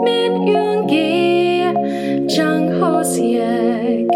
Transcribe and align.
Min 0.00 0.46
Yoon 0.46 0.88
Gi, 0.88 1.62
Jung 2.36 2.68
Hoseok, 2.78 4.08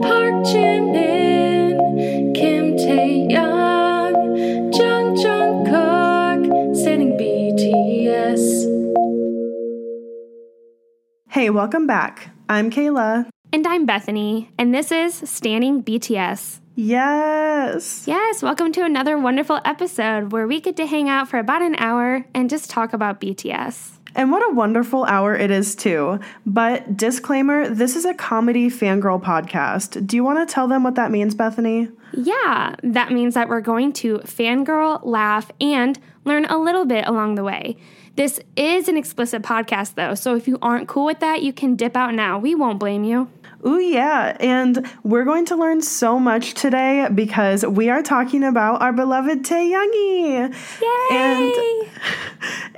Park 0.00 0.34
Jimin, 0.46 2.34
Kim 2.36 2.76
Tae 2.76 3.26
Young, 3.28 4.14
Jeon 4.70 5.16
Jungkook, 5.16 6.76
standing 6.76 7.18
BTS. 7.18 8.44
Hey, 11.30 11.50
welcome 11.50 11.88
back. 11.88 12.30
I'm 12.48 12.70
Kayla. 12.70 13.26
And 13.52 13.66
I'm 13.66 13.86
Bethany, 13.86 14.50
and 14.56 14.72
this 14.72 14.92
is 14.92 15.14
Standing 15.28 15.82
BTS. 15.82 16.60
Yes. 16.76 18.04
Yes, 18.06 18.42
welcome 18.42 18.70
to 18.72 18.84
another 18.84 19.18
wonderful 19.18 19.60
episode 19.64 20.30
where 20.30 20.46
we 20.46 20.60
get 20.60 20.76
to 20.76 20.86
hang 20.86 21.08
out 21.08 21.28
for 21.28 21.38
about 21.38 21.62
an 21.62 21.74
hour 21.76 22.24
and 22.34 22.48
just 22.50 22.70
talk 22.70 22.92
about 22.92 23.20
BTS. 23.20 23.98
And 24.14 24.30
what 24.30 24.48
a 24.48 24.54
wonderful 24.54 25.04
hour 25.04 25.34
it 25.34 25.50
is, 25.50 25.74
too. 25.74 26.20
But 26.46 26.96
disclaimer 26.96 27.68
this 27.68 27.96
is 27.96 28.04
a 28.04 28.14
comedy 28.14 28.70
fangirl 28.70 29.22
podcast. 29.22 30.06
Do 30.06 30.16
you 30.16 30.24
want 30.24 30.46
to 30.46 30.52
tell 30.52 30.68
them 30.68 30.84
what 30.84 30.94
that 30.94 31.10
means, 31.10 31.34
Bethany? 31.34 31.88
Yeah, 32.12 32.76
that 32.82 33.10
means 33.10 33.34
that 33.34 33.48
we're 33.48 33.60
going 33.60 33.92
to 33.94 34.18
fangirl, 34.18 35.00
laugh, 35.04 35.50
and 35.60 35.98
learn 36.24 36.44
a 36.44 36.58
little 36.58 36.84
bit 36.84 37.06
along 37.06 37.34
the 37.34 37.44
way. 37.44 37.76
This 38.16 38.38
is 38.56 38.88
an 38.88 38.96
explicit 38.96 39.42
podcast, 39.42 39.94
though, 39.94 40.14
so 40.14 40.36
if 40.36 40.46
you 40.46 40.58
aren't 40.62 40.86
cool 40.86 41.04
with 41.04 41.18
that, 41.18 41.42
you 41.42 41.52
can 41.52 41.74
dip 41.74 41.96
out 41.96 42.14
now. 42.14 42.38
We 42.38 42.54
won't 42.54 42.78
blame 42.78 43.02
you. 43.02 43.28
Ooh, 43.66 43.80
yeah. 43.80 44.36
And 44.40 44.86
we're 45.02 45.24
going 45.24 45.46
to 45.46 45.56
learn 45.56 45.80
so 45.80 46.18
much 46.18 46.54
today 46.54 47.08
because 47.14 47.64
we 47.64 47.88
are 47.88 48.02
talking 48.02 48.44
about 48.44 48.82
our 48.82 48.92
beloved 48.92 49.42
Taehyungie. 49.42 50.54
Yay! 50.82 51.88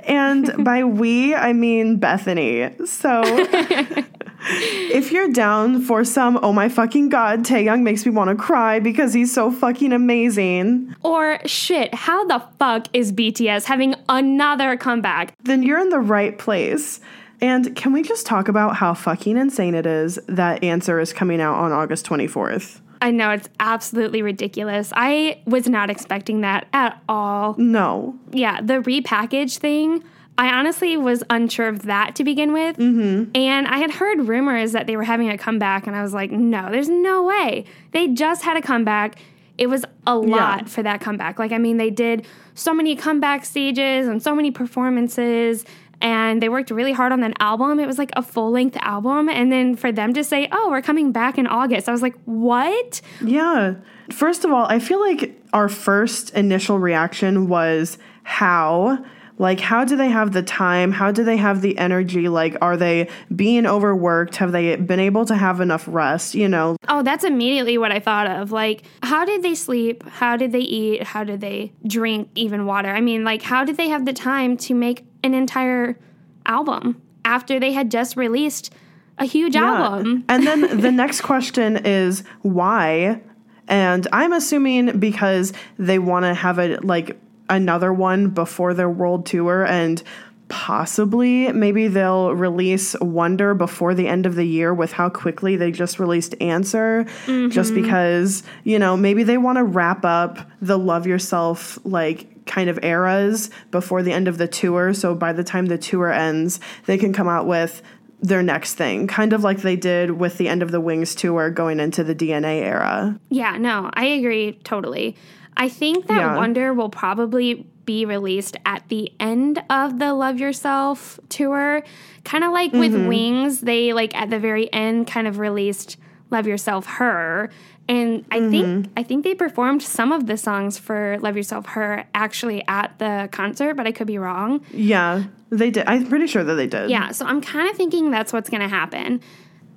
And, 0.05 0.47
and 0.57 0.63
by 0.63 0.83
we, 0.83 1.35
I 1.35 1.51
mean 1.53 1.97
Bethany. 1.97 2.73
So 2.85 3.21
if 4.49 5.11
you're 5.11 5.31
down 5.31 5.81
for 5.81 6.05
some, 6.05 6.39
oh 6.41 6.53
my 6.53 6.69
fucking 6.69 7.09
god, 7.09 7.43
Taehyung 7.43 7.81
makes 7.81 8.05
me 8.05 8.11
want 8.11 8.29
to 8.29 8.35
cry 8.35 8.79
because 8.79 9.13
he's 9.13 9.33
so 9.33 9.51
fucking 9.51 9.91
amazing. 9.91 10.95
Or 11.03 11.39
shit, 11.45 11.93
how 11.93 12.25
the 12.25 12.41
fuck 12.59 12.87
is 12.93 13.11
BTS 13.11 13.65
having 13.65 13.95
another 14.07 14.77
comeback? 14.77 15.33
Then 15.43 15.63
you're 15.63 15.79
in 15.79 15.89
the 15.89 15.99
right 15.99 16.37
place. 16.37 17.01
And 17.41 17.75
can 17.75 17.93
we 17.93 18.01
just 18.01 18.25
talk 18.25 18.47
about 18.47 18.75
how 18.77 18.93
fucking 18.93 19.37
insane 19.37 19.75
it 19.75 19.85
is 19.85 20.17
that 20.27 20.63
Answer 20.63 20.99
is 20.99 21.13
coming 21.13 21.39
out 21.39 21.55
on 21.55 21.71
August 21.71 22.05
24th? 22.07 22.81
I 22.99 23.11
know 23.11 23.29
it's 23.29 23.47
absolutely 23.59 24.23
ridiculous. 24.23 24.91
I 24.95 25.39
was 25.45 25.69
not 25.69 25.91
expecting 25.91 26.41
that 26.41 26.67
at 26.73 26.99
all. 27.07 27.53
No. 27.59 28.17
Yeah, 28.31 28.59
the 28.61 28.79
repackage 28.81 29.57
thing. 29.57 30.03
I 30.39 30.49
honestly 30.49 30.97
was 30.97 31.23
unsure 31.29 31.67
of 31.67 31.83
that 31.83 32.15
to 32.15 32.23
begin 32.23 32.53
with. 32.53 32.77
Mm-hmm. 32.77 33.31
And 33.35 33.67
I 33.67 33.77
had 33.77 33.91
heard 33.91 34.27
rumors 34.27 34.71
that 34.71 34.87
they 34.87 34.95
were 34.95 35.03
having 35.03 35.29
a 35.29 35.37
comeback, 35.37 35.85
and 35.87 35.95
I 35.95 36.01
was 36.03 36.13
like, 36.13 36.31
no, 36.31 36.69
there's 36.71 36.89
no 36.89 37.23
way. 37.23 37.65
They 37.91 38.07
just 38.09 38.43
had 38.43 38.57
a 38.57 38.61
comeback. 38.61 39.15
It 39.59 39.67
was 39.67 39.83
a 40.05 40.15
lot 40.15 40.61
Yeah. 40.61 40.65
for 40.65 40.83
that 40.83 41.01
comeback. 41.01 41.39
Like, 41.39 41.51
I 41.51 41.57
mean, 41.57 41.77
they 41.77 41.89
did 41.89 42.25
so 42.53 42.73
many 42.73 42.95
comeback 42.95 43.45
stages 43.45 44.07
and 44.07 44.21
so 44.21 44.35
many 44.35 44.51
performances, 44.51 45.65
and 46.01 46.41
they 46.41 46.49
worked 46.49 46.69
really 46.69 46.93
hard 46.93 47.11
on 47.11 47.21
that 47.21 47.33
album. 47.39 47.79
It 47.79 47.87
was 47.87 47.97
like 47.97 48.11
a 48.15 48.21
full 48.21 48.51
length 48.51 48.77
album. 48.81 49.29
And 49.29 49.51
then 49.51 49.75
for 49.75 49.91
them 49.91 50.13
to 50.13 50.23
say, 50.23 50.47
oh, 50.51 50.69
we're 50.69 50.81
coming 50.81 51.11
back 51.11 51.37
in 51.37 51.47
August, 51.47 51.89
I 51.89 51.91
was 51.91 52.01
like, 52.01 52.15
what? 52.25 53.01
Yeah. 53.23 53.75
First 54.11 54.45
of 54.45 54.51
all, 54.51 54.65
I 54.67 54.79
feel 54.79 54.99
like 54.99 55.41
our 55.53 55.69
first 55.69 56.31
initial 56.31 56.79
reaction 56.79 57.47
was 57.47 57.97
how. 58.23 59.03
Like, 59.39 59.59
how 59.59 59.85
do 59.85 59.95
they 59.95 60.09
have 60.09 60.31
the 60.33 60.41
time? 60.41 60.91
How 60.91 61.11
do 61.11 61.23
they 61.23 61.37
have 61.37 61.61
the 61.61 61.77
energy? 61.77 62.27
Like, 62.27 62.57
are 62.61 62.75
they 62.75 63.07
being 63.35 63.67
overworked? 63.67 64.37
Have 64.37 64.51
they 64.51 64.75
been 64.75 64.99
able 64.99 65.25
to 65.25 65.35
have 65.35 65.61
enough 65.61 65.85
rest? 65.87 66.33
You 66.33 66.47
know, 66.47 66.75
Oh, 66.87 67.03
that's 67.03 67.23
immediately 67.23 67.77
what 67.77 67.91
I 67.91 67.99
thought 67.99 68.27
of. 68.27 68.51
Like, 68.51 68.83
how 69.03 69.25
did 69.25 69.43
they 69.43 69.53
sleep? 69.53 70.03
How 70.07 70.37
did 70.37 70.51
they 70.51 70.59
eat? 70.59 71.03
How 71.03 71.23
did 71.23 71.41
they 71.41 71.71
drink 71.85 72.29
even 72.35 72.65
water? 72.65 72.89
I 72.89 73.01
mean, 73.01 73.23
like, 73.23 73.43
how 73.43 73.63
did 73.63 73.77
they 73.77 73.89
have 73.89 74.05
the 74.05 74.13
time 74.13 74.57
to 74.57 74.73
make 74.73 75.05
an 75.23 75.33
entire 75.33 75.99
album 76.45 77.01
after 77.23 77.59
they 77.59 77.73
had 77.73 77.91
just 77.91 78.17
released 78.17 78.73
a 79.19 79.25
huge 79.25 79.55
album? 79.55 80.23
And 80.29 80.47
then 80.47 80.79
the 80.81 80.91
next 80.91 81.21
question 81.21 81.77
is 81.85 82.23
why? 82.41 83.21
And 83.67 84.07
I'm 84.13 84.33
assuming 84.33 84.97
because 84.99 85.53
they 85.77 85.99
want 85.99 86.23
to 86.23 86.33
have 86.33 86.57
a 86.57 86.77
like 86.77 87.19
another 87.49 87.93
one 87.93 88.29
before 88.29 88.73
their 88.73 88.89
world 88.89 89.25
tour 89.25 89.65
and 89.65 90.03
possibly 90.49 91.51
maybe 91.51 91.87
they'll 91.87 92.33
release 92.33 92.95
Wonder 93.01 93.53
before 93.53 93.93
the 93.93 94.07
end 94.07 94.25
of 94.25 94.35
the 94.35 94.45
year 94.45 94.73
with 94.73 94.93
how 94.93 95.09
quickly 95.09 95.55
they 95.55 95.71
just 95.71 95.99
released 95.99 96.35
Answer 96.39 97.03
just 97.03 97.73
mm-hmm. 97.73 97.81
because, 97.81 98.43
you 98.63 98.79
know, 98.79 98.95
maybe 98.95 99.23
they 99.23 99.37
want 99.37 99.57
to 99.57 99.63
wrap 99.63 100.05
up 100.05 100.39
the 100.61 100.77
Love 100.77 101.05
Yourself 101.05 101.77
like 101.83 102.45
kind 102.45 102.69
of 102.69 102.79
eras 102.81 103.49
before 103.71 104.01
the 104.03 104.13
end 104.13 104.29
of 104.29 104.37
the 104.37 104.47
tour 104.47 104.93
so 104.93 105.13
by 105.13 105.33
the 105.33 105.43
time 105.43 105.65
the 105.65 105.77
tour 105.77 106.09
ends 106.09 106.61
they 106.85 106.97
can 106.97 107.11
come 107.11 107.27
out 107.27 107.45
with 107.45 107.81
their 108.21 108.41
next 108.41 108.75
thing, 108.75 109.07
kind 109.07 109.33
of 109.33 109.43
like 109.43 109.59
they 109.59 109.75
did 109.75 110.11
with 110.11 110.37
the 110.37 110.47
end 110.47 110.63
of 110.63 110.71
the 110.71 110.81
Wings 110.81 111.13
tour 111.13 111.49
going 111.49 111.79
into 111.79 112.03
the 112.03 112.15
DNA 112.15 112.63
era. 112.63 113.19
Yeah, 113.29 113.57
no, 113.57 113.91
I 113.93 114.05
agree 114.05 114.53
totally. 114.63 115.15
I 115.57 115.67
think 115.69 116.07
that 116.07 116.21
Yeah. 116.21 116.35
Wonder 116.37 116.73
will 116.73 116.89
probably 116.89 117.65
be 117.85 118.05
released 118.05 118.57
at 118.65 118.87
the 118.89 119.11
end 119.19 119.63
of 119.69 119.97
the 119.97 120.13
Love 120.13 120.39
Yourself 120.39 121.19
tour. 121.29 121.83
Kind 122.23 122.43
of 122.43 122.51
like 122.51 122.73
with 122.73 122.93
mm-hmm. 122.93 123.07
Wings, 123.07 123.61
they 123.61 123.93
like 123.93 124.15
at 124.15 124.29
the 124.29 124.39
very 124.39 124.71
end 124.71 125.07
kind 125.07 125.27
of 125.27 125.39
released 125.39 125.97
Love 126.29 126.45
Yourself 126.45 126.85
Her. 126.85 127.49
And 127.89 128.25
I 128.31 128.41
think 128.49 128.65
mm-hmm. 128.65 128.93
I 128.97 129.03
think 129.03 129.23
they 129.23 129.33
performed 129.33 129.81
some 129.81 130.11
of 130.11 130.27
the 130.27 130.35
songs 130.35 130.77
for 130.77 131.17
Love 131.21 131.37
Yourself 131.37 131.65
Her 131.67 132.05
actually 132.13 132.63
at 132.67 132.99
the 132.99 133.29
concert, 133.31 133.75
but 133.75 133.87
I 133.87 133.93
could 133.93 134.07
be 134.07 134.17
wrong. 134.17 134.61
Yeah, 134.73 135.23
they 135.49 135.71
did. 135.71 135.87
I'm 135.87 136.05
pretty 136.07 136.27
sure 136.27 136.43
that 136.43 136.55
they 136.55 136.67
did. 136.67 136.89
Yeah, 136.89 137.11
so 137.11 137.25
I'm 137.25 137.39
kind 137.41 137.69
of 137.69 137.77
thinking 137.77 138.11
that's 138.11 138.33
what's 138.33 138.49
going 138.49 138.61
to 138.61 138.67
happen. 138.67 139.21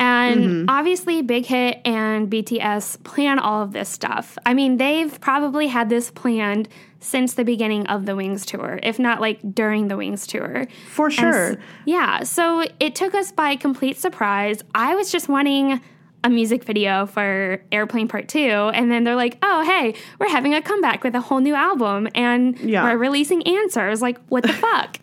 And 0.00 0.40
mm-hmm. 0.40 0.64
obviously, 0.70 1.20
Big 1.20 1.44
Hit 1.44 1.80
and 1.84 2.30
BTS 2.30 3.04
plan 3.04 3.38
all 3.38 3.62
of 3.62 3.72
this 3.72 3.88
stuff. 3.90 4.38
I 4.46 4.54
mean, 4.54 4.78
they've 4.78 5.20
probably 5.20 5.66
had 5.68 5.90
this 5.90 6.10
planned 6.10 6.68
since 7.00 7.34
the 7.34 7.44
beginning 7.44 7.86
of 7.86 8.06
the 8.06 8.16
Wings 8.16 8.46
tour, 8.46 8.80
if 8.82 8.98
not 8.98 9.20
like 9.20 9.38
during 9.54 9.88
the 9.88 9.96
Wings 9.98 10.26
tour. 10.26 10.66
For 10.88 11.10
sure. 11.10 11.52
s- 11.52 11.56
yeah, 11.84 12.22
so 12.22 12.64
it 12.80 12.94
took 12.94 13.14
us 13.14 13.30
by 13.30 13.56
complete 13.56 13.98
surprise. 13.98 14.62
I 14.74 14.94
was 14.94 15.12
just 15.12 15.28
wanting 15.28 15.80
a 16.24 16.30
music 16.30 16.64
video 16.64 17.04
for 17.06 17.62
Airplane 17.72 18.08
Part 18.08 18.28
2, 18.28 18.38
and 18.38 18.90
then 18.90 19.04
they're 19.04 19.14
like, 19.16 19.38
oh, 19.42 19.62
hey, 19.64 19.94
we're 20.18 20.28
having 20.28 20.52
a 20.54 20.60
comeback 20.62 21.02
with 21.04 21.14
a 21.14 21.20
whole 21.20 21.40
new 21.40 21.54
album, 21.54 22.08
and 22.14 22.58
Yeah. 22.60 22.84
we're 22.84 22.98
releasing 22.98 23.42
Answer. 23.46 23.80
I 23.80 23.90
was 23.90 24.02
like, 24.02 24.18
what 24.28 24.42
the 24.44 24.52
fuck? 24.52 24.98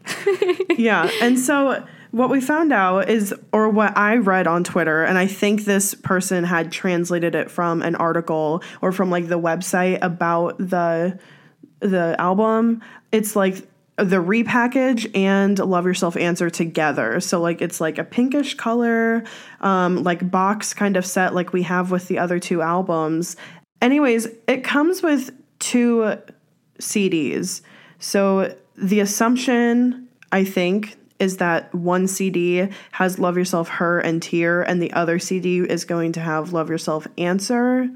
yeah. 0.78 1.10
And 1.22 1.40
so 1.40 1.84
what 2.12 2.30
we 2.30 2.42
found 2.42 2.72
out 2.72 3.10
is, 3.10 3.34
or 3.52 3.70
what 3.70 3.98
I 3.98 4.16
read 4.16 4.48
on 4.48 4.64
Twitter, 4.64 5.04
and 5.04 5.18
I 5.18 5.28
think 5.28 5.66
this 5.66 5.94
person 5.94 6.44
had 6.44 6.72
translated 6.72 7.36
it 7.36 7.52
from 7.52 7.82
an 7.82 7.96
article 7.96 8.64
or 8.82 8.92
from 8.92 9.10
like 9.10 9.28
the 9.28 9.40
website 9.40 10.00
about 10.02 10.58
the 10.58 11.20
the 11.80 12.16
album. 12.18 12.82
It's 13.12 13.36
like 13.36 13.68
the 13.98 14.18
repackage 14.18 15.10
and 15.16 15.58
love 15.58 15.86
yourself 15.86 16.16
answer 16.18 16.52
together 16.52 17.20
so 17.20 17.42
like 17.42 17.64
it's 17.64 17.82
like 17.82 17.98
a 17.98 18.04
pinkish 18.04 18.54
color 18.54 19.24
um 19.62 20.04
like 20.04 20.30
box 20.30 20.72
kind 20.72 20.96
of 20.96 21.04
set 21.06 21.34
like 21.34 21.52
we 21.52 21.64
have 21.64 21.90
with 21.90 22.08
the 22.08 22.20
other 22.20 22.38
two 22.38 22.62
albums 22.62 23.36
anyways 23.82 24.28
it 24.48 24.64
comes 24.64 25.02
with 25.02 25.32
two 25.58 26.16
cds 26.80 27.62
so 27.98 28.56
the 28.76 29.00
assumption 29.00 30.08
i 30.32 30.44
think 30.44 30.96
is 31.20 31.38
that 31.38 31.74
one 31.74 32.08
cd 32.08 32.70
has 32.92 33.18
love 33.20 33.38
yourself 33.38 33.68
her 33.70 34.00
and 34.00 34.22
tear 34.22 34.62
and 34.62 34.82
the 34.82 34.92
other 34.94 35.20
cd 35.20 35.60
is 35.60 35.86
going 35.86 36.12
to 36.12 36.20
have 36.20 36.54
love 36.54 36.70
yourself 36.70 37.08
answer 37.18 37.90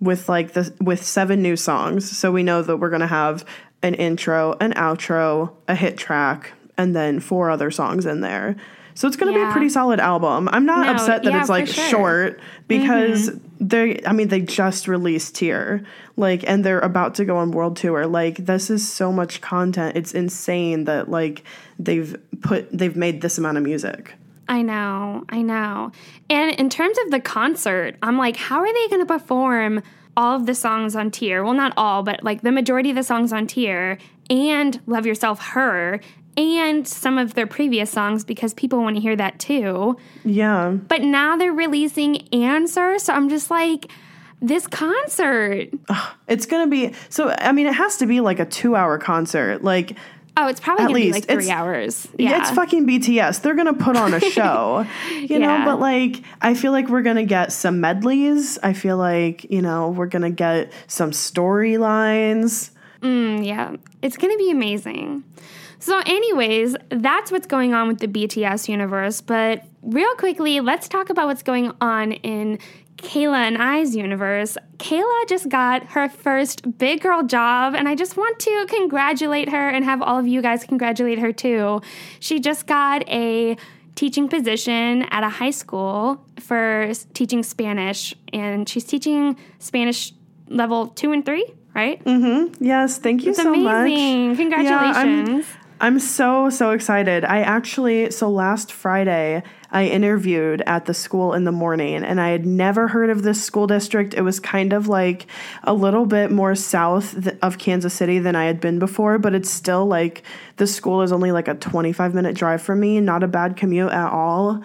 with 0.00 0.28
like 0.28 0.52
the 0.52 0.72
with 0.80 1.04
seven 1.04 1.42
new 1.42 1.56
songs 1.56 2.16
so 2.16 2.30
we 2.32 2.42
know 2.42 2.62
that 2.62 2.76
we're 2.78 2.88
going 2.90 3.00
to 3.00 3.06
have 3.06 3.44
an 3.82 3.94
intro, 3.94 4.56
an 4.60 4.72
outro, 4.74 5.52
a 5.68 5.74
hit 5.74 5.96
track, 5.96 6.52
and 6.76 6.94
then 6.94 7.20
four 7.20 7.50
other 7.50 7.70
songs 7.70 8.06
in 8.06 8.20
there. 8.20 8.56
So 8.94 9.08
it's 9.08 9.16
going 9.16 9.32
to 9.32 9.38
be 9.38 9.42
a 9.42 9.50
pretty 9.52 9.70
solid 9.70 10.00
album. 10.00 10.48
I'm 10.52 10.66
not 10.66 10.86
No, 10.86 10.92
upset 10.92 11.22
that 11.22 11.32
yeah, 11.32 11.40
it's 11.40 11.48
like 11.48 11.66
sure. 11.66 11.82
Mm-hmm. 11.82 11.90
short 11.90 12.40
because 12.68 13.30
they 13.60 14.00
I 14.06 14.12
mean 14.12 14.28
they 14.28 14.40
just 14.40 14.88
released 14.88 15.36
Tear. 15.36 15.84
Like 16.16 16.48
and 16.48 16.64
they're 16.64 16.80
about 16.80 17.14
to 17.16 17.24
go 17.24 17.36
on 17.36 17.52
world 17.52 17.76
tour. 17.76 18.06
Like 18.06 18.36
this 18.38 18.70
is 18.70 18.90
so 18.90 19.12
much 19.12 19.40
content. 19.40 19.96
It's 19.96 20.12
insane 20.12 20.84
that 20.84 21.10
like 21.10 21.44
they've 21.78 22.16
put 22.40 22.76
they've 22.76 22.96
made 22.96 23.20
this 23.20 23.38
amount 23.38 23.58
of 23.58 23.62
music. 23.62 24.14
I 24.48 24.62
know, 24.62 25.24
I 25.28 25.42
know. 25.42 25.92
And 26.28 26.58
in 26.58 26.70
terms 26.70 26.98
of 27.04 27.12
the 27.12 27.20
concert, 27.20 27.96
I'm 28.02 28.18
like, 28.18 28.34
how 28.34 28.58
are 28.58 28.72
they 28.72 28.88
going 28.88 29.00
to 29.00 29.06
perform 29.06 29.80
all 30.16 30.34
of 30.34 30.46
the 30.46 30.56
songs 30.56 30.96
on 30.96 31.12
Tear? 31.12 31.44
Well, 31.44 31.54
not 31.54 31.72
all, 31.76 32.02
but 32.02 32.24
like 32.24 32.42
the 32.42 32.50
majority 32.50 32.90
of 32.90 32.96
the 32.96 33.04
songs 33.04 33.32
on 33.32 33.46
Tear 33.46 33.98
and 34.28 34.80
Love 34.86 35.06
Yourself 35.06 35.40
Her 35.50 36.00
and 36.36 36.86
some 36.86 37.18
of 37.18 37.34
their 37.34 37.46
previous 37.46 37.90
songs 37.90 38.24
because 38.24 38.54
people 38.54 38.80
want 38.82 38.96
to 38.96 39.02
hear 39.02 39.16
that 39.16 39.38
too. 39.38 39.96
Yeah. 40.24 40.70
But 40.70 41.02
now 41.02 41.36
they're 41.36 41.52
releasing 41.52 42.28
Answer, 42.34 42.98
so 42.98 43.12
I'm 43.12 43.28
just 43.28 43.50
like, 43.50 43.86
this 44.42 44.66
concert. 44.66 45.68
It's 46.28 46.46
going 46.46 46.64
to 46.66 46.70
be 46.70 46.94
so 47.10 47.28
I 47.38 47.52
mean 47.52 47.66
it 47.66 47.74
has 47.74 47.98
to 47.98 48.06
be 48.06 48.20
like 48.20 48.38
a 48.40 48.46
2-hour 48.46 48.98
concert. 48.98 49.62
Like 49.62 49.98
Oh, 50.36 50.46
it's 50.46 50.60
probably 50.60 50.84
At 50.84 50.88
going 50.88 51.00
be 51.02 51.12
least. 51.12 51.14
like 51.16 51.24
three 51.28 51.44
It's- 51.44 51.50
hours. 51.50 52.08
Yeah. 52.16 52.30
Yeah. 52.30 52.40
it's 52.40 52.50
fucking 52.52 52.86
BTS. 52.86 53.42
They're 53.42 53.56
gonna 53.56 53.74
put 53.74 53.96
on 53.96 54.14
a 54.14 54.20
show, 54.36 54.86
you 55.10 55.38
know. 55.40 55.62
But 55.66 55.80
like, 55.80 56.22
I 56.40 56.54
feel 56.54 56.72
like 56.72 56.88
we're 56.88 57.02
gonna 57.02 57.24
get 57.26 57.52
some 57.52 57.80
medleys. 57.80 58.56
I 58.62 58.72
feel 58.72 58.96
like 58.96 59.44
you 59.50 59.60
know 59.60 59.90
we're 59.90 60.06
gonna 60.06 60.30
get 60.30 60.72
some 60.86 61.10
storylines. 61.10 62.70
Mm, 63.02 63.44
yeah, 63.44 63.76
it's 64.02 64.16
going 64.16 64.32
to 64.32 64.38
be 64.38 64.50
amazing. 64.50 65.24
So, 65.80 66.00
anyways, 66.06 66.76
that's 66.90 67.32
what's 67.32 67.46
going 67.46 67.74
on 67.74 67.88
with 67.88 67.98
the 67.98 68.06
BTS 68.06 68.68
universe. 68.68 69.20
But 69.20 69.64
real 69.82 70.14
quickly, 70.14 70.60
let's 70.60 70.88
talk 70.88 71.10
about 71.10 71.26
what's 71.26 71.42
going 71.42 71.72
on 71.80 72.12
in 72.12 72.58
Kayla 72.98 73.38
and 73.38 73.56
I's 73.56 73.96
universe. 73.96 74.58
Kayla 74.76 75.28
just 75.28 75.48
got 75.48 75.84
her 75.92 76.08
first 76.10 76.76
big 76.78 77.00
girl 77.00 77.22
job, 77.22 77.74
and 77.74 77.88
I 77.88 77.94
just 77.94 78.16
want 78.16 78.38
to 78.40 78.66
congratulate 78.68 79.48
her 79.48 79.68
and 79.70 79.84
have 79.84 80.02
all 80.02 80.18
of 80.18 80.26
you 80.28 80.42
guys 80.42 80.64
congratulate 80.64 81.18
her 81.18 81.32
too. 81.32 81.80
She 82.20 82.40
just 82.40 82.66
got 82.66 83.08
a 83.08 83.56
teaching 83.94 84.28
position 84.28 85.04
at 85.10 85.24
a 85.24 85.28
high 85.30 85.50
school 85.50 86.24
for 86.38 86.92
teaching 87.14 87.42
Spanish, 87.42 88.14
and 88.34 88.68
she's 88.68 88.84
teaching 88.84 89.36
Spanish 89.58 90.12
level 90.48 90.88
two 90.88 91.12
and 91.12 91.24
three, 91.24 91.46
right? 91.74 92.04
Mm-hmm. 92.04 92.62
Yes, 92.62 92.98
thank 92.98 93.24
you 93.24 93.30
It's 93.30 93.42
so 93.42 93.54
amazing. 93.54 94.28
much. 94.28 94.36
Congratulations. 94.38 95.46
Yeah, 95.48 95.59
I'm, 95.80 95.98
so 95.98 96.50
so 96.50 96.70
excited. 96.72 97.24
I 97.24 97.40
actually 97.40 98.10
so 98.10 98.30
last 98.30 98.72
Friday 98.72 99.42
I 99.70 99.86
interviewed 99.86 100.62
at 100.66 100.86
the 100.86 100.94
school 100.94 101.32
in 101.34 101.44
the 101.44 101.52
morning 101.52 102.04
and 102.04 102.20
I 102.20 102.30
had 102.30 102.44
never 102.44 102.88
heard 102.88 103.10
of 103.10 103.22
this 103.22 103.42
school 103.42 103.66
district. 103.66 104.14
It 104.14 104.22
was 104.22 104.40
kind 104.40 104.72
of 104.72 104.88
like 104.88 105.26
a 105.64 105.72
little 105.72 106.06
bit 106.06 106.30
more 106.30 106.54
south 106.54 107.28
of 107.42 107.58
Kansas 107.58 107.94
City 107.94 108.18
than 108.18 108.36
I 108.36 108.44
had 108.44 108.60
been 108.60 108.78
before, 108.78 109.18
but 109.18 109.34
it's 109.34 109.50
still 109.50 109.86
like 109.86 110.22
the 110.56 110.66
school 110.66 111.02
is 111.02 111.12
only 111.12 111.32
like 111.32 111.48
a 111.48 111.54
25 111.54 112.14
minute 112.14 112.34
drive 112.34 112.62
from 112.62 112.80
me, 112.80 113.00
not 113.00 113.22
a 113.22 113.28
bad 113.28 113.56
commute 113.56 113.92
at 113.92 114.10
all. 114.10 114.62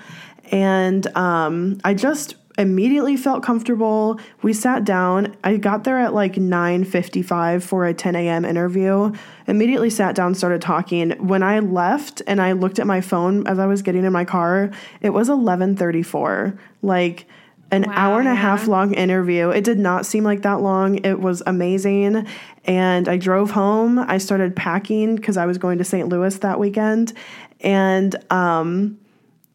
And 0.52 1.08
um, 1.16 1.80
I 1.84 1.94
just 1.94 2.36
immediately 2.58 3.18
felt 3.18 3.44
comfortable. 3.44 4.20
We 4.42 4.54
sat 4.54 4.86
down. 4.86 5.36
I 5.44 5.58
got 5.58 5.84
there 5.84 6.00
at 6.00 6.14
like 6.14 6.36
9:55 6.36 7.64
for 7.64 7.86
a 7.86 7.94
10 7.94 8.16
a.m. 8.16 8.46
interview. 8.46 9.12
Immediately 9.48 9.90
sat 9.90 10.16
down, 10.16 10.36
started 10.36 10.62
talking. 10.62 11.12
When 11.26 11.44
I 11.44 11.60
left 11.60 12.22
and 12.28 12.42
I 12.42 12.54
looked 12.54 12.80
at 12.80 12.88
my 12.88 13.02
phone 13.02 13.46
as 13.48 13.60
I 13.60 13.66
was 13.66 13.82
getting 13.82 14.06
in 14.06 14.14
my 14.14 14.26
car, 14.26 14.72
it 15.02 15.12
was 15.12 15.30
11:34. 15.30 16.58
Like 16.82 17.28
an 17.72 17.84
Wow, 17.84 17.94
hour 17.96 18.20
and 18.20 18.28
a 18.28 18.32
yeah. 18.32 18.38
half 18.38 18.68
long 18.68 18.94
interview. 18.94 19.50
It 19.50 19.64
did 19.64 19.80
not 19.80 20.06
seem 20.06 20.24
like 20.24 20.44
that 20.44 20.62
long. 20.62 21.04
It 21.04 21.20
was 21.20 21.42
amazing. 21.46 22.28
And 22.66 23.08
I 23.08 23.18
drove 23.18 23.52
home. 23.52 24.00
I 24.00 24.18
started 24.20 24.56
packing 24.56 25.16
because 25.16 25.36
I 25.36 25.46
was 25.46 25.58
going 25.58 25.80
to 25.80 25.84
St. 25.84 26.08
Louis 26.08 26.38
that 26.40 26.60
weekend. 26.60 27.14
And 27.62 28.16
um, 28.32 29.00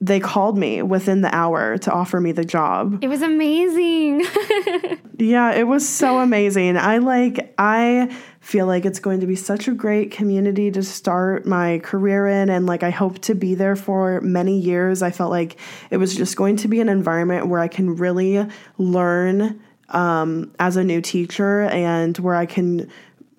they 0.01 0.19
called 0.19 0.57
me 0.57 0.83
within 0.83 1.21
the 1.21 1.35
hour 1.35 1.77
to 1.79 1.91
offer 1.91 2.21
me 2.21 2.33
the 2.33 2.45
job. 2.45 2.99
It 3.03 3.09
was 3.09 3.23
amazing. 3.23 4.25
Yeah, 5.21 5.53
it 5.53 5.65
was 5.65 5.87
so 5.87 6.19
amazing. 6.21 6.79
I 6.79 6.99
like 6.99 7.53
I 7.59 8.17
feel 8.41 8.67
like 8.67 8.87
it's 8.87 9.01
going 9.01 9.21
to 9.21 9.27
be 9.27 9.37
such 9.37 9.69
a 9.69 9.73
great 9.73 10.11
community 10.11 10.71
to 10.71 10.83
start 10.83 11.47
my 11.47 11.79
career 11.81 12.27
in 12.27 12.49
and 12.49 12.67
like 12.67 12.83
I 12.83 12.89
hope 12.91 13.19
to 13.21 13.35
be 13.35 13.55
there 13.55 13.77
for 13.77 14.23
many 14.23 14.59
years. 14.59 15.03
I 15.03 15.11
felt 15.11 15.31
like 15.31 15.59
it 15.91 15.99
was 15.99 16.17
just 16.17 16.37
going 16.37 16.57
to 16.57 16.69
be 16.69 16.81
an 16.81 16.89
environment 16.89 17.49
where 17.49 17.61
I 17.61 17.69
can 17.69 17.97
really 17.97 18.47
learn 18.79 19.61
um, 19.91 20.53
as 20.59 20.77
a 20.77 20.85
new 20.85 21.03
teacher 21.03 21.63
and 21.65 22.17
where 22.19 22.35
I 22.35 22.47
can 22.47 22.91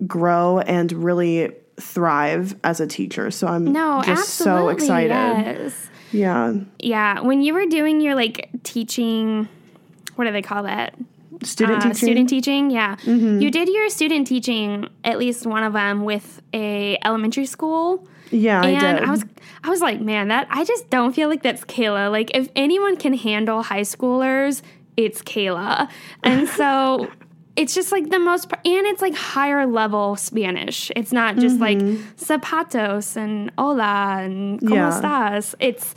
grow 0.06 0.60
and 0.60 0.92
really 0.92 1.50
thrive 1.80 2.54
as 2.62 2.80
a 2.80 2.86
teacher. 2.86 3.32
So 3.32 3.48
I'm 3.48 3.72
no, 3.72 4.02
just 4.04 4.40
absolutely. 4.40 4.62
so 4.62 4.68
excited. 4.68 5.08
Yes. 5.10 5.88
Yeah. 6.12 6.54
Yeah. 6.78 7.20
When 7.20 7.42
you 7.42 7.54
were 7.54 7.66
doing 7.66 8.00
your 8.00 8.14
like 8.14 8.48
teaching, 8.62 9.48
what 10.16 10.26
do 10.26 10.32
they 10.32 10.42
call 10.42 10.62
that? 10.64 10.94
Student 11.42 11.78
Uh, 11.78 11.80
teaching. 11.80 11.90
Mm-hmm. 11.92 12.06
Student 12.06 12.28
teaching, 12.28 12.70
yeah. 12.70 12.96
You 13.04 13.50
did 13.50 13.68
your 13.68 13.88
student 13.88 14.26
teaching, 14.28 14.88
at 15.02 15.18
least 15.18 15.44
one 15.46 15.64
of 15.64 15.72
them, 15.72 16.04
with 16.04 16.40
a 16.54 16.98
elementary 17.04 17.46
school. 17.46 18.06
yeah, 18.30 18.60
I 18.62 18.68
and 18.68 18.98
did. 18.98 19.08
I 19.08 19.10
was 19.10 19.24
I 19.64 19.68
was 19.70 19.80
like, 19.80 20.00
man, 20.00 20.28
that 20.28 20.46
I 20.50 20.64
just 20.64 20.88
don't 20.90 21.12
feel 21.14 21.28
like 21.28 21.42
that's 21.42 21.64
Kayla. 21.64 22.10
Like 22.12 22.30
if 22.36 22.48
anyone 22.54 22.96
can 22.96 23.14
handle 23.14 23.62
high 23.64 23.80
schoolers, 23.82 24.62
it's 24.96 25.20
Kayla. 25.22 25.88
And 26.22 26.48
so 26.48 27.08
it's 27.54 27.74
just 27.74 27.92
like 27.92 28.08
the 28.08 28.18
most 28.18 28.50
and 28.52 28.86
it's 28.86 29.02
like 29.02 29.14
higher 29.14 29.66
level 29.66 30.16
Spanish. 30.16 30.90
It's 30.96 31.12
not 31.12 31.36
just 31.36 31.58
like 31.60 31.78
mm-hmm. 31.78 32.02
zapatos 32.16 33.16
and 33.16 33.50
hola 33.58 34.20
and 34.22 34.60
como 34.60 34.74
Yeah. 34.74 34.90
estás. 34.90 35.54
It's 35.60 35.94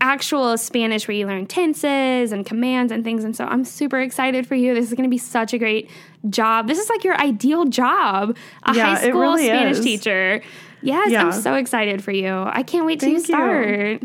actual 0.00 0.56
Spanish 0.58 1.06
where 1.08 1.16
you 1.16 1.26
learn 1.26 1.46
tenses 1.46 2.32
and 2.32 2.44
commands 2.46 2.92
and 2.92 3.04
things. 3.04 3.24
And 3.24 3.34
so 3.36 3.44
I'm 3.44 3.64
super 3.64 4.00
excited 4.00 4.46
for 4.46 4.54
you. 4.54 4.74
This 4.74 4.86
is 4.88 4.94
going 4.94 5.08
to 5.08 5.10
be 5.10 5.18
such 5.18 5.52
a 5.52 5.58
great 5.58 5.90
job. 6.28 6.66
This 6.68 6.78
is 6.78 6.88
like 6.88 7.04
your 7.04 7.18
ideal 7.20 7.64
job, 7.66 8.36
a 8.64 8.74
Yeah, 8.74 8.96
high 8.96 9.08
school 9.08 9.20
really 9.20 9.46
Spanish 9.46 9.78
is. 9.78 9.84
teacher. 9.84 10.42
Yes, 10.82 11.10
Yeah. 11.10 11.24
I'm 11.24 11.32
so 11.32 11.54
excited 11.54 12.02
for 12.04 12.12
you. 12.12 12.30
I 12.46 12.62
can't 12.62 12.86
wait 12.86 13.00
till 13.00 13.10
you 13.10 13.20
Thank 13.20 13.28
you. 13.28 13.98
start. 13.98 14.02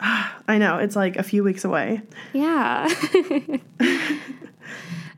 I 0.48 0.58
know, 0.58 0.78
it's 0.78 0.96
like 0.96 1.16
a 1.16 1.22
few 1.22 1.42
weeks 1.44 1.64
away. 1.64 2.02
Yeah. 2.32 2.88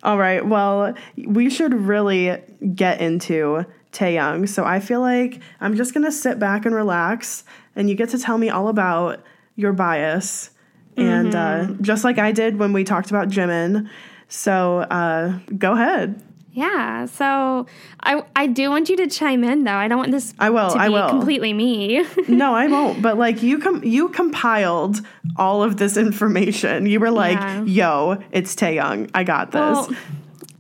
All 0.03 0.19
right. 0.19 0.45
Well, 0.45 0.95
we 1.17 1.49
should 1.49 1.73
really 1.75 2.37
get 2.75 3.01
into 3.01 3.65
Taehyung. 3.93 4.49
So 4.49 4.65
I 4.65 4.81
feel 4.81 5.01
like 5.01 5.41
I'm 5.61 5.77
just 5.77 5.95
gonna 5.95 6.11
sit 6.11 6.39
back 6.39 6.67
and 6.67 6.75
relax, 6.75 7.45
and 7.77 7.89
you 7.89 7.95
get 7.95 8.09
to 8.11 8.19
tell 8.19 8.39
me 8.39 8.49
all 8.49 8.69
about 8.69 9.23
your 9.55 9.73
bias, 9.73 10.51
and 10.97 11.35
uh, 11.35 11.67
just 11.81 12.05
like 12.05 12.19
I 12.19 12.33
did 12.33 12.59
when 12.59 12.73
we 12.73 12.85
talked 12.85 13.11
about 13.11 13.29
Jimin. 13.29 13.89
So 14.29 14.81
uh, 14.81 15.39
go 15.59 15.73
ahead. 15.73 16.21
Yeah. 16.55 17.07
So 17.07 17.67
I 18.01 18.23
I 18.37 18.47
do 18.47 18.69
want 18.71 18.89
you 18.91 18.97
to 18.99 19.07
chime 19.07 19.43
in 19.43 19.65
though. 19.65 19.73
I 19.73 19.89
don't 19.89 19.99
want 19.99 20.13
this 20.13 20.35
I 20.39 20.51
will, 20.51 20.71
to 20.71 20.79
I 20.79 20.89
will. 20.91 21.09
completely 21.09 21.53
me. 21.53 22.05
No, 22.29 22.55
I 22.55 22.67
won't. 22.67 23.01
But 23.03 23.17
like 23.19 23.43
you 23.43 23.59
com- 23.59 23.83
you 23.85 24.09
compiled 24.11 25.01
all 25.37 25.63
of 25.63 25.77
this 25.79 25.97
information. 25.97 26.87
You 26.87 27.01
were 27.01 27.11
like, 27.11 27.39
Yeah. 27.39 27.63
"Yo, 27.65 28.23
it's 28.33 28.55
Taeyang. 28.55 29.11
I 29.15 29.25
got 29.25 29.51
this." 29.53 29.61
Well, 29.61 29.91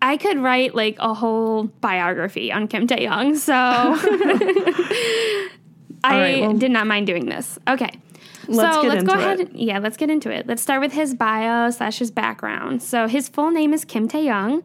I 0.01 0.17
could 0.17 0.39
write 0.39 0.75
like 0.75 0.97
a 0.99 1.13
whole 1.15 1.65
biography 1.81 2.51
on 2.51 2.69
Kim 2.69 2.87
Taehyung, 2.87 3.37
so 3.37 3.53
I 6.05 6.21
right, 6.21 6.41
well- 6.41 6.55
did 6.55 6.71
not 6.71 6.87
mind 6.87 7.07
doing 7.07 7.27
this. 7.27 7.59
Okay. 7.69 7.91
Let's 8.49 8.75
so 8.77 8.83
let's 8.83 9.05
go 9.05 9.13
ahead. 9.13 9.39
it. 9.41 9.55
yeah, 9.55 9.79
let's 9.79 9.97
get 9.97 10.11
into 10.11 10.29
it. 10.31 10.47
Let's 10.49 10.63
start 10.63 10.81
with 10.81 10.93
his 10.93 11.15
bio 11.15 11.71
slash 11.71 11.99
his 12.01 12.11
background. 12.11 12.83
So 12.83 13.07
his 13.07 13.29
full 13.29 13.53
name 13.53 13.73
is 13.73 13.85
Kim 13.85 14.09
Taehyung. 14.09 14.65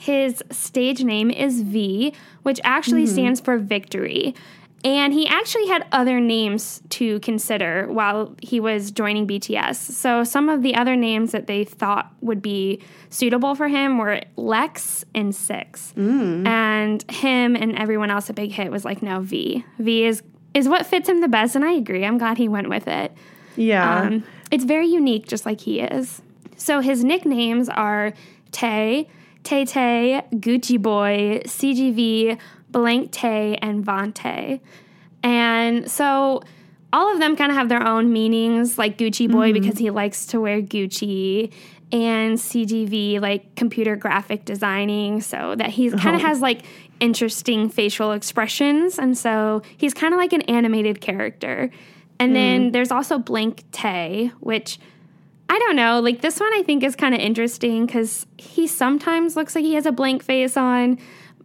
His 0.00 0.42
stage 0.50 1.04
name 1.04 1.30
is 1.30 1.60
V, 1.60 2.14
which 2.42 2.58
actually 2.64 3.04
Mm-hmm. 3.04 3.12
stands 3.12 3.40
for 3.40 3.58
victory. 3.58 4.34
And 4.82 5.12
he 5.12 5.26
actually 5.28 5.66
had 5.66 5.86
other 5.92 6.20
names 6.20 6.80
to 6.88 7.20
consider 7.20 7.86
while 7.92 8.34
he 8.40 8.60
was 8.60 8.90
joining 8.90 9.26
BTS. 9.26 9.74
So 9.76 10.24
some 10.24 10.48
of 10.48 10.62
the 10.62 10.74
other 10.74 10.96
names 10.96 11.32
that 11.32 11.46
they 11.46 11.64
thought 11.64 12.10
would 12.22 12.40
be 12.40 12.80
suitable 13.10 13.54
for 13.54 13.68
him 13.68 13.98
were 13.98 14.22
Lex 14.36 15.04
and 15.14 15.34
Six. 15.34 15.92
Mm. 15.98 16.46
And 16.46 17.10
him 17.10 17.56
and 17.56 17.76
everyone 17.76 18.10
else 18.10 18.30
at 18.30 18.36
Big 18.36 18.52
Hit 18.52 18.70
was 18.70 18.86
like, 18.86 19.02
no, 19.02 19.20
V. 19.20 19.62
V 19.78 20.04
is 20.06 20.22
is 20.54 20.66
what 20.66 20.86
fits 20.86 21.08
him 21.10 21.20
the 21.20 21.28
best, 21.28 21.54
and 21.54 21.64
I 21.64 21.72
agree. 21.72 22.04
I'm 22.06 22.16
glad 22.16 22.38
he 22.38 22.48
went 22.48 22.70
with 22.70 22.88
it. 22.88 23.12
Yeah. 23.56 24.00
Um, 24.00 24.24
it's 24.50 24.64
very 24.64 24.86
unique, 24.86 25.28
just 25.28 25.44
like 25.44 25.60
he 25.60 25.80
is. 25.80 26.22
So 26.56 26.80
his 26.80 27.04
nicknames 27.04 27.68
are 27.68 28.14
Tay, 28.50 29.08
Tay 29.42 29.64
Tay, 29.64 30.22
Gucci 30.34 30.80
Boy, 30.80 31.42
CGV, 31.44 32.38
Blank 32.70 33.10
Tay, 33.10 33.56
and 33.56 33.84
Vante. 33.84 34.60
And 35.22 35.90
so 35.90 36.42
all 36.92 37.12
of 37.12 37.20
them 37.20 37.36
kind 37.36 37.50
of 37.50 37.56
have 37.56 37.68
their 37.68 37.86
own 37.86 38.12
meanings, 38.12 38.78
like 38.78 38.98
Gucci 38.98 39.30
Boy 39.30 39.52
mm-hmm. 39.52 39.60
because 39.60 39.78
he 39.78 39.90
likes 39.90 40.26
to 40.26 40.40
wear 40.40 40.60
Gucci, 40.60 41.52
and 41.92 42.38
CGV, 42.38 43.20
like 43.20 43.54
computer 43.56 43.96
graphic 43.96 44.44
designing, 44.44 45.20
so 45.20 45.54
that 45.56 45.70
he 45.70 45.90
kind 45.90 46.14
of 46.16 46.22
oh. 46.22 46.26
has 46.26 46.40
like 46.40 46.62
interesting 47.00 47.68
facial 47.68 48.12
expressions. 48.12 48.98
And 48.98 49.16
so 49.16 49.62
he's 49.76 49.94
kind 49.94 50.14
of 50.14 50.18
like 50.18 50.32
an 50.32 50.42
animated 50.42 51.00
character. 51.00 51.70
And 52.18 52.36
then 52.36 52.68
mm. 52.68 52.72
there's 52.72 52.92
also 52.92 53.18
Blank 53.18 53.64
Tay, 53.72 54.30
which 54.40 54.78
I 55.50 55.58
don't 55.58 55.74
know. 55.74 55.98
Like 55.98 56.20
this 56.20 56.38
one, 56.38 56.54
I 56.54 56.62
think 56.62 56.84
is 56.84 56.94
kind 56.94 57.12
of 57.12 57.20
interesting 57.20 57.84
because 57.84 58.24
he 58.38 58.68
sometimes 58.68 59.34
looks 59.34 59.56
like 59.56 59.64
he 59.64 59.74
has 59.74 59.84
a 59.84 59.90
blank 59.90 60.22
face 60.22 60.56
on. 60.56 60.96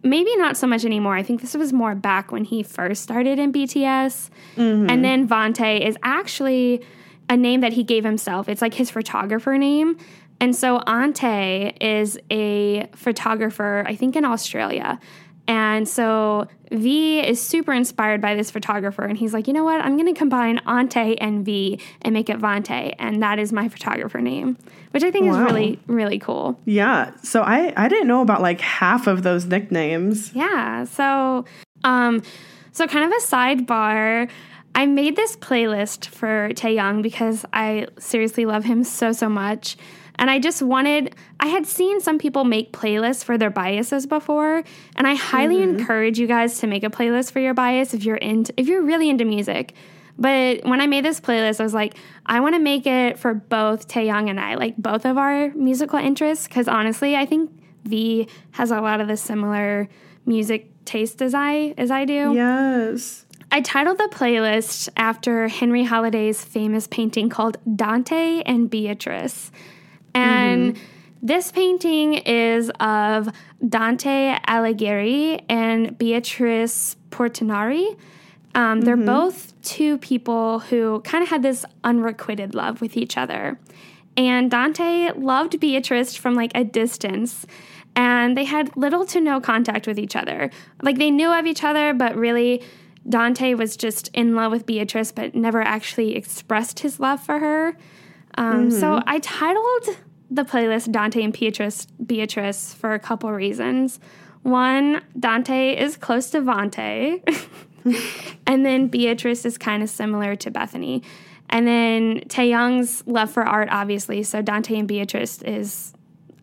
Maybe 0.04 0.36
not 0.36 0.56
so 0.56 0.68
much 0.68 0.84
anymore. 0.84 1.16
I 1.16 1.24
think 1.24 1.40
this 1.40 1.54
was 1.54 1.72
more 1.72 1.96
back 1.96 2.30
when 2.30 2.44
he 2.44 2.62
first 2.62 3.02
started 3.02 3.40
in 3.40 3.52
BTS. 3.52 4.30
Mm-hmm. 4.56 4.88
And 4.88 5.04
then 5.04 5.26
Vante 5.26 5.84
is 5.84 5.96
actually 6.04 6.84
a 7.28 7.36
name 7.36 7.62
that 7.62 7.72
he 7.72 7.82
gave 7.82 8.04
himself. 8.04 8.48
It's 8.48 8.62
like 8.62 8.74
his 8.74 8.90
photographer 8.90 9.58
name. 9.58 9.98
And 10.40 10.54
so 10.54 10.78
Ante 10.86 11.74
is 11.80 12.16
a 12.30 12.86
photographer, 12.94 13.84
I 13.88 13.96
think 13.96 14.14
in 14.14 14.24
Australia. 14.24 15.00
And 15.48 15.88
so 15.88 16.48
V 16.72 17.20
is 17.20 17.40
super 17.40 17.72
inspired 17.72 18.20
by 18.20 18.34
this 18.34 18.50
photographer, 18.50 19.04
and 19.04 19.16
he's 19.16 19.32
like, 19.32 19.46
you 19.46 19.52
know 19.52 19.62
what? 19.62 19.80
I'm 19.80 19.96
going 19.96 20.12
to 20.12 20.18
combine 20.18 20.58
Ante 20.66 21.16
and 21.20 21.44
V 21.44 21.78
and 22.02 22.12
make 22.12 22.28
it 22.28 22.38
Vante, 22.38 22.94
and 22.98 23.22
that 23.22 23.38
is 23.38 23.52
my 23.52 23.68
photographer 23.68 24.20
name, 24.20 24.58
which 24.90 25.04
I 25.04 25.10
think 25.12 25.28
is 25.28 25.36
really, 25.36 25.78
really 25.86 26.18
cool. 26.18 26.58
yeah. 26.64 27.12
So 27.22 27.42
I 27.42 27.72
I 27.76 27.88
didn't 27.88 28.08
know 28.08 28.22
about 28.22 28.42
like 28.42 28.60
half 28.60 29.06
of 29.06 29.22
those 29.22 29.44
nicknames. 29.44 30.32
Yeah. 30.34 30.84
So, 30.84 31.44
um, 31.84 32.22
so 32.72 32.86
kind 32.88 33.04
of 33.04 33.12
a 33.12 33.22
sidebar. 33.24 34.28
I 34.74 34.84
made 34.84 35.16
this 35.16 35.36
playlist 35.36 36.06
for 36.06 36.50
Taehyung 36.50 37.02
because 37.02 37.46
I 37.52 37.86
seriously 37.98 38.44
love 38.44 38.64
him 38.64 38.84
so 38.84 39.12
so 39.12 39.28
much, 39.28 39.76
and 40.18 40.30
I 40.30 40.38
just 40.38 40.62
wanted. 40.62 41.14
I 41.40 41.46
had 41.46 41.66
seen 41.66 42.00
some 42.00 42.18
people 42.18 42.44
make 42.44 42.72
playlists 42.72 43.24
for 43.24 43.38
their 43.38 43.50
biases 43.50 44.06
before, 44.06 44.62
and 44.96 45.06
I 45.06 45.14
highly 45.14 45.56
mm-hmm. 45.56 45.78
encourage 45.78 46.18
you 46.18 46.26
guys 46.26 46.58
to 46.60 46.66
make 46.66 46.84
a 46.84 46.90
playlist 46.90 47.32
for 47.32 47.40
your 47.40 47.54
bias 47.54 47.94
if 47.94 48.04
you're 48.04 48.16
into 48.16 48.52
if 48.56 48.66
you're 48.66 48.82
really 48.82 49.08
into 49.08 49.24
music. 49.24 49.74
But 50.18 50.64
when 50.64 50.80
I 50.80 50.86
made 50.86 51.04
this 51.04 51.20
playlist, 51.20 51.60
I 51.60 51.62
was 51.62 51.74
like, 51.74 51.94
I 52.24 52.40
want 52.40 52.54
to 52.54 52.58
make 52.58 52.86
it 52.86 53.18
for 53.18 53.34
both 53.34 53.86
Taehyung 53.86 54.30
and 54.30 54.40
I, 54.40 54.54
like 54.54 54.76
both 54.76 55.04
of 55.04 55.18
our 55.18 55.50
musical 55.50 55.98
interests, 55.98 56.48
because 56.48 56.68
honestly, 56.68 57.16
I 57.16 57.26
think 57.26 57.50
V 57.84 58.28
has 58.52 58.70
a 58.70 58.80
lot 58.80 59.00
of 59.00 59.08
the 59.08 59.16
similar 59.16 59.88
music 60.24 60.70
taste 60.84 61.20
as 61.20 61.34
I 61.34 61.74
as 61.76 61.90
I 61.90 62.04
do. 62.04 62.32
Yes. 62.34 63.24
I 63.52 63.60
titled 63.60 63.98
the 63.98 64.08
playlist 64.10 64.88
after 64.96 65.48
Henry 65.48 65.84
Holliday's 65.84 66.44
famous 66.44 66.86
painting 66.86 67.28
called 67.28 67.58
Dante 67.76 68.42
and 68.44 68.68
Beatrice. 68.68 69.52
And 70.16 70.78
this 71.22 71.50
painting 71.50 72.14
is 72.14 72.70
of 72.80 73.28
Dante 73.66 74.36
Alighieri 74.46 75.44
and 75.48 75.96
Beatrice 75.98 76.96
Portinari. 77.10 77.96
Um, 78.54 78.80
they're 78.80 78.96
both 78.96 79.52
two 79.62 79.98
people 79.98 80.60
who 80.60 81.00
kind 81.00 81.22
of 81.22 81.28
had 81.28 81.42
this 81.42 81.64
unrequited 81.84 82.54
love 82.54 82.80
with 82.80 82.96
each 82.96 83.16
other. 83.18 83.58
And 84.16 84.50
Dante 84.50 85.12
loved 85.12 85.60
Beatrice 85.60 86.16
from 86.16 86.34
like 86.34 86.52
a 86.54 86.64
distance, 86.64 87.44
and 87.94 88.34
they 88.36 88.44
had 88.44 88.74
little 88.76 89.04
to 89.06 89.20
no 89.20 89.40
contact 89.40 89.86
with 89.86 89.98
each 89.98 90.16
other. 90.16 90.50
Like 90.82 90.96
they 90.96 91.10
knew 91.10 91.32
of 91.32 91.44
each 91.44 91.62
other, 91.62 91.92
but 91.92 92.16
really, 92.16 92.62
Dante 93.08 93.54
was 93.54 93.76
just 93.76 94.08
in 94.14 94.34
love 94.34 94.52
with 94.52 94.64
Beatrice, 94.64 95.12
but 95.12 95.34
never 95.34 95.60
actually 95.60 96.16
expressed 96.16 96.80
his 96.80 96.98
love 96.98 97.20
for 97.20 97.38
her. 97.40 97.76
Um, 98.38 98.70
So 98.70 99.02
I 99.06 99.18
titled 99.18 99.98
the 100.30 100.44
playlist 100.44 100.92
Dante 100.92 101.22
and 101.22 101.32
Beatrice, 101.32 101.86
Beatrice 102.04 102.74
for 102.74 102.94
a 102.94 102.98
couple 102.98 103.30
reasons. 103.32 104.00
One, 104.42 105.02
Dante 105.18 105.76
is 105.76 105.96
close 105.96 106.30
to 106.30 106.40
Vante, 106.40 107.22
and 108.46 108.64
then 108.64 108.88
Beatrice 108.88 109.44
is 109.44 109.58
kind 109.58 109.82
of 109.82 109.90
similar 109.90 110.36
to 110.36 110.50
Bethany. 110.50 111.02
And 111.50 111.66
then 111.66 112.20
Taehyung's 112.28 113.04
love 113.06 113.30
for 113.30 113.44
art, 113.44 113.68
obviously. 113.70 114.22
So 114.22 114.42
Dante 114.42 114.78
and 114.78 114.88
Beatrice 114.88 115.42
is 115.42 115.92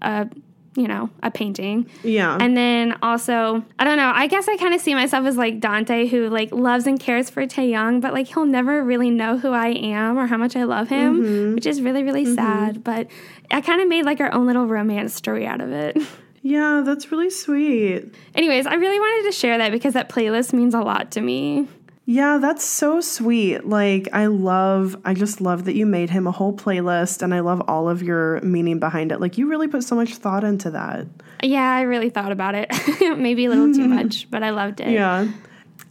a, 0.01 0.27
you 0.75 0.87
know, 0.87 1.09
a 1.21 1.29
painting. 1.29 1.87
Yeah. 2.03 2.35
And 2.39 2.57
then 2.57 2.97
also, 3.03 3.63
I 3.77 3.83
don't 3.83 3.97
know, 3.97 4.11
I 4.13 4.25
guess 4.27 4.47
I 4.47 4.57
kind 4.57 4.73
of 4.73 4.81
see 4.81 4.95
myself 4.95 5.25
as 5.27 5.37
like 5.37 5.59
Dante 5.59 6.07
who 6.07 6.29
like 6.29 6.51
loves 6.51 6.87
and 6.87 6.99
cares 6.99 7.29
for 7.29 7.45
Taehyung, 7.45 8.01
but 8.01 8.11
like 8.13 8.27
he'll 8.27 8.45
never 8.45 8.83
really 8.83 9.09
know 9.11 9.37
who 9.37 9.51
I 9.51 9.67
am 9.69 10.17
or 10.17 10.25
how 10.25 10.37
much 10.37 10.55
I 10.55 10.63
love 10.63 10.89
him, 10.89 11.21
Mm-hmm. 11.21 11.55
which 11.55 11.65
is 11.67 11.81
really, 11.81 12.01
really 12.03 12.25
sad. 12.35 12.83
But 12.83 13.07
I 13.51 13.61
kind 13.61 13.81
of 13.81 13.87
made 13.87 14.05
like 14.05 14.19
our 14.19 14.33
own 14.33 14.47
little 14.47 14.65
romance 14.65 15.13
story 15.13 15.45
out 15.45 15.61
of 15.61 15.71
it. 15.71 15.97
yeah, 16.41 16.81
that's 16.85 17.11
really 17.11 17.29
sweet. 17.29 18.05
Anyways, 18.33 18.65
I 18.65 18.73
really 18.73 18.99
wanted 18.99 19.29
to 19.31 19.37
share 19.37 19.57
that 19.59 19.71
because 19.71 19.93
that 19.93 20.09
playlist 20.09 20.53
means 20.53 20.73
a 20.73 20.81
lot 20.81 21.11
to 21.11 21.21
me. 21.21 21.67
Yeah, 22.05 22.37
that's 22.37 22.65
so 22.65 22.99
sweet. 22.99 23.65
Like, 23.65 24.09
I 24.11 24.25
love, 24.25 24.97
I 25.05 25.13
just 25.13 25.39
love 25.39 25.65
that 25.65 25.75
you 25.75 25.85
made 25.85 26.09
him 26.09 26.27
a 26.27 26.31
whole 26.31 26.53
playlist 26.53 27.21
and 27.21 27.33
I 27.33 27.39
love 27.39 27.61
all 27.67 27.87
of 27.87 28.03
your 28.03 28.41
meaning 28.41 28.79
behind 28.79 29.13
it. 29.13 29.21
Like, 29.21 29.37
you 29.37 29.47
really 29.47 29.69
put 29.69 29.83
so 29.83 29.95
much 29.95 30.15
thought 30.15 30.43
into 30.43 30.69
that. 30.71 31.07
Yeah, 31.41 31.73
I 31.75 31.81
really 31.81 32.09
thought 32.09 32.33
about 32.33 32.55
it. 32.55 32.69
Maybe 33.17 33.45
a 33.45 33.49
little 33.49 33.73
too 33.73 33.87
much, 33.87 34.29
but 34.29 34.43
I 34.43 34.49
loved 34.49 34.81
it. 34.81 34.89
Yeah. 34.89 35.29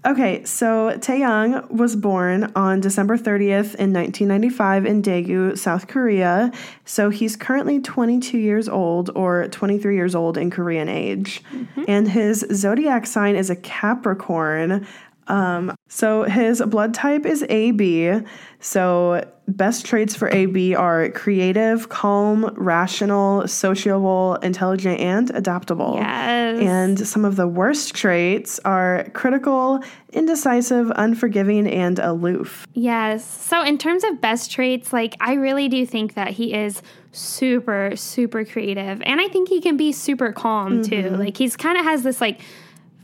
Okay, 0.04 0.45
so 0.45 0.90
Taehyung 0.99 1.71
was 1.71 1.95
born 1.95 2.52
on 2.57 2.81
December 2.81 3.16
30th 3.16 3.76
in 3.76 3.92
1995 3.92 4.85
in 4.85 5.00
Daegu, 5.00 5.57
South 5.57 5.87
Korea. 5.87 6.50
So 6.85 7.09
he's 7.09 7.37
currently 7.37 7.81
22 7.81 8.37
years 8.37 8.69
old 8.69 9.11
or 9.14 9.47
23 9.49 9.95
years 9.95 10.16
old 10.16 10.37
in 10.37 10.50
Korean 10.50 10.88
age. 10.88 11.42
Mm-hmm. 11.52 11.85
And 11.87 12.11
his 12.11 12.45
zodiac 12.52 13.07
sign 13.07 13.37
is 13.37 13.49
a 13.49 13.57
Capricorn. 13.57 14.87
Um, 15.29 15.75
so 15.88 16.25
his 16.25 16.62
blood 16.62 16.95
type 16.95 17.26
is 17.26 17.45
AB. 17.49 18.21
So 18.61 19.25
best 19.49 19.85
traits 19.85 20.14
for 20.14 20.29
AB 20.31 20.75
are 20.75 21.11
creative, 21.11 21.88
calm, 21.88 22.52
rational, 22.57 23.47
sociable, 23.49 24.37
intelligent, 24.37 25.00
and 25.00 25.31
adaptable. 25.31 25.95
Yes. 25.97 26.61
And 26.61 27.07
some 27.07 27.25
of 27.25 27.37
the 27.37 27.47
worst 27.47 27.95
traits 27.95 28.61
are 28.64 29.09
critical, 29.14 29.83
indecisive, 30.12 30.93
unforgiving, 30.97 31.67
and 31.67 31.99
aloof. 31.99 32.67
Yes. 32.73 33.25
So, 33.25 33.62
in 33.62 33.79
terms 33.79 34.05
of 34.05 34.21
best 34.21 34.50
traits, 34.50 34.93
like, 34.93 35.17
I 35.21 35.35
really 35.35 35.69
do 35.69 35.85
think 35.87 36.14
that 36.14 36.31
he 36.31 36.55
is 36.55 36.83
super, 37.12 37.93
super 37.95 38.45
creative. 38.45 39.02
And 39.02 39.21
I 39.21 39.29
think 39.29 39.49
he 39.49 39.61
can 39.61 39.76
be 39.76 39.93
super 39.93 40.33
calm 40.33 40.83
too. 40.83 41.11
Like, 41.11 41.37
he's 41.37 41.57
kind 41.57 41.79
of 41.79 41.85
has 41.85 42.02
this, 42.02 42.21
like, 42.21 42.41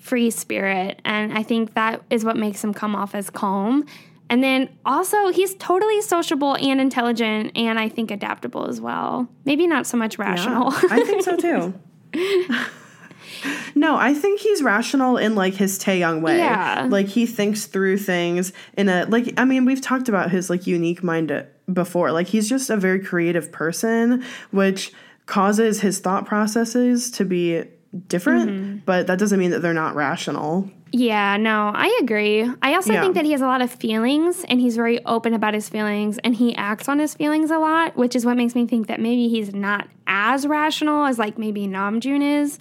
free 0.09 0.31
spirit. 0.31 1.00
And 1.05 1.37
I 1.37 1.43
think 1.43 1.75
that 1.75 2.03
is 2.11 2.25
what 2.25 2.37
makes 2.37 2.65
him 2.65 2.73
come 2.73 2.97
off 2.97 3.15
as 3.15 3.29
calm. 3.29 3.85
And 4.31 4.43
then 4.43 4.69
also, 4.85 5.29
he's 5.29 5.55
totally 5.55 6.03
sociable 6.03 6.57
and 6.57 6.81
intelligent, 6.81 7.53
and 7.57 7.79
I 7.79 7.88
think 7.88 8.11
adaptable 8.11 8.67
as 8.67 8.81
well. 8.81 9.27
Maybe 9.45 9.67
not 9.67 9.87
so 9.87 9.97
much 9.97 10.19
rational. 10.19 10.73
I 10.91 11.03
think 11.03 11.23
so 11.23 11.37
too. 11.37 11.75
no, 13.75 13.97
I 13.97 14.12
think 14.12 14.41
he's 14.41 14.62
rational 14.62 15.17
in 15.17 15.35
like 15.35 15.55
his 15.55 15.79
Taehyung 15.79 16.21
way. 16.21 16.38
Yeah. 16.38 16.87
Like 16.91 17.07
he 17.07 17.25
thinks 17.25 17.67
through 17.67 17.99
things 17.99 18.53
in 18.77 18.91
a 18.91 19.07
like 19.07 19.33
I 19.38 19.47
mean, 19.47 19.65
we've 19.65 19.81
talked 19.81 20.11
about 20.11 20.31
his 20.31 20.50
like 20.50 20.67
unique 20.67 21.03
mind 21.03 21.33
uh, 21.33 21.45
before. 21.73 22.12
Like 22.12 22.27
he's 22.27 22.50
just 22.50 22.69
a 22.69 22.77
very 22.77 23.00
creative 23.00 23.50
person, 23.50 24.25
which 24.50 24.93
causes 25.25 25.81
his 25.81 26.00
thought 26.00 26.27
processes 26.27 27.11
to 27.12 27.25
be 27.25 27.65
different, 28.09 28.50
mm-hmm. 28.50 28.76
but 28.85 29.07
that 29.07 29.18
doesn't 29.18 29.38
mean 29.38 29.50
that 29.50 29.61
they're 29.62 29.73
not 29.75 29.95
rational. 29.95 30.71
Yeah, 30.92 31.37
no, 31.37 31.71
I 31.75 31.99
agree. 32.02 32.50
I 32.62 32.75
also 32.75 32.92
Yeah. 32.92 33.02
think 33.02 33.14
that 33.14 33.25
he 33.25 33.33
has 33.33 33.40
a 33.40 33.47
lot 33.47 33.61
of 33.61 33.71
feelings 33.71 34.45
and 34.49 34.61
he's 34.61 34.75
very 34.76 35.04
open 35.04 35.35
about 35.35 35.54
his 35.54 35.68
feelings 35.68 36.18
and 36.18 36.35
he 36.35 36.54
acts 36.57 36.88
on 36.88 36.99
his 36.99 37.14
feelings 37.14 37.50
a 37.50 37.59
lot, 37.59 37.97
which 37.97 38.16
is 38.16 38.25
what 38.25 38.37
makes 38.37 38.54
me 38.54 38.66
think 38.66 38.87
that 38.87 39.00
maybe 39.00 39.28
he's 39.28 39.54
not 39.54 39.87
as 40.07 40.47
rational 40.47 41.04
as 41.04 41.18
like 41.18 41.37
maybe 41.38 41.66
Namjoon 41.66 42.42
is. 42.42 42.59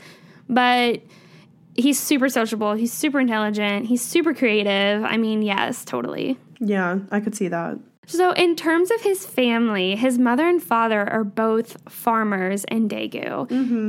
But 0.50 1.02
he's 1.76 2.00
super 2.00 2.28
sociable, 2.30 2.74
he's 2.74 2.92
super 2.92 3.20
intelligent, 3.20 3.86
he's 3.86 4.02
super 4.02 4.34
creative. 4.34 5.04
I 5.04 5.18
mean, 5.18 5.42
yes, 5.42 5.86
totally. 5.86 6.38
Yeah, 6.60 7.00
I 7.12 7.20
could 7.20 7.36
see 7.36 7.48
that. 7.50 7.78
So, 8.10 8.32
in 8.32 8.56
terms 8.56 8.90
of 8.90 9.02
his 9.02 9.26
family, 9.26 9.96
his 9.98 10.18
mother 10.18 10.48
and 10.48 10.64
father 10.64 11.08
are 11.10 11.24
both 11.26 11.78
farmers 11.92 12.64
in 12.66 12.88
Daegu. 12.88 13.48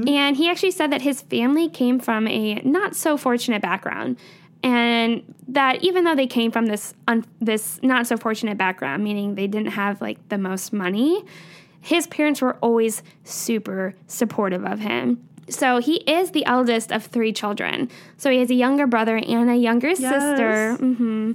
And 0.08 0.36
he 0.36 0.48
actually 0.50 0.72
said 0.72 0.90
that 0.90 1.02
his 1.02 1.22
family 1.22 1.68
came 1.68 2.00
from 2.00 2.26
a 2.26 2.56
not 2.64 2.96
so 2.96 3.16
fortunate 3.16 3.62
background. 3.62 4.16
And 4.62 5.22
that 5.46 5.84
even 5.84 6.02
though 6.02 6.16
they 6.16 6.26
came 6.26 6.50
from 6.50 6.66
this 6.66 6.94
un- 7.06 7.24
this 7.40 7.78
not 7.82 8.08
so 8.08 8.16
fortunate 8.16 8.58
background, 8.58 9.04
meaning 9.04 9.36
they 9.36 9.46
didn't 9.46 9.70
have 9.72 10.00
like 10.00 10.18
the 10.30 10.36
most 10.38 10.72
money, 10.72 11.24
his 11.80 12.08
parents 12.08 12.42
were 12.42 12.56
always 12.56 13.02
super 13.22 13.94
supportive 14.08 14.64
of 14.64 14.80
him. 14.80 15.22
So 15.48 15.78
he 15.78 15.98
is 16.10 16.32
the 16.32 16.44
eldest 16.44 16.90
of 16.92 17.06
three 17.06 17.32
children. 17.32 17.88
So 18.16 18.30
he 18.30 18.38
has 18.40 18.50
a 18.50 18.54
younger 18.54 18.86
brother 18.88 19.16
and 19.16 19.48
a 19.48 19.56
younger 19.56 19.94
sister. 19.94 20.74
hmm 20.76 21.32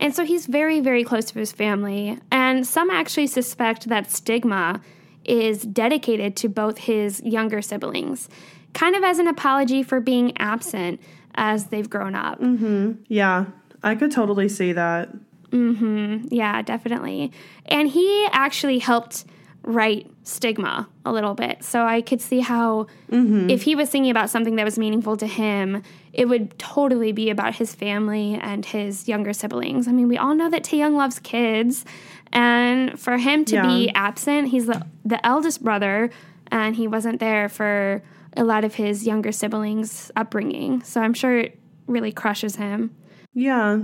and 0.00 0.14
so 0.14 0.24
he's 0.24 0.46
very, 0.46 0.80
very 0.80 1.04
close 1.04 1.26
to 1.26 1.38
his 1.38 1.52
family. 1.52 2.18
And 2.32 2.66
some 2.66 2.90
actually 2.90 3.26
suspect 3.26 3.88
that 3.88 4.10
stigma 4.10 4.80
is 5.24 5.62
dedicated 5.62 6.36
to 6.36 6.48
both 6.48 6.78
his 6.78 7.20
younger 7.22 7.60
siblings, 7.62 8.28
kind 8.72 8.96
of 8.96 9.04
as 9.04 9.18
an 9.18 9.28
apology 9.28 9.82
for 9.82 10.00
being 10.00 10.36
absent 10.38 11.00
as 11.34 11.66
they've 11.66 11.88
grown 11.88 12.14
up. 12.14 12.40
Mm-hmm. 12.40 12.92
Yeah, 13.08 13.46
I 13.82 13.94
could 13.94 14.10
totally 14.10 14.48
see 14.48 14.72
that. 14.72 15.10
Mm-hmm. 15.50 16.28
Yeah, 16.30 16.62
definitely. 16.62 17.32
And 17.66 17.88
he 17.88 18.26
actually 18.32 18.78
helped 18.78 19.24
write 19.62 20.10
stigma 20.22 20.88
a 21.04 21.12
little 21.12 21.34
bit. 21.34 21.62
So 21.62 21.84
I 21.84 22.00
could 22.00 22.20
see 22.20 22.40
how 22.40 22.86
mm-hmm. 23.10 23.50
if 23.50 23.62
he 23.62 23.74
was 23.74 23.90
thinking 23.90 24.10
about 24.10 24.30
something 24.30 24.56
that 24.56 24.64
was 24.64 24.78
meaningful 24.78 25.16
to 25.18 25.26
him, 25.26 25.82
it 26.12 26.28
would 26.28 26.58
totally 26.58 27.12
be 27.12 27.30
about 27.30 27.54
his 27.54 27.74
family 27.74 28.34
and 28.34 28.64
his 28.66 29.08
younger 29.08 29.32
siblings. 29.32 29.86
I 29.86 29.92
mean, 29.92 30.08
we 30.08 30.18
all 30.18 30.34
know 30.34 30.50
that 30.50 30.64
Taehyung 30.64 30.96
loves 30.96 31.18
kids, 31.20 31.84
and 32.32 32.98
for 32.98 33.16
him 33.16 33.44
to 33.46 33.62
be 33.62 33.90
absent, 33.90 34.48
he's 34.48 34.66
the, 34.66 34.86
the 35.04 35.24
eldest 35.26 35.62
brother, 35.62 36.10
and 36.48 36.76
he 36.76 36.86
wasn't 36.86 37.20
there 37.20 37.48
for 37.48 38.02
a 38.36 38.44
lot 38.44 38.64
of 38.64 38.74
his 38.74 39.06
younger 39.06 39.32
siblings' 39.32 40.10
upbringing. 40.16 40.82
So 40.82 41.00
I'm 41.00 41.14
sure 41.14 41.38
it 41.38 41.58
really 41.86 42.12
crushes 42.12 42.56
him. 42.56 42.94
Yeah. 43.34 43.80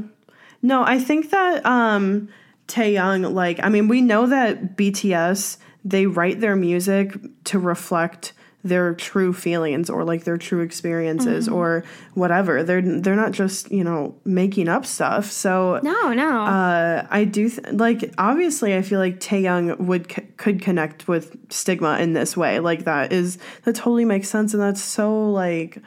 No, 0.62 0.83
I 0.83 0.99
think 0.99 1.30
that 1.30 1.64
um 1.66 2.28
Taehyung, 2.68 3.33
like, 3.33 3.61
I 3.62 3.68
mean, 3.68 3.88
we 3.88 4.00
know 4.00 4.26
that 4.26 4.76
BTS 4.76 5.59
they 5.85 6.06
write 6.06 6.40
their 6.40 6.56
music 6.56 7.16
to 7.45 7.61
reflect 7.61 8.33
their 8.68 8.94
true 8.94 9.32
feelings 9.32 9.88
or 9.90 10.04
like 10.04 10.25
their 10.25 10.37
true 10.37 10.61
experiences 10.61 11.49
or 11.49 11.85
whatever. 12.14 12.62
They're 12.62 12.82
they're 12.82 13.16
not 13.16 13.32
just 13.32 13.70
you 13.70 13.85
know 13.85 14.14
making 14.25 14.68
up 14.68 14.85
stuff. 14.87 15.30
So 15.30 15.80
No, 15.82 16.12
no. 16.12 16.40
uh, 16.42 17.06
I 17.11 17.25
do 17.25 17.49
th- 17.49 17.73
like 17.73 18.12
obviously 18.18 18.76
I 18.76 18.82
feel 18.82 18.99
like 19.00 19.20
Taehyung 19.20 19.78
would 19.80 20.11
c- 20.12 20.23
could 20.37 20.61
connect 20.61 21.08
with 21.08 21.37
stigma 21.50 21.99
in 21.99 22.12
this 22.12 22.37
way. 22.37 22.61
Like 22.61 22.85
that 22.85 23.12
is 23.12 23.38
that 23.64 23.75
totally 23.75 24.04
makes 24.04 24.28
sense 24.28 24.52
and 24.54 24.62
that's 24.62 24.82
so 24.82 25.30
like 25.30 25.78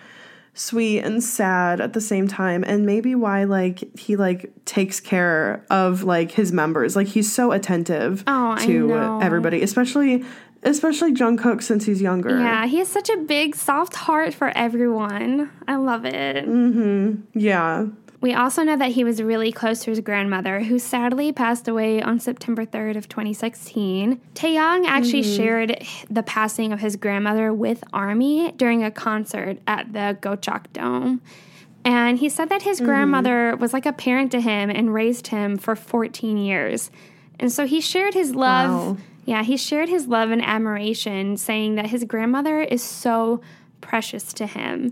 sweet 0.55 0.99
and 0.99 1.23
sad 1.23 1.79
at 1.79 1.93
the 1.93 2.01
same 2.01 2.27
time 2.27 2.65
and 2.67 2.85
maybe 2.85 3.15
why 3.15 3.45
like 3.45 3.97
he 3.97 4.17
like 4.17 4.51
takes 4.65 4.99
care 4.99 5.63
of 5.69 6.03
like 6.03 6.31
his 6.31 6.51
members. 6.51 6.95
Like 6.97 7.07
he's 7.07 7.31
so 7.31 7.51
attentive 7.53 8.23
Oh, 8.27 8.57
to 8.65 9.19
everybody, 9.21 9.61
especially 9.61 10.25
especially 10.63 11.13
Jungkook 11.13 11.61
since 11.63 11.85
he's 11.85 12.01
younger. 12.01 12.39
Yeah, 12.39 12.65
he 12.65 12.77
has 12.79 12.87
such 12.87 13.09
a 13.09 13.17
big, 13.17 13.55
soft 13.55 13.95
heart 13.95 14.33
for 14.33 14.49
everyone. 14.55 15.49
I 15.67 15.75
love 15.75 16.05
it. 16.05 16.47
Mhm. 16.47 17.23
Yeah. 17.33 17.85
We 18.21 18.33
also 18.33 18.63
know 18.63 18.75
that 18.75 18.91
he 18.91 19.05
was 19.05 19.23
really 19.23 19.53
close 19.53 19.79
to 19.83 19.91
his 19.91 20.01
grandmother, 20.01 20.59
who 20.59 20.77
sadly 20.77 21.31
passed 21.31 21.69
away 21.69 22.01
on 22.01 22.19
September 22.19 22.65
3rd 22.65 22.97
of 22.97 23.07
2016. 23.07 24.19
Taehyung 24.35 24.85
actually 24.85 25.23
shared 25.23 25.81
the 26.09 26.23
passing 26.23 26.73
of 26.73 26.81
his 26.81 26.97
grandmother 26.97 27.53
with 27.53 27.81
Army 27.93 28.51
during 28.57 28.83
a 28.83 28.91
concert 28.91 29.59
at 29.65 29.93
the 29.93 30.17
Gocheok 30.21 30.65
Dome. 30.73 31.21
And 31.85 32.17
he 32.19 32.27
said 32.27 32.49
that 32.49 32.63
his 32.63 32.81
grandmother 32.81 33.55
was 33.55 33.71
like 33.71 33.85
a 33.85 33.93
parent 33.93 34.33
to 34.33 34.41
him 34.41 34.69
and 34.69 34.93
raised 34.93 35.27
him 35.27 35.57
for 35.57 35.77
14 35.77 36.37
years. 36.37 36.91
And 37.39 37.49
so 37.49 37.65
he 37.65 37.79
shared 37.79 38.15
his 38.15 38.35
love. 38.35 38.69
Wow. 38.69 38.97
Yeah, 39.25 39.43
he 39.43 39.57
shared 39.57 39.89
his 39.89 40.07
love 40.07 40.31
and 40.31 40.43
admiration, 40.43 41.37
saying 41.37 41.75
that 41.75 41.87
his 41.87 42.03
grandmother 42.03 42.61
is 42.61 42.81
so 42.81 43.41
precious 43.81 44.33
to 44.33 44.47
him. 44.47 44.91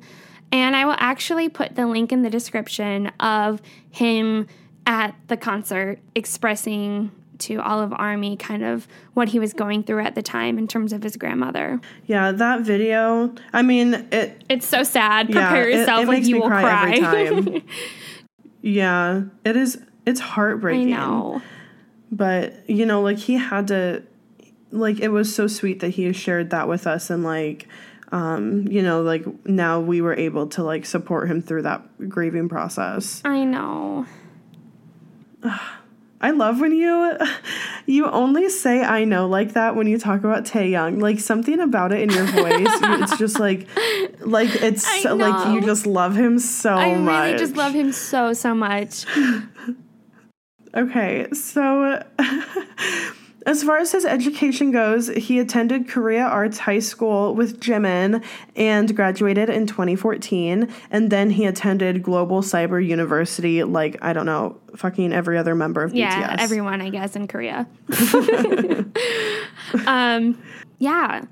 And 0.51 0.75
I 0.75 0.85
will 0.85 0.95
actually 0.97 1.49
put 1.49 1.75
the 1.75 1.87
link 1.87 2.11
in 2.11 2.21
the 2.21 2.29
description 2.29 3.07
of 3.19 3.61
him 3.89 4.47
at 4.85 5.15
the 5.27 5.35
concert 5.37 5.99
expressing 6.15 7.11
to 7.39 7.61
Olive 7.61 7.93
Army 7.93 8.35
kind 8.35 8.63
of 8.63 8.87
what 9.13 9.29
he 9.29 9.39
was 9.39 9.53
going 9.53 9.83
through 9.83 10.03
at 10.03 10.15
the 10.15 10.21
time 10.21 10.57
in 10.57 10.67
terms 10.67 10.93
of 10.93 11.03
his 11.03 11.17
grandmother. 11.17 11.79
Yeah, 12.05 12.31
that 12.31 12.61
video, 12.61 13.33
I 13.53 13.61
mean, 13.61 14.07
it 14.11 14.43
It's 14.49 14.65
so 14.65 14.83
sad. 14.83 15.27
Prepare 15.27 15.69
it- 15.69 15.77
yourself 15.77 16.03
it 16.03 16.07
like 16.07 16.25
you 16.25 16.39
will 16.41 16.47
cry 16.47 16.97
cry. 16.99 17.61
Yeah, 18.61 19.23
it 19.45 19.55
is. 19.55 19.79
It's 20.05 20.19
heartbreaking. 20.19 20.93
I 20.93 20.97
know. 20.97 21.41
But 22.11 22.69
you 22.69 22.85
know, 22.85 23.01
like 23.01 23.17
he 23.17 23.35
had 23.35 23.67
to, 23.67 24.03
like 24.71 24.99
it 24.99 25.09
was 25.09 25.33
so 25.33 25.47
sweet 25.47 25.79
that 25.79 25.89
he 25.89 26.11
shared 26.13 26.49
that 26.51 26.67
with 26.67 26.87
us, 26.87 27.09
and 27.09 27.23
like, 27.23 27.67
um, 28.11 28.67
you 28.67 28.81
know, 28.81 29.01
like 29.01 29.25
now 29.45 29.79
we 29.79 30.01
were 30.01 30.13
able 30.13 30.47
to 30.47 30.63
like 30.63 30.85
support 30.85 31.29
him 31.29 31.41
through 31.41 31.63
that 31.63 32.09
grieving 32.09 32.49
process. 32.49 33.21
I 33.25 33.43
know. 33.43 34.05
I 36.19 36.31
love 36.31 36.59
when 36.59 36.71
you, 36.71 37.15
you 37.85 38.09
only 38.09 38.49
say 38.49 38.81
"I 38.83 39.03
know" 39.03 39.27
like 39.27 39.53
that 39.53 39.75
when 39.75 39.85
you 39.85 39.99
talk 39.99 40.21
about 40.21 40.45
Taehyung. 40.45 40.99
Like 40.99 41.19
something 41.19 41.59
about 41.59 41.91
it 41.91 42.01
in 42.01 42.09
your 42.09 42.25
voice, 42.25 42.67
it's 42.67 43.17
just 43.19 43.39
like, 43.39 43.67
like 44.21 44.49
it's 44.55 45.03
so, 45.03 45.15
like 45.15 45.53
you 45.53 45.61
just 45.61 45.85
love 45.85 46.15
him 46.15 46.39
so 46.39 46.73
I 46.73 46.95
much. 46.95 47.25
really 47.25 47.37
just 47.37 47.55
love 47.55 47.73
him 47.73 47.91
so, 47.91 48.33
so 48.33 48.55
much. 48.55 49.05
Okay, 50.75 51.27
so 51.33 52.03
as 53.47 53.63
far 53.63 53.77
as 53.77 53.93
his 53.93 54.03
education 54.05 54.71
goes, 54.71 55.07
he 55.07 55.39
attended 55.39 55.87
Korea 55.87 56.23
Arts 56.23 56.57
High 56.57 56.79
School 56.79 57.33
with 57.33 57.61
Jimin 57.61 58.21
and 58.57 58.93
graduated 58.93 59.49
in 59.49 59.65
2014. 59.65 60.69
And 60.91 61.09
then 61.09 61.29
he 61.29 61.45
attended 61.45 62.03
Global 62.03 62.41
Cyber 62.41 62.85
University, 62.85 63.63
like, 63.63 63.97
I 64.01 64.11
don't 64.11 64.25
know, 64.25 64.59
fucking 64.75 65.13
every 65.13 65.37
other 65.37 65.55
member 65.55 65.81
of 65.81 65.95
Yeah, 65.95 66.35
BTS. 66.35 66.41
everyone, 66.41 66.81
I 66.81 66.89
guess, 66.89 67.15
in 67.15 67.25
Korea. 67.29 67.65
um, 69.87 70.37
yeah. 70.77 71.23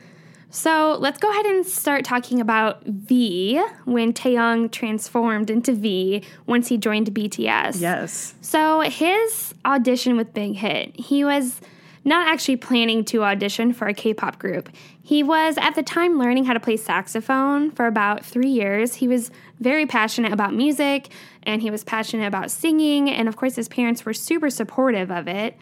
So 0.50 0.96
let's 0.98 1.20
go 1.20 1.30
ahead 1.30 1.46
and 1.48 1.66
start 1.66 2.06
talking 2.06 2.40
about 2.40 2.82
V 2.86 3.62
when 3.84 4.14
Taehyung 4.14 4.72
transformed 4.72 5.50
into 5.50 5.74
V 5.74 6.24
once 6.46 6.70
he 6.70 6.78
joined 6.78 7.14
BTS. 7.14 7.82
Yes. 7.82 8.36
So 8.40 8.80
his 8.80 9.54
audition 9.66 10.16
with 10.16 10.34
Big 10.34 10.56
Hit, 10.56 10.98
he 10.98 11.26
was 11.26 11.60
not 12.06 12.28
actually 12.28 12.56
planning 12.56 13.04
to 13.04 13.24
audition 13.24 13.74
for 13.74 13.88
a 13.88 13.94
K-pop 13.94 14.40
group. 14.40 14.70
He 15.02 15.24
was 15.24 15.58
at 15.58 15.76
the 15.76 15.84
time 15.84 16.18
learning 16.18 16.46
how 16.46 16.54
to 16.54 16.60
play 16.60 16.78
saxophone 16.78 17.72
for 17.72 17.88
about 17.88 18.24
3 18.24 18.48
years. 18.48 18.96
He 18.96 19.08
was 19.08 19.32
very 19.60 19.86
passionate 19.86 20.32
about 20.32 20.54
music 20.54 21.10
and 21.44 21.62
he 21.62 21.70
was 21.70 21.84
passionate 21.84 22.28
about 22.28 22.52
singing 22.52 23.10
and 23.10 23.28
of 23.28 23.36
course 23.36 23.56
his 23.56 23.68
parents 23.68 24.06
were 24.06 24.14
super 24.14 24.50
supportive 24.50 25.12
of 25.12 25.28
it. 25.28 25.58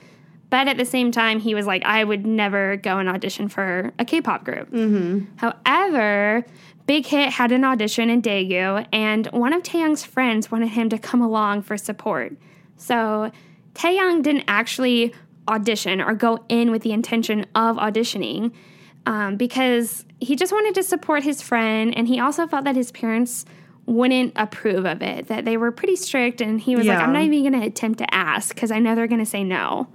But 0.49 0.67
at 0.67 0.77
the 0.77 0.85
same 0.85 1.11
time, 1.11 1.39
he 1.39 1.55
was 1.55 1.65
like, 1.65 1.83
I 1.83 2.03
would 2.03 2.27
never 2.27 2.77
go 2.77 2.99
and 2.99 3.09
audition 3.09 3.49
for 3.49 3.91
a 3.97 4.05
K-pop 4.05 4.43
group. 4.43 4.69
Mm-hmm. 4.69 5.37
However, 5.37 6.45
Big 6.85 7.07
Hit 7.07 7.31
had 7.31 7.51
an 7.51 7.63
audition 7.63 8.11
in 8.11 8.21
Daegu, 8.21 8.85
and 8.93 9.25
one 9.27 9.51
of 9.51 9.63
Taehyung's 9.63 10.05
friends 10.05 10.51
wanted 10.51 10.67
him 10.67 10.89
to 10.89 10.99
come 10.99 11.21
along 11.21 11.63
for 11.63 11.75
support. 11.75 12.33
So 12.77 13.31
Taehyung 13.73 14.21
didn't 14.21 14.43
actually 14.47 15.15
audition 15.47 16.01
or 16.01 16.13
go 16.13 16.43
in 16.49 16.71
with 16.71 16.81
the 16.83 16.91
intention 16.91 17.45
of 17.55 17.77
auditioning 17.77 18.51
um, 19.05 19.35
because 19.35 20.05
he 20.21 20.35
just 20.35 20.51
wanted 20.53 20.75
to 20.75 20.83
support 20.83 21.23
his 21.23 21.41
friend, 21.41 21.95
and 21.97 22.07
he 22.07 22.19
also 22.19 22.47
felt 22.47 22.63
that 22.63 22.75
his 22.75 22.91
parents 22.91 23.45
wouldn't 23.85 24.31
approve 24.37 24.85
of 24.85 25.01
it, 25.01 25.27
that 25.27 25.43
they 25.43 25.57
were 25.57 25.69
pretty 25.71 25.97
strict, 25.97 26.39
and 26.39 26.61
he 26.61 26.75
was 26.77 26.85
like, 26.93 26.99
I'm 27.03 27.11
not 27.13 27.23
even 27.23 27.41
going 27.51 27.61
to 27.61 27.67
attempt 27.67 27.99
to 27.99 28.13
ask 28.13 28.55
because 28.55 28.71
I 28.71 28.79
know 28.79 28.95
they're 28.95 29.07
going 29.07 29.19
to 29.19 29.25
say 29.25 29.43
no. 29.43 29.89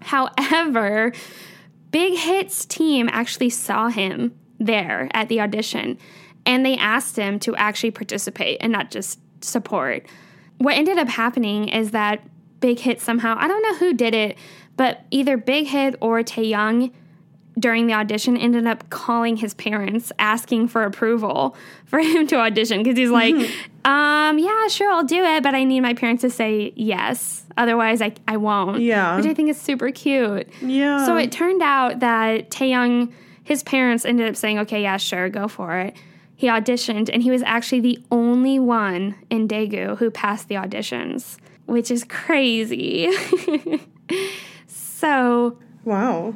However, 0.00 1.12
Big 1.90 2.18
Hit's 2.18 2.64
team 2.64 3.10
actually 3.12 3.50
saw 3.50 3.88
him 3.88 4.34
there 4.58 5.10
at 5.12 5.28
the 5.28 5.40
audition. 5.40 5.98
and 6.46 6.64
they 6.64 6.76
asked 6.78 7.16
him 7.16 7.38
to 7.40 7.54
actually 7.56 7.90
participate 7.90 8.56
and 8.60 8.72
not 8.72 8.90
just 8.90 9.18
support. 9.42 10.06
What 10.58 10.74
ended 10.76 10.96
up 10.96 11.08
happening 11.08 11.68
is 11.68 11.90
that 11.90 12.22
Big 12.66 12.80
Hit 12.80 13.00
somehow, 13.00 13.36
I 13.38 13.46
don't 13.46 13.62
know 13.62 13.74
who 13.76 13.94
did 13.94 14.12
it, 14.12 14.36
but 14.76 15.04
either 15.12 15.36
Big 15.36 15.68
Hit 15.68 15.94
or 16.00 16.20
Taehyung 16.22 16.90
during 17.58 17.86
the 17.86 17.92
audition 17.94 18.36
ended 18.36 18.66
up 18.66 18.90
calling 18.90 19.36
his 19.36 19.54
parents 19.54 20.10
asking 20.18 20.66
for 20.68 20.82
approval 20.82 21.56
for 21.86 22.00
him 22.00 22.26
to 22.26 22.36
audition 22.36 22.82
because 22.82 22.98
he's 22.98 23.08
like 23.10 23.34
um 23.86 24.38
yeah 24.38 24.66
sure 24.68 24.90
i'll 24.92 25.04
do 25.04 25.22
it 25.24 25.42
but 25.42 25.54
i 25.54 25.64
need 25.64 25.80
my 25.80 25.94
parents 25.94 26.20
to 26.20 26.28
say 26.28 26.70
yes 26.76 27.46
otherwise 27.56 28.02
i, 28.02 28.12
I 28.28 28.36
won't 28.36 28.82
Yeah. 28.82 29.16
which 29.16 29.24
i 29.24 29.32
think 29.32 29.48
is 29.48 29.58
super 29.58 29.90
cute 29.90 30.48
Yeah. 30.60 31.06
so 31.06 31.16
it 31.16 31.32
turned 31.32 31.62
out 31.62 32.00
that 32.00 32.50
Taehyung, 32.50 33.10
his 33.42 33.62
parents 33.62 34.04
ended 34.04 34.28
up 34.28 34.36
saying, 34.36 34.58
okay, 34.58 34.82
yeah, 34.82 34.96
sure, 34.98 35.28
go 35.30 35.46
for 35.48 35.78
it. 35.78 35.94
He 36.34 36.48
auditioned, 36.48 37.08
and 37.12 37.22
he 37.22 37.30
was 37.30 37.42
actually 37.44 37.80
the 37.80 37.98
only 38.10 38.58
one 38.58 39.14
in 39.30 39.46
Daegu 39.48 39.96
who 39.98 40.10
passed 40.10 40.48
the 40.48 40.56
auditions, 40.56 41.38
which 41.66 41.90
is 41.90 42.04
crazy. 42.04 43.12
so 44.66 45.58
wow. 45.84 46.34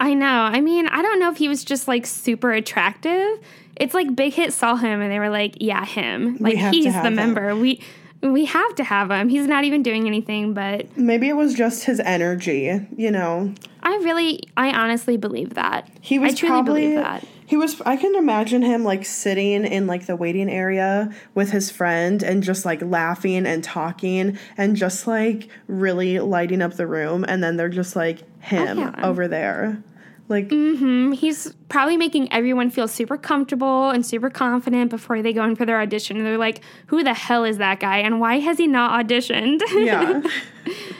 I 0.00 0.14
know. 0.14 0.26
I 0.26 0.60
mean, 0.60 0.88
I 0.88 1.00
don't 1.00 1.20
know 1.20 1.30
if 1.30 1.36
he 1.36 1.48
was 1.48 1.64
just 1.64 1.86
like 1.86 2.06
super 2.06 2.52
attractive. 2.52 3.38
It's 3.76 3.94
like 3.94 4.14
Big 4.14 4.34
Hit 4.34 4.52
saw 4.52 4.76
him 4.76 5.00
and 5.00 5.10
they 5.10 5.18
were 5.18 5.30
like, 5.30 5.56
yeah, 5.60 5.84
him. 5.84 6.36
Like 6.40 6.56
he's 6.56 6.86
the 6.86 7.02
him. 7.02 7.14
member. 7.14 7.54
We 7.54 7.80
we 8.22 8.44
have 8.44 8.74
to 8.76 8.84
have 8.84 9.10
him. 9.10 9.28
He's 9.28 9.46
not 9.46 9.64
even 9.64 9.82
doing 9.82 10.06
anything, 10.06 10.54
but 10.54 10.96
Maybe 10.96 11.28
it 11.28 11.36
was 11.36 11.54
just 11.54 11.84
his 11.84 12.00
energy, 12.00 12.80
you 12.96 13.10
know. 13.10 13.54
I 13.82 13.94
really 14.02 14.48
I 14.56 14.70
honestly 14.70 15.16
believe 15.16 15.54
that. 15.54 15.88
He 16.00 16.18
was 16.18 16.32
I 16.32 16.36
truly 16.36 16.50
probably 16.50 16.80
believe 16.82 16.96
that. 16.98 17.26
He 17.52 17.56
was 17.58 17.82
I 17.82 17.98
can 17.98 18.14
imagine 18.14 18.62
him 18.62 18.82
like 18.82 19.04
sitting 19.04 19.66
in 19.66 19.86
like 19.86 20.06
the 20.06 20.16
waiting 20.16 20.48
area 20.48 21.14
with 21.34 21.50
his 21.50 21.70
friend 21.70 22.22
and 22.22 22.42
just 22.42 22.64
like 22.64 22.80
laughing 22.80 23.44
and 23.44 23.62
talking 23.62 24.38
and 24.56 24.74
just 24.74 25.06
like 25.06 25.50
really 25.66 26.18
lighting 26.18 26.62
up 26.62 26.76
the 26.76 26.86
room 26.86 27.26
and 27.28 27.44
then 27.44 27.58
they're 27.58 27.68
just 27.68 27.94
like 27.94 28.20
him 28.42 28.78
Oh, 28.78 28.80
yeah. 28.80 29.06
over 29.06 29.28
there. 29.28 29.82
Like 30.30 30.48
mm-hmm. 30.48 31.12
He's 31.12 31.52
probably 31.68 31.98
making 31.98 32.32
everyone 32.32 32.70
feel 32.70 32.88
super 32.88 33.18
comfortable 33.18 33.90
and 33.90 34.06
super 34.06 34.30
confident 34.30 34.88
before 34.88 35.20
they 35.20 35.34
go 35.34 35.44
in 35.44 35.54
for 35.54 35.66
their 35.66 35.78
audition. 35.78 36.16
And 36.16 36.24
they're 36.24 36.38
like, 36.38 36.62
who 36.86 37.04
the 37.04 37.12
hell 37.12 37.44
is 37.44 37.58
that 37.58 37.80
guy? 37.80 37.98
And 37.98 38.18
why 38.18 38.38
has 38.38 38.56
he 38.56 38.66
not 38.66 38.98
auditioned? 38.98 39.60
yeah. 39.74 40.22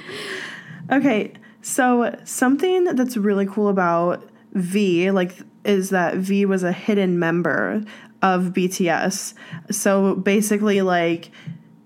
okay, 0.93 1.33
so 1.62 2.15
something 2.25 2.85
that's 2.95 3.17
really 3.17 3.47
cool 3.47 3.69
about 3.69 4.29
V, 4.53 5.11
like, 5.12 5.38
is 5.64 5.90
that 5.90 6.16
V 6.16 6.44
was 6.46 6.62
a 6.62 6.72
hidden 6.72 7.18
member 7.18 7.85
of 8.22 8.53
BTS. 8.53 9.35
So 9.70 10.14
basically, 10.14 10.83
like, 10.83 11.31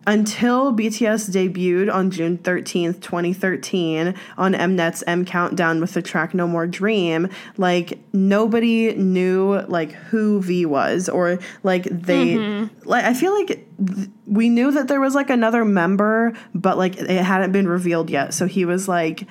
until 0.06 0.72
BTS 0.72 1.30
debuted 1.30 1.92
on 1.92 2.12
June 2.12 2.38
13th, 2.38 3.00
2013, 3.00 4.14
on 4.38 4.52
Mnet's 4.52 5.02
M 5.06 5.24
Countdown 5.24 5.80
with 5.80 5.94
the 5.94 6.02
track 6.02 6.32
No 6.32 6.46
More 6.46 6.66
Dream, 6.66 7.28
like 7.56 7.98
nobody 8.12 8.94
knew 8.94 9.60
like 9.66 9.92
who 9.92 10.40
V 10.40 10.64
was 10.64 11.08
or 11.08 11.40
like 11.64 11.84
they 11.84 12.36
mm-hmm. 12.36 12.88
like 12.88 13.04
I 13.04 13.14
feel 13.14 13.34
like 13.34 13.66
th- 13.84 14.08
we 14.26 14.48
knew 14.48 14.70
that 14.70 14.86
there 14.86 15.00
was 15.00 15.16
like 15.16 15.28
another 15.28 15.64
member, 15.64 16.32
but 16.54 16.78
like 16.78 16.96
it 16.96 17.24
hadn't 17.24 17.50
been 17.50 17.66
revealed 17.66 18.08
yet. 18.08 18.32
So 18.32 18.46
he 18.46 18.64
was 18.64 18.86
like 18.86 19.26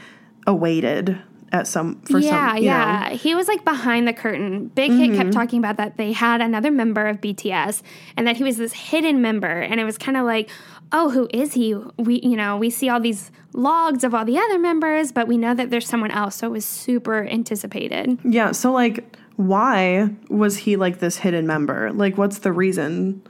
awaited 0.46 1.18
at 1.56 1.68
some 1.68 2.02
for 2.02 2.20
yeah, 2.20 2.50
some 2.50 2.56
know. 2.56 2.62
yeah. 2.62 3.10
He 3.10 3.34
was 3.34 3.48
like 3.48 3.64
behind 3.66 4.08
the 4.08 4.14
curtain. 4.14 4.68
Big 4.68 4.92
Hit 4.92 5.12
kept 5.12 5.30
mm-hmm. 5.30 5.30
talking 5.32 5.60
about 5.60 5.78
that 5.78 5.98
they 5.98 6.12
had 6.12 6.42
another 6.42 6.72
member 6.72 7.08
of 7.08 7.22
BTS 7.22 7.82
and 8.16 8.28
that 8.28 8.38
he 8.38 8.44
was 8.44 8.58
this 8.58 8.74
hidden 8.74 9.22
member. 9.22 9.48
And 9.62 9.80
it 9.80 9.84
was 9.84 9.98
kind 9.98 10.18
of 10.18 10.26
like, 10.26 10.50
oh, 10.92 11.10
who 11.10 11.28
is 11.34 11.54
he? 11.54 11.74
We, 11.98 12.20
you 12.22 12.36
know, 12.36 12.58
we 12.58 12.70
see 12.70 12.90
all 12.90 13.00
these 13.00 13.32
logs 13.54 14.04
of 14.04 14.14
all 14.14 14.26
the 14.26 14.38
other 14.38 14.60
members, 14.60 15.12
but 15.12 15.28
we 15.28 15.38
know 15.38 15.54
that 15.54 15.70
there's 15.70 15.88
someone 15.88 16.12
else. 16.12 16.36
So 16.36 16.48
it 16.48 16.52
was 16.52 16.66
super 16.66 17.26
anticipated. 17.26 18.20
Yeah, 18.24 18.52
so 18.52 18.72
like 18.72 19.18
why 19.38 20.10
was 20.30 20.58
he 20.58 20.76
like 20.76 21.00
this 21.00 21.18
hidden 21.18 21.48
member? 21.48 21.92
Like 21.92 22.18
what's 22.18 22.40
the 22.40 22.52
reason? 22.52 23.22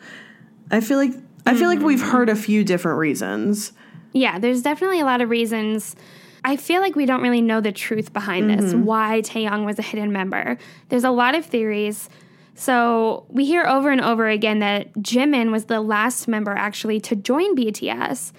I 0.72 0.82
feel 0.82 0.98
like 0.98 1.14
I 1.46 1.56
feel 1.56 1.68
like 1.68 1.80
we've 1.80 2.00
mm-hmm. 2.00 2.10
heard 2.10 2.30
a 2.30 2.36
few 2.36 2.64
different 2.64 2.98
reasons. 2.98 3.72
Yeah, 4.14 4.40
there's 4.40 4.62
definitely 4.62 5.00
a 5.00 5.06
lot 5.06 5.22
of 5.22 5.30
reasons. 5.30 5.96
I 6.46 6.58
feel 6.58 6.80
like 6.80 6.96
we 6.96 7.08
don't 7.08 7.24
really 7.24 7.42
know 7.42 7.60
the 7.60 7.72
truth 7.72 8.14
behind 8.14 8.52
this, 8.52 8.74
why 8.74 9.22
Taehyung 9.22 9.66
was 9.66 9.80
a 9.80 9.82
hidden 9.82 10.12
member. 10.12 10.60
There's 10.90 11.04
a 11.04 11.10
lot 11.10 11.34
of 11.34 11.44
theories. 11.44 12.08
So 12.54 13.26
we 13.28 13.46
hear 13.46 13.66
over 13.66 13.90
and 13.90 14.00
over 14.00 14.30
again 14.30 14.60
that 14.60 14.94
Jimin 14.94 15.52
was 15.52 15.66
the 15.66 15.82
last 15.82 16.28
member 16.28 16.52
actually 16.52 17.02
to 17.02 17.16
join 17.16 17.56
BTS. 17.56 18.32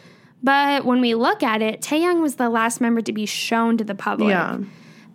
But 0.42 0.84
when 0.84 1.00
we 1.00 1.16
look 1.16 1.42
at 1.42 1.60
it, 1.60 1.80
Taehyung 1.80 2.22
was 2.22 2.36
the 2.36 2.48
last 2.48 2.80
member 2.80 3.02
to 3.02 3.12
be 3.12 3.26
shown 3.26 3.76
to 3.78 3.84
the 3.84 3.96
public. 3.96 4.30
Yeah. 4.30 4.58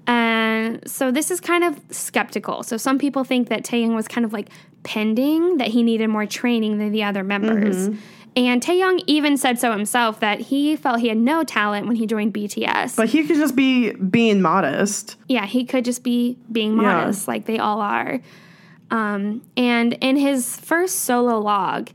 And 0.05 0.87
so 0.89 1.11
this 1.11 1.31
is 1.31 1.39
kind 1.39 1.63
of 1.63 1.79
skeptical. 1.91 2.63
So 2.63 2.75
some 2.75 2.99
people 2.99 3.23
think 3.23 3.47
that 3.47 3.63
Taehyung 3.63 3.95
was 3.95 4.09
kind 4.09 4.25
of 4.25 4.33
like 4.33 4.49
pending, 4.83 5.57
that 5.57 5.69
he 5.69 5.81
needed 5.81 6.09
more 6.09 6.25
training 6.25 6.79
than 6.79 6.91
the 6.91 7.03
other 7.03 7.23
members. 7.23 7.87
Mm-hmm. 7.87 7.99
And 8.35 8.61
Taehyung 8.61 9.03
even 9.07 9.35
said 9.35 9.59
so 9.59 9.71
himself 9.73 10.21
that 10.21 10.39
he 10.39 10.75
felt 10.77 11.01
he 11.01 11.09
had 11.09 11.17
no 11.17 11.43
talent 11.43 11.87
when 11.87 11.97
he 11.97 12.07
joined 12.07 12.33
BTS. 12.33 12.95
But 12.95 13.09
he 13.09 13.25
could 13.27 13.35
just 13.35 13.55
be 13.57 13.91
being 13.93 14.41
modest. 14.41 15.17
yeah, 15.27 15.45
he 15.45 15.65
could 15.65 15.83
just 15.83 16.01
be 16.03 16.37
being 16.51 16.75
Yeah. 16.77 16.81
modest 16.81 17.27
like 17.27 17.45
they 17.45 17.59
all 17.59 17.81
are. 17.81 18.19
Um, 18.89 19.41
and 19.57 19.93
in 20.01 20.15
his 20.17 20.55
first 20.57 21.01
solo 21.01 21.39
log, 21.39 21.89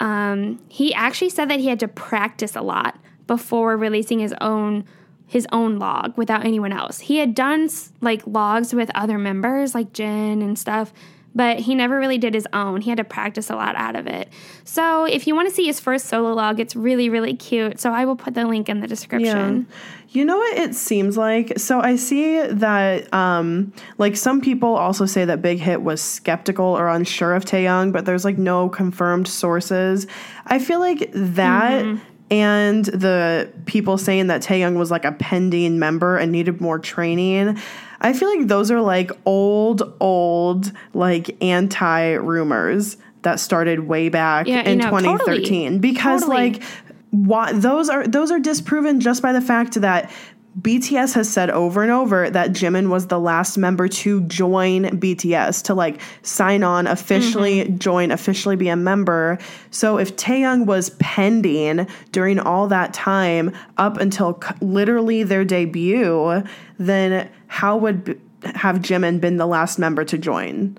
um, 0.00 0.60
he 0.68 0.92
actually 0.94 1.30
said 1.30 1.48
that 1.50 1.60
he 1.60 1.66
had 1.68 1.80
to 1.80 1.88
practice 1.88 2.54
a 2.56 2.62
lot 2.62 2.96
before 3.26 3.76
releasing 3.76 4.18
his 4.20 4.34
own 4.40 4.84
his 5.26 5.46
own 5.50 5.78
log 5.80 6.16
without 6.16 6.44
anyone 6.44 6.70
else. 6.72 7.00
He 7.00 7.16
had 7.16 7.34
done 7.34 7.68
like 8.00 8.22
logs 8.26 8.72
with 8.74 8.90
other 8.94 9.18
members 9.18 9.74
like 9.74 9.92
Jin 9.92 10.42
and 10.42 10.56
stuff, 10.56 10.92
but 11.34 11.60
he 11.60 11.74
never 11.74 11.98
really 11.98 12.18
did 12.18 12.34
his 12.34 12.46
own. 12.52 12.80
He 12.80 12.90
had 12.90 12.98
to 12.98 13.04
practice 13.04 13.50
a 13.50 13.56
lot 13.56 13.74
out 13.76 13.96
of 13.96 14.06
it. 14.06 14.28
So 14.64 15.04
if 15.04 15.26
you 15.26 15.34
want 15.34 15.48
to 15.48 15.54
see 15.54 15.66
his 15.66 15.80
first 15.80 16.06
solo 16.06 16.32
log, 16.32 16.60
it's 16.60 16.76
really 16.76 17.08
really 17.08 17.34
cute. 17.34 17.80
So 17.80 17.92
I 17.92 18.04
will 18.04 18.16
put 18.16 18.34
the 18.34 18.46
link 18.46 18.68
in 18.68 18.80
the 18.80 18.86
description. 18.86 19.66
You 20.10 20.24
know 20.24 20.36
what 20.36 20.58
it 20.58 20.74
seems 20.76 21.16
like? 21.16 21.58
So 21.58 21.80
I 21.80 21.96
see 21.96 22.40
that 22.46 23.12
um 23.12 23.72
like 23.98 24.16
some 24.16 24.40
people 24.40 24.74
also 24.76 25.06
say 25.06 25.24
that 25.24 25.42
Big 25.42 25.58
Hit 25.58 25.82
was 25.82 26.00
skeptical 26.00 26.66
or 26.66 26.88
unsure 26.88 27.34
of 27.34 27.44
Taehyung, 27.44 27.92
but 27.92 28.04
there's 28.04 28.24
like 28.24 28.38
no 28.38 28.68
confirmed 28.68 29.26
sources. 29.26 30.06
I 30.46 30.58
feel 30.58 30.78
like 30.78 31.10
that 31.12 31.98
and 32.30 32.86
the 32.86 33.52
people 33.66 33.98
saying 33.98 34.28
that 34.28 34.42
Taehyung 34.42 34.76
was 34.76 34.90
like 34.90 35.04
a 35.04 35.12
pending 35.12 35.78
member 35.78 36.16
and 36.16 36.32
needed 36.32 36.60
more 36.60 36.78
training. 36.78 37.58
I 38.00 38.12
feel 38.12 38.28
like 38.36 38.48
those 38.48 38.70
are 38.70 38.80
like 38.80 39.10
old, 39.24 39.94
old, 40.00 40.72
like 40.92 41.36
anti 41.42 42.12
rumors 42.12 42.96
that 43.22 43.40
started 43.40 43.80
way 43.80 44.08
back 44.08 44.46
Yeah, 44.46 44.64
you 44.64 44.72
in 44.72 44.78
know, 44.78 44.90
totally. 44.90 45.12
2013 45.18 45.78
because 45.78 46.22
Totally. 46.22 46.50
like 46.52 46.62
why 47.10 47.52
those 47.52 47.88
are 47.88 48.06
those 48.06 48.30
are 48.30 48.40
disproven 48.40 49.00
just 49.00 49.22
by 49.22 49.32
the 49.32 49.40
fact 49.40 49.80
that 49.80 50.10
BTS 50.60 51.14
has 51.14 51.28
said 51.28 51.50
over 51.50 51.82
and 51.82 51.90
over 51.90 52.30
that 52.30 52.50
Jimin 52.50 52.88
was 52.88 53.08
the 53.08 53.18
last 53.18 53.58
member 53.58 53.88
to 53.88 54.20
join 54.22 54.84
BTS 55.00 55.64
to 55.64 55.74
like 55.74 56.00
sign 56.22 56.62
on 56.62 56.86
officially 56.86 57.64
mm-hmm. 57.64 57.78
join 57.78 58.10
officially 58.12 58.54
be 58.54 58.68
a 58.68 58.76
member. 58.76 59.38
So 59.70 59.98
if 59.98 60.14
Taehyung 60.16 60.66
was 60.66 60.90
pending 61.00 61.88
during 62.12 62.38
all 62.38 62.68
that 62.68 62.94
time 62.94 63.52
up 63.78 63.96
until 63.96 64.40
c- 64.40 64.54
literally 64.60 65.24
their 65.24 65.44
debut, 65.44 66.44
then 66.78 67.28
how 67.48 67.76
would 67.76 68.04
b- 68.04 68.14
have 68.54 68.76
Jimin 68.76 69.20
been 69.20 69.38
the 69.38 69.46
last 69.46 69.78
member 69.78 70.04
to 70.04 70.16
join? 70.16 70.78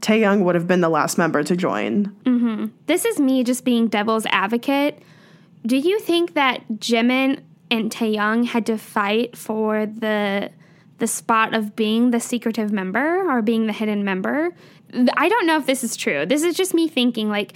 Taehyung 0.00 0.44
would 0.44 0.54
have 0.54 0.68
been 0.68 0.80
the 0.80 0.88
last 0.88 1.18
member 1.18 1.42
to 1.42 1.56
join. 1.56 2.14
Mm-hmm. 2.24 2.66
this 2.86 3.04
is 3.04 3.18
me 3.18 3.42
just 3.42 3.64
being 3.64 3.88
devil's 3.88 4.26
advocate. 4.26 5.02
Do 5.66 5.76
you 5.76 5.98
think 5.98 6.34
that 6.34 6.62
Jimin 6.74 7.42
and 7.70 7.90
Taehyung 7.90 8.46
had 8.46 8.66
to 8.66 8.78
fight 8.78 9.36
for 9.36 9.86
the 9.86 10.50
the 10.98 11.06
spot 11.06 11.54
of 11.54 11.76
being 11.76 12.10
the 12.10 12.18
secretive 12.18 12.72
member 12.72 13.30
or 13.30 13.40
being 13.40 13.66
the 13.66 13.72
hidden 13.72 14.04
member? 14.04 14.50
I 15.16 15.28
don't 15.28 15.46
know 15.46 15.56
if 15.56 15.66
this 15.66 15.84
is 15.84 15.96
true. 15.96 16.26
This 16.26 16.42
is 16.42 16.56
just 16.56 16.74
me 16.74 16.88
thinking 16.88 17.28
like 17.28 17.54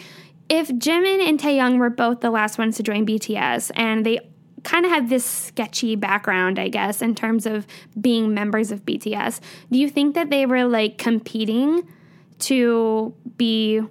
if 0.49 0.69
Jimin 0.69 1.27
and 1.27 1.41
Taehyung 1.41 1.79
were 1.79 1.91
both 1.91 2.21
the 2.21 2.31
last 2.31 2.59
ones 2.59 2.77
to 2.77 2.83
join 2.83 3.07
BTS 3.07 3.71
and 3.75 4.07
they 4.07 4.21
kind 4.63 4.85
of 4.85 4.93
had 4.93 5.09
this 5.09 5.25
sketchy 5.25 5.97
background, 5.97 6.59
I 6.59 6.69
guess, 6.69 7.03
in 7.03 7.17
terms 7.17 7.47
of 7.47 7.67
being 8.01 8.33
members 8.33 8.71
of 8.71 8.85
BTS. 8.85 9.41
Do 9.73 9.79
you 9.79 9.89
think 9.89 10.15
that 10.15 10.31
they 10.31 10.47
were 10.47 10.65
like 10.65 10.99
competing 10.99 11.83
to 12.43 13.15
be 13.37 13.83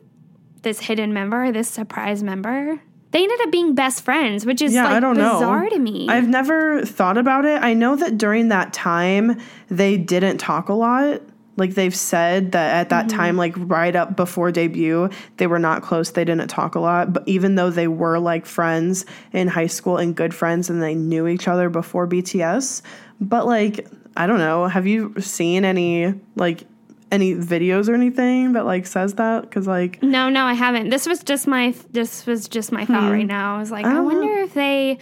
this 0.62 0.80
hidden 0.80 1.14
member, 1.14 1.52
this 1.52 1.68
surprise 1.70 2.22
member. 2.22 2.80
They 3.12 3.24
ended 3.24 3.40
up 3.42 3.52
being 3.52 3.76
best 3.76 4.04
friends, 4.04 4.46
which 4.46 4.62
is 4.62 4.74
Yeah, 4.74 4.86
like 4.86 4.94
I 4.94 5.00
don't 5.02 5.18
know. 5.18 5.34
bizarre 5.40 5.70
to 5.70 5.80
me. 5.80 6.08
I've 6.10 6.28
never 6.30 6.86
thought 6.86 7.18
about 7.18 7.46
it. 7.46 7.62
I 7.62 7.74
know 7.74 7.96
that 7.98 8.18
during 8.18 8.48
that 8.50 8.74
time 8.74 9.40
they 9.70 9.98
didn't 9.98 10.38
talk 10.38 10.70
a 10.70 10.74
lot. 10.74 11.22
like 11.58 11.76
they've 11.76 11.96
said 11.96 12.54
that 12.54 12.76
at 12.76 12.90
that 12.90 13.08
Mm-hmm. 13.08 13.18
time 13.18 13.38
like 13.38 13.54
right 13.58 13.96
up 13.96 14.16
before 14.16 14.52
debut 14.54 15.10
they 15.38 15.48
were 15.48 15.60
not 15.60 15.82
close 15.84 16.12
they 16.12 16.24
didn't 16.24 16.48
talk 16.48 16.76
a 16.76 16.80
lot 16.80 17.12
but 17.12 17.24
even 17.28 17.56
though 17.56 17.70
they 17.70 17.90
were 17.90 18.18
like 18.20 18.46
friends 18.46 19.06
in 19.34 19.50
high 19.50 19.68
school 19.68 19.98
and 19.98 20.16
good 20.16 20.34
friends 20.34 20.70
and 20.70 20.82
they 20.82 20.96
knew 20.96 21.28
each 21.28 21.48
other 21.50 21.70
before 21.70 22.08
bts 22.08 22.82
but 23.20 23.46
like 23.46 23.86
i 24.16 24.26
don't 24.26 24.40
know 24.40 24.66
have 24.68 24.88
you 24.88 25.14
seen 25.20 25.66
any 25.66 26.14
like 26.38 26.64
any 27.12 27.36
videos 27.36 27.90
or 27.90 27.94
anything 27.94 28.54
that 28.54 28.66
like 28.66 28.86
says 28.88 29.16
that 29.16 29.42
because 29.44 29.68
like 29.68 30.02
No, 30.02 30.30
no, 30.30 30.46
I 30.46 30.54
haven't. 30.54 30.90
This 30.90 31.06
was 31.06 31.24
just 31.24 31.46
my 31.48 31.74
this 31.92 32.26
was 32.26 32.48
just 32.48 32.72
my 32.72 32.86
thought 32.86 33.12
right 33.12 33.28
now. 33.28 33.56
I 33.58 33.60
was 33.60 33.72
like, 33.72 33.86
I 33.86 33.98
Oh. 33.98 34.04
wonder 34.04 34.32
if 34.44 34.54
they 34.54 34.98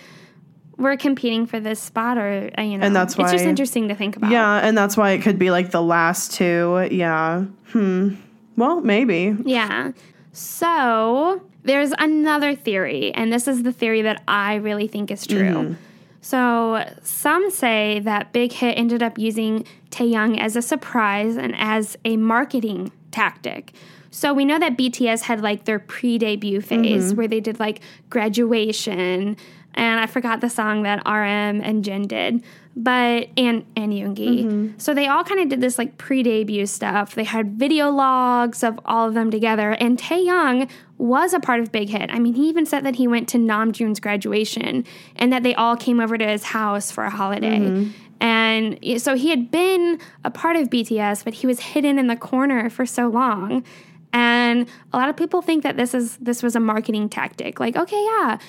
were 0.78 0.96
competing 0.98 1.46
for 1.46 1.60
this 1.60 1.80
spot 1.80 2.18
or 2.18 2.50
uh, 2.58 2.62
you 2.62 2.78
know. 2.78 2.86
And 2.86 2.96
that's 2.96 3.18
why 3.18 3.26
it's 3.26 3.34
just 3.34 3.46
interesting 3.46 3.90
to 3.90 3.96
think 3.96 4.16
about. 4.18 4.32
yeah 4.32 4.66
and 4.66 4.78
that's 4.78 4.96
why 4.98 5.12
it 5.12 5.22
could 5.22 5.38
be 5.38 5.52
like 5.52 5.72
the 5.72 5.82
last 5.82 6.34
two 6.34 6.88
yeah 6.92 7.44
hmm 7.68 8.16
well 8.58 8.82
maybe 8.82 9.36
Yeah. 9.46 9.92
So 10.32 11.42
there's 11.64 11.92
another 12.00 12.56
theory, 12.56 13.14
and 13.14 13.32
this 13.32 13.48
is 13.48 13.64
the 13.64 13.72
theory 13.74 14.02
that 14.04 14.24
I 14.28 14.56
really 14.56 14.88
think 14.88 15.12
is 15.12 15.28
true. 15.28 15.76
So 16.22 16.86
some 17.02 17.50
say 17.50 18.00
that 18.04 18.34
Big 18.34 18.52
Hit 18.52 18.78
ended 18.78 19.02
up 19.02 19.18
using 19.18 19.66
Taehyung 19.90 20.38
as 20.40 20.56
a 20.56 20.62
surprise 20.62 21.38
and 21.38 21.56
as 21.58 21.98
a 22.04 22.18
marketing 22.18 22.92
tactic. 23.12 23.74
So 24.12 24.34
we 24.34 24.44
know 24.44 24.60
that 24.60 24.78
BTS 24.78 25.22
had 25.22 25.42
like 25.42 25.66
their 25.66 25.80
pre-debut 25.80 26.62
phase 26.62 27.08
mm-hmm. 27.10 27.18
where 27.18 27.28
they 27.28 27.40
did 27.40 27.60
like 27.60 27.82
graduation, 28.10 29.38
and 29.76 30.00
I 30.00 30.08
forgot 30.08 30.42
the 30.42 30.50
song 30.50 30.84
that 30.84 30.98
RM 31.06 31.62
and 31.62 31.84
Jin 31.84 32.08
did, 32.08 32.44
but 32.80 33.28
and 33.36 33.66
and 33.76 33.92
Yoongi. 33.92 34.46
Mm-hmm. 34.46 34.68
So 34.78 34.94
they 34.94 35.08
all 35.08 35.24
kind 35.26 35.42
of 35.42 35.50
did 35.50 35.60
this 35.60 35.78
like 35.78 35.98
pre-debut 35.98 36.66
stuff. 36.66 37.14
They 37.14 37.26
had 37.26 37.60
video 37.60 37.90
logs 37.90 38.64
of 38.64 38.80
all 38.86 39.08
of 39.08 39.14
them 39.14 39.30
together, 39.30 39.72
and 39.72 40.00
Taehyung 40.00 40.70
was 40.98 41.34
a 41.34 41.40
part 41.40 41.60
of 41.60 41.72
Big 41.72 41.90
Hit. 41.90 42.10
I 42.10 42.20
mean, 42.20 42.34
he 42.34 42.48
even 42.48 42.66
said 42.66 42.86
that 42.86 42.96
he 42.96 43.08
went 43.08 43.28
to 43.30 43.38
Namjoon's 43.38 44.00
graduation 44.00 44.86
and 45.18 45.32
that 45.34 45.44
they 45.44 45.54
all 45.56 45.76
came 45.76 46.00
over 46.00 46.18
to 46.18 46.26
his 46.26 46.44
house 46.44 46.90
for 46.90 47.04
a 47.04 47.10
holiday. 47.10 47.60
Mm-hmm. 47.60 47.92
And 48.22 49.02
so 49.02 49.16
he 49.16 49.30
had 49.30 49.50
been 49.50 50.00
a 50.24 50.32
part 50.32 50.56
of 50.56 50.70
BTS, 50.70 51.24
but 51.24 51.36
he 51.36 51.48
was 51.48 51.60
hidden 51.60 51.98
in 51.98 52.08
the 52.08 52.18
corner 52.18 52.70
for 52.70 52.86
so 52.86 53.08
long. 53.08 53.64
And 54.12 54.68
a 54.92 54.98
lot 54.98 55.10
of 55.10 55.16
people 55.16 55.42
think 55.42 55.64
that 55.64 55.78
this 55.78 55.94
is 55.94 56.18
this 56.18 56.42
was 56.42 56.56
a 56.56 56.60
marketing 56.60 57.10
tactic. 57.10 57.60
Like, 57.60 57.76
okay, 57.76 58.04
yeah. 58.04 58.40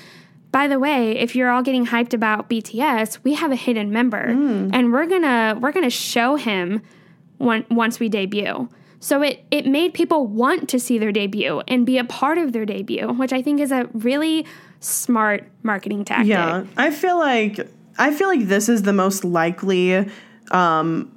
By 0.53 0.67
the 0.67 0.79
way, 0.79 1.17
if 1.17 1.37
you're 1.37 1.51
all 1.51 1.63
getting 1.63 1.87
hyped 1.87 2.13
about 2.13 2.51
BTS, 2.51 3.19
we 3.23 3.35
have 3.35 3.53
a 3.53 3.57
hidden 3.57 3.93
member, 3.93 4.19
and 4.73 4.93
we're 4.93 5.07
gonna 5.07 5.57
we're 5.61 5.73
gonna 5.73 5.91
show 5.91 6.37
him 6.37 6.83
when, 7.39 7.65
once 7.71 8.01
we 8.01 8.09
debut. 8.09 8.69
So 8.99 9.23
it 9.23 9.45
it 9.51 9.67
made 9.67 9.95
people 9.95 10.27
want 10.27 10.69
to 10.71 10.81
see 10.81 10.99
their 10.99 11.13
debut 11.13 11.63
and 11.69 11.87
be 11.87 11.99
a 11.99 12.05
part 12.05 12.37
of 12.37 12.53
their 12.53 12.67
debut, 12.67 13.09
which 13.13 13.33
I 13.33 13.43
think 13.43 13.61
is 13.61 13.73
a 13.73 13.89
really 13.93 14.45
smart 14.81 15.47
marketing 15.63 16.05
tactic. 16.05 16.29
Yeah, 16.29 16.65
I 16.77 16.91
feel 16.91 17.19
like 17.19 17.61
I 17.99 18.13
feel 18.13 18.29
like 18.29 18.47
this 18.49 18.69
is 18.69 18.83
the 18.83 18.93
most 18.93 19.25
likely 19.25 20.07
um, 20.51 21.13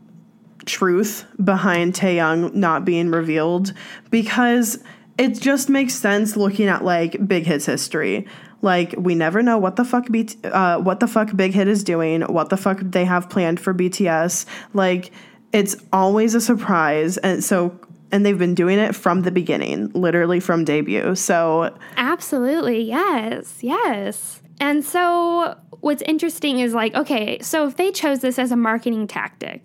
truth 0.65 1.25
behind 1.43 1.93
Taehyung 1.93 2.53
not 2.53 2.85
being 2.85 3.09
revealed 3.09 3.73
because 4.11 4.83
it 5.17 5.39
just 5.39 5.69
makes 5.69 5.93
sense 5.93 6.35
looking 6.35 6.67
at 6.67 6.83
like 6.83 7.27
Big 7.27 7.45
Hit's 7.45 7.65
history. 7.65 8.27
Like 8.63 8.95
we 8.97 9.13
never 9.13 9.43
know 9.43 9.57
what 9.57 9.75
the 9.75 9.83
fuck 9.83 10.07
BT, 10.09 10.37
uh, 10.45 10.79
what 10.79 11.01
the 11.01 11.07
fuck 11.07 11.35
Big 11.35 11.53
Hit 11.53 11.67
is 11.67 11.83
doing, 11.83 12.21
what 12.21 12.49
the 12.49 12.57
fuck 12.57 12.79
they 12.81 13.03
have 13.03 13.29
planned 13.29 13.59
for 13.59 13.73
BTS. 13.73 14.45
Like 14.73 15.11
it's 15.51 15.75
always 15.91 16.33
a 16.33 16.41
surprise, 16.41 17.17
and 17.17 17.43
so 17.43 17.77
and 18.11 18.25
they've 18.25 18.37
been 18.39 18.55
doing 18.55 18.79
it 18.79 18.95
from 18.95 19.23
the 19.23 19.31
beginning, 19.31 19.89
literally 19.89 20.39
from 20.39 20.63
debut. 20.63 21.13
So 21.13 21.75
Absolutely. 21.97 22.81
Yes. 22.81 23.57
Yes. 23.59 24.41
And 24.61 24.85
so 24.85 25.57
what's 25.81 26.01
interesting 26.03 26.59
is 26.59 26.73
like, 26.73 26.95
okay, 26.95 27.39
so 27.41 27.67
if 27.67 27.75
they 27.75 27.91
chose 27.91 28.19
this 28.19 28.39
as 28.39 28.53
a 28.53 28.55
marketing 28.55 29.07
tactic, 29.07 29.61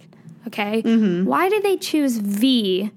okay, 0.49 0.81
why 1.23 1.49
did 1.49 1.63
they 1.63 1.77
choose 1.77 2.17
V 2.17 2.91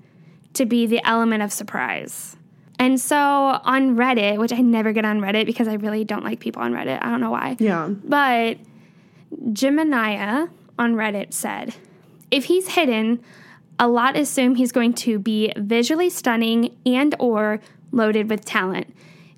to 0.54 0.66
be 0.66 0.88
the 0.88 1.06
element 1.06 1.44
of 1.44 1.54
surprise? 1.54 2.38
And 2.82 3.00
so 3.00 3.16
on 3.16 3.96
Reddit, 3.96 4.40
which 4.40 4.52
I 4.52 4.58
never 4.58 4.92
get 4.92 5.06
on 5.06 5.22
Reddit 5.22 5.46
because 5.46 5.68
I 5.68 5.76
really 5.76 6.04
don't 6.04 6.24
like 6.24 6.40
people 6.40 6.64
on 6.64 6.74
Reddit. 6.74 6.98
I 7.00 7.12
don't 7.12 7.22
know 7.22 7.30
why. 7.30 7.56
yeah, 7.60 7.88
But 7.88 8.58
Gemini 9.54 10.48
on 10.80 10.96
Reddit 10.96 11.32
said, 11.32 11.76
if 12.32 12.46
he's 12.46 12.70
hidden, 12.70 13.22
a 13.78 13.88
lot 13.88 14.18
assume 14.18 14.56
he's 14.56 14.72
going 14.72 14.94
to 14.94 15.20
be 15.20 15.54
visually 15.58 16.10
stunning 16.10 16.76
and 16.84 17.14
or 17.20 17.60
loaded 17.92 18.32
with 18.32 18.46
talent. 18.46 18.92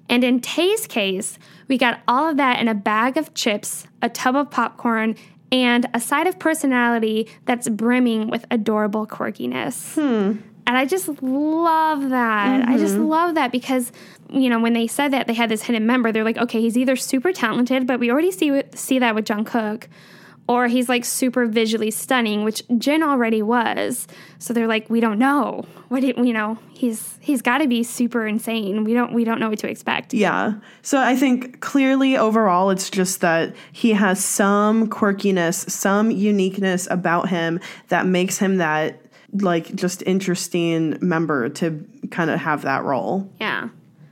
And 0.07 0.23
in 0.23 0.39
Tay's 0.39 0.87
case, 0.87 1.37
we 1.67 1.77
got 1.77 1.99
all 2.07 2.29
of 2.29 2.37
that 2.37 2.61
in 2.61 2.69
a 2.69 2.73
bag 2.73 3.17
of 3.17 3.33
chips, 3.33 3.87
a 4.01 4.07
tub 4.07 4.37
of 4.37 4.51
popcorn, 4.51 5.15
and 5.51 5.85
a 5.93 5.99
side 5.99 6.27
of 6.27 6.39
personality 6.39 7.27
that's 7.43 7.67
brimming 7.67 8.29
with 8.29 8.45
adorable 8.49 9.05
quirkiness. 9.05 9.95
Hmm. 9.95 10.37
And 10.65 10.77
I 10.77 10.85
just 10.85 11.21
love 11.21 12.09
that. 12.09 12.67
I 12.67 12.77
just 12.77 12.95
mm-hmm. 12.95 13.05
love 13.05 13.35
that 13.35 13.51
because, 13.51 13.91
you 14.29 14.49
know, 14.49 14.59
when 14.59 14.73
they 14.73 14.87
said 14.87 15.11
that 15.11 15.27
they 15.27 15.33
had 15.33 15.49
this 15.49 15.63
hidden 15.63 15.85
member, 15.85 16.11
they're 16.11 16.23
like, 16.23 16.37
okay, 16.37 16.61
he's 16.61 16.77
either 16.77 16.95
super 16.95 17.33
talented, 17.33 17.85
but 17.85 17.99
we 17.99 18.09
already 18.09 18.31
see 18.31 18.63
see 18.73 18.99
that 18.99 19.13
with 19.13 19.25
Jungkook, 19.25 19.87
or 20.47 20.67
he's 20.67 20.87
like 20.89 21.05
super 21.05 21.45
visually 21.45 21.91
stunning, 21.91 22.43
which 22.43 22.63
Jin 22.77 23.03
already 23.03 23.41
was. 23.41 24.07
So 24.39 24.53
they're 24.53 24.67
like, 24.67 24.89
we 24.89 24.99
don't 24.99 25.19
know. 25.19 25.65
What 25.89 26.01
do 26.01 26.07
you 26.07 26.33
know? 26.33 26.57
He's 26.71 27.17
he's 27.19 27.41
got 27.41 27.59
to 27.59 27.67
be 27.67 27.83
super 27.83 28.25
insane. 28.25 28.83
We 28.83 28.93
don't 28.93 29.13
we 29.13 29.23
don't 29.25 29.39
know 29.39 29.49
what 29.49 29.59
to 29.59 29.69
expect. 29.69 30.13
Yeah. 30.13 30.53
So 30.81 30.99
I 30.99 31.15
think 31.15 31.59
clearly 31.59 32.17
overall, 32.17 32.69
it's 32.69 32.89
just 32.89 33.21
that 33.21 33.53
he 33.71 33.91
has 33.91 34.23
some 34.23 34.89
quirkiness, 34.89 35.69
some 35.69 36.09
uniqueness 36.09 36.87
about 36.89 37.29
him 37.29 37.59
that 37.89 38.05
makes 38.05 38.37
him 38.37 38.57
that 38.57 38.99
like 39.33 39.73
just 39.75 40.03
interesting 40.03 40.97
member 41.01 41.49
to 41.49 41.85
kind 42.11 42.29
of 42.29 42.39
have 42.39 42.63
that 42.63 42.83
role. 42.83 43.31
Yeah, 43.39 43.69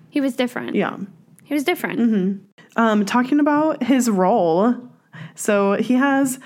he 0.10 0.22
was 0.22 0.36
different. 0.36 0.76
Yeah. 0.76 0.98
he 1.44 1.54
was 1.54 1.64
different. 1.64 2.42
Um, 2.76 3.06
talking 3.06 3.40
about 3.40 3.84
his 3.84 4.10
role, 4.10 4.76
so 5.36 5.74
he 5.74 5.94
has 5.96 6.40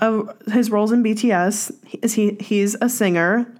a, 0.00 0.22
his 0.50 0.70
roles 0.70 0.92
in 0.92 1.02
BTS. 1.02 1.72
He, 1.86 1.98
is 1.98 2.14
he 2.14 2.36
he's 2.40 2.76
a 2.80 2.88
singer. 2.88 3.52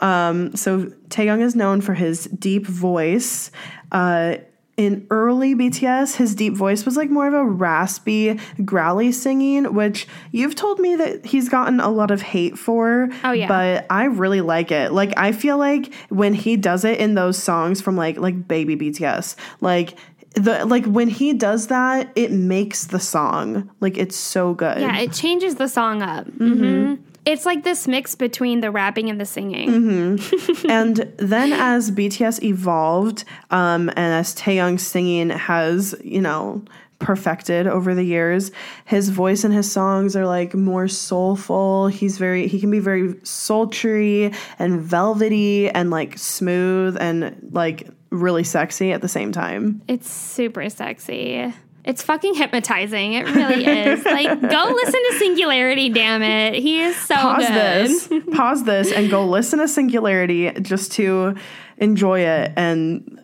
Um, 0.00 0.56
so 0.56 0.86
Taehyung 1.08 1.40
is 1.40 1.54
known 1.54 1.80
for 1.80 1.94
his 1.94 2.24
deep 2.24 2.66
voice. 2.66 3.50
Uh, 3.92 4.36
in 4.76 5.06
early 5.10 5.54
BTS, 5.54 6.16
his 6.16 6.34
deep 6.34 6.54
voice 6.54 6.84
was 6.84 6.96
like 6.96 7.10
more 7.10 7.28
of 7.28 7.34
a 7.34 7.44
raspy, 7.44 8.40
growly 8.64 9.12
singing, 9.12 9.74
which 9.74 10.06
you've 10.32 10.54
told 10.54 10.80
me 10.80 10.96
that 10.96 11.24
he's 11.24 11.48
gotten 11.48 11.78
a 11.80 11.88
lot 11.88 12.10
of 12.10 12.22
hate 12.22 12.58
for. 12.58 13.08
Oh, 13.22 13.32
yeah. 13.32 13.46
But 13.46 13.86
I 13.88 14.04
really 14.06 14.40
like 14.40 14.72
it. 14.72 14.92
Like 14.92 15.12
I 15.16 15.32
feel 15.32 15.58
like 15.58 15.94
when 16.08 16.34
he 16.34 16.56
does 16.56 16.84
it 16.84 16.98
in 16.98 17.14
those 17.14 17.40
songs 17.40 17.80
from 17.80 17.96
like 17.96 18.16
like 18.16 18.48
baby 18.48 18.76
BTS, 18.76 19.36
like 19.60 19.96
the 20.34 20.64
like 20.66 20.84
when 20.86 21.08
he 21.08 21.32
does 21.32 21.68
that, 21.68 22.10
it 22.16 22.32
makes 22.32 22.86
the 22.86 22.98
song 22.98 23.70
like 23.80 23.96
it's 23.96 24.16
so 24.16 24.54
good. 24.54 24.80
Yeah, 24.80 24.98
it 24.98 25.12
changes 25.12 25.54
the 25.54 25.68
song 25.68 26.02
up. 26.02 26.26
hmm 26.26 26.94
It's 27.26 27.46
like 27.46 27.64
this 27.64 27.88
mix 27.88 28.14
between 28.14 28.60
the 28.60 28.70
rapping 28.70 29.08
and 29.08 29.20
the 29.20 29.24
singing. 29.24 29.68
and 30.68 30.96
then 31.16 31.52
as 31.52 31.90
BTS 31.90 32.42
evolved, 32.42 33.24
um, 33.50 33.88
and 33.90 33.98
as 33.98 34.34
Taehyung's 34.34 34.86
singing 34.86 35.30
has, 35.30 35.94
you 36.04 36.20
know, 36.20 36.62
perfected 36.98 37.66
over 37.66 37.94
the 37.94 38.02
years, 38.02 38.50
his 38.84 39.10
voice 39.10 39.44
and 39.44 39.52
his 39.52 39.70
songs 39.70 40.16
are 40.16 40.26
like 40.26 40.54
more 40.54 40.88
soulful. 40.88 41.88
He's 41.88 42.18
very 42.18 42.46
he 42.46 42.60
can 42.60 42.70
be 42.70 42.78
very 42.78 43.14
sultry 43.22 44.32
and 44.58 44.80
velvety 44.80 45.68
and 45.70 45.90
like 45.90 46.18
smooth 46.18 46.96
and 47.00 47.48
like 47.52 47.88
really 48.10 48.44
sexy 48.44 48.92
at 48.92 49.02
the 49.02 49.08
same 49.08 49.32
time. 49.32 49.82
It's 49.88 50.10
super 50.10 50.68
sexy. 50.70 51.52
It's 51.84 52.02
fucking 52.02 52.34
hypnotizing. 52.34 53.12
It 53.12 53.26
really 53.26 53.66
is. 53.66 54.04
like, 54.04 54.40
go 54.40 54.72
listen 54.74 55.00
to 55.10 55.16
Singularity, 55.18 55.90
damn 55.90 56.22
it. 56.22 56.54
He 56.54 56.80
is 56.80 56.96
so 56.96 57.14
Pause 57.14 57.46
good. 57.46 57.54
this. 57.54 58.08
Pause 58.34 58.64
this 58.64 58.92
and 58.92 59.10
go 59.10 59.26
listen 59.26 59.58
to 59.58 59.68
Singularity 59.68 60.50
just 60.62 60.92
to 60.92 61.36
enjoy 61.76 62.20
it 62.20 62.52
and 62.56 63.20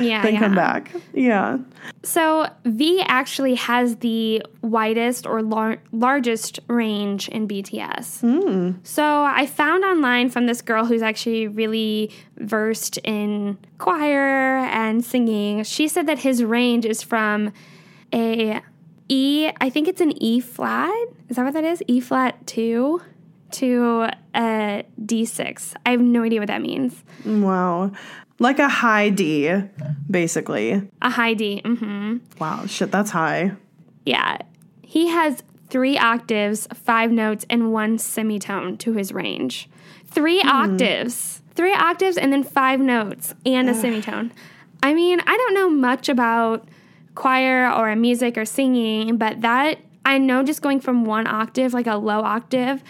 Yeah, 0.00 0.22
then 0.22 0.34
yeah. 0.34 0.40
come 0.40 0.54
back. 0.54 0.92
Yeah. 1.12 1.58
So 2.02 2.48
V 2.64 3.02
actually 3.02 3.54
has 3.54 3.96
the 3.96 4.42
widest 4.62 5.26
or 5.26 5.42
lar- 5.42 5.82
largest 5.92 6.60
range 6.68 7.28
in 7.28 7.46
BTS. 7.46 8.20
Hmm. 8.20 8.80
So 8.82 9.24
I 9.24 9.46
found 9.46 9.84
online 9.84 10.30
from 10.30 10.46
this 10.46 10.62
girl 10.62 10.86
who's 10.86 11.02
actually 11.02 11.48
really 11.48 12.10
versed 12.38 12.98
in 12.98 13.58
choir 13.78 14.58
and 14.58 15.04
singing. 15.04 15.64
She 15.64 15.88
said 15.88 16.06
that 16.06 16.20
his 16.20 16.42
range 16.42 16.84
is 16.84 17.02
from 17.02 17.52
a 18.12 18.60
E, 19.08 19.50
I 19.60 19.70
think 19.70 19.88
it's 19.88 20.00
an 20.00 20.12
E 20.22 20.40
flat. 20.40 20.94
Is 21.28 21.36
that 21.36 21.44
what 21.44 21.54
that 21.54 21.64
is? 21.64 21.82
E 21.88 22.00
flat 22.00 22.46
two 22.46 23.02
to 23.52 24.08
a 24.34 24.84
D6. 25.04 25.74
I 25.84 25.90
have 25.90 26.00
no 26.00 26.22
idea 26.22 26.40
what 26.40 26.46
that 26.46 26.62
means. 26.62 27.02
Wow. 27.24 27.92
Like 28.40 28.58
a 28.58 28.68
high 28.68 29.10
D, 29.10 29.52
basically. 30.10 30.82
A 31.02 31.10
high 31.10 31.34
D. 31.34 31.60
Mm-hmm. 31.64 32.16
Wow, 32.40 32.66
shit, 32.66 32.90
that's 32.90 33.10
high. 33.10 33.52
Yeah. 34.04 34.38
He 34.82 35.08
has 35.08 35.44
three 35.68 35.96
octaves, 35.96 36.66
five 36.74 37.12
notes, 37.12 37.46
and 37.48 37.70
one 37.70 37.98
semitone 37.98 38.78
to 38.78 38.94
his 38.94 39.12
range. 39.12 39.68
Three 40.06 40.40
octaves. 40.40 41.42
Three 41.54 41.74
octaves 41.74 42.16
and 42.16 42.32
then 42.32 42.42
five 42.42 42.80
notes 42.80 43.34
and 43.44 43.68
a 43.68 43.74
semitone. 43.74 44.32
I 44.82 44.94
mean, 44.94 45.20
I 45.20 45.36
don't 45.36 45.54
know 45.54 45.68
much 45.68 46.08
about 46.08 46.66
choir 47.14 47.70
or 47.70 47.94
music 47.94 48.38
or 48.38 48.46
singing, 48.46 49.18
but 49.18 49.42
that 49.42 49.78
I 50.06 50.16
know 50.16 50.42
just 50.42 50.62
going 50.62 50.80
from 50.80 51.04
one 51.04 51.26
octave, 51.26 51.74
like 51.74 51.86
a 51.86 51.96
low 51.96 52.22
octave, 52.22 52.82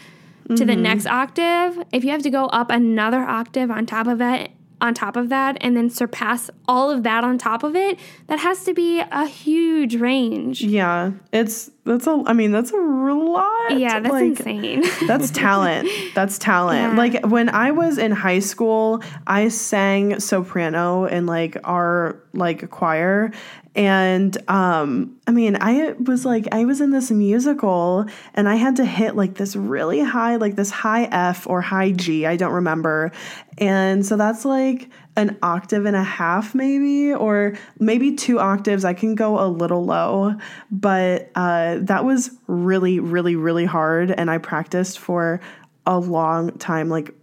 to 0.57 0.65
the 0.65 0.75
next 0.75 1.07
octave, 1.07 1.85
if 1.93 2.03
you 2.03 2.11
have 2.11 2.23
to 2.23 2.31
go 2.31 2.47
up 2.47 2.71
another 2.71 3.21
octave 3.21 3.71
on 3.71 3.87
top 3.87 4.07
of 4.07 4.21
it, 4.21 4.51
on 4.81 4.95
top 4.95 5.17
of 5.17 5.29
that, 5.29 5.57
and 5.61 5.77
then 5.77 5.91
surpass 5.91 6.51
all 6.67 6.91
of 6.91 7.03
that 7.03 7.25
on 7.25 7.39
top 7.39 7.63
of 7.63 7.77
it, 7.77 7.99
that 8.29 8.39
has 8.39 8.65
to 8.65 8.75
be 8.75 9.01
a 9.01 9.27
huge 9.27 9.97
range. 9.97 10.63
Yeah, 10.63 11.13
it's 11.33 11.71
that's 11.85 12.07
a. 12.07 12.23
I 12.27 12.33
mean, 12.33 12.53
that's 12.53 12.71
a 12.73 12.77
lot. 12.77 13.79
Yeah, 13.79 14.01
that's 14.01 14.13
Like, 14.13 14.25
insane. 14.25 14.85
That's 15.07 15.31
talent. 15.31 15.89
That's 16.15 16.39
talent. 16.39 16.93
Yeah. 16.93 16.97
Like 16.97 17.27
when 17.27 17.49
I 17.49 17.71
was 17.71 17.99
in 17.99 18.13
high 18.13 18.39
school, 18.39 19.03
I 19.27 19.49
sang 19.49 20.21
soprano 20.21 21.05
in 21.07 21.27
like 21.27 21.57
our 21.65 22.21
like 22.33 22.71
choir 22.71 23.33
and 23.75 24.37
um 24.49 25.17
I 25.27 25.33
mean, 25.33 25.57
I 25.61 25.93
was 25.93 26.25
like 26.25 26.49
I 26.53 26.65
was 26.65 26.81
in 26.81 26.91
this 26.91 27.11
musical 27.11 28.07
and 28.35 28.49
I 28.49 28.57
had 28.57 28.77
to 28.77 28.85
hit 28.85 29.15
like 29.15 29.35
this 29.35 29.55
really 29.55 30.01
high 30.01 30.37
like 30.37 30.57
this 30.57 30.71
high 30.71 31.05
F 31.05 31.47
or 31.47 31.61
high 31.61 31.93
G, 31.93 32.27
I 32.27 32.37
don't 32.37 32.53
remember. 32.53 33.13
And 33.59 34.05
so 34.05 34.17
that's 34.17 34.45
like 34.45 34.89
an 35.17 35.39
octave 35.43 35.85
and 35.85 35.97
a 35.97 36.03
half 36.03 36.55
maybe 36.55 37.13
or 37.13 37.57
maybe 37.79 38.17
two 38.17 38.41
octaves. 38.41 38.85
I 38.85 38.95
can 38.95 39.15
go 39.15 39.39
a 39.39 39.47
little 39.47 39.85
low. 39.85 40.35
But 40.71 41.31
uh, 41.35 41.79
that 41.83 42.05
was 42.05 42.31
really 42.49 42.99
really 42.99 43.37
really 43.37 43.67
hard. 43.67 44.11
And 44.11 44.31
i 44.31 44.39
practiced 44.39 44.99
for 44.99 45.41
a 45.87 45.99
long 45.99 46.57
time 46.59 46.89
like 46.89 47.15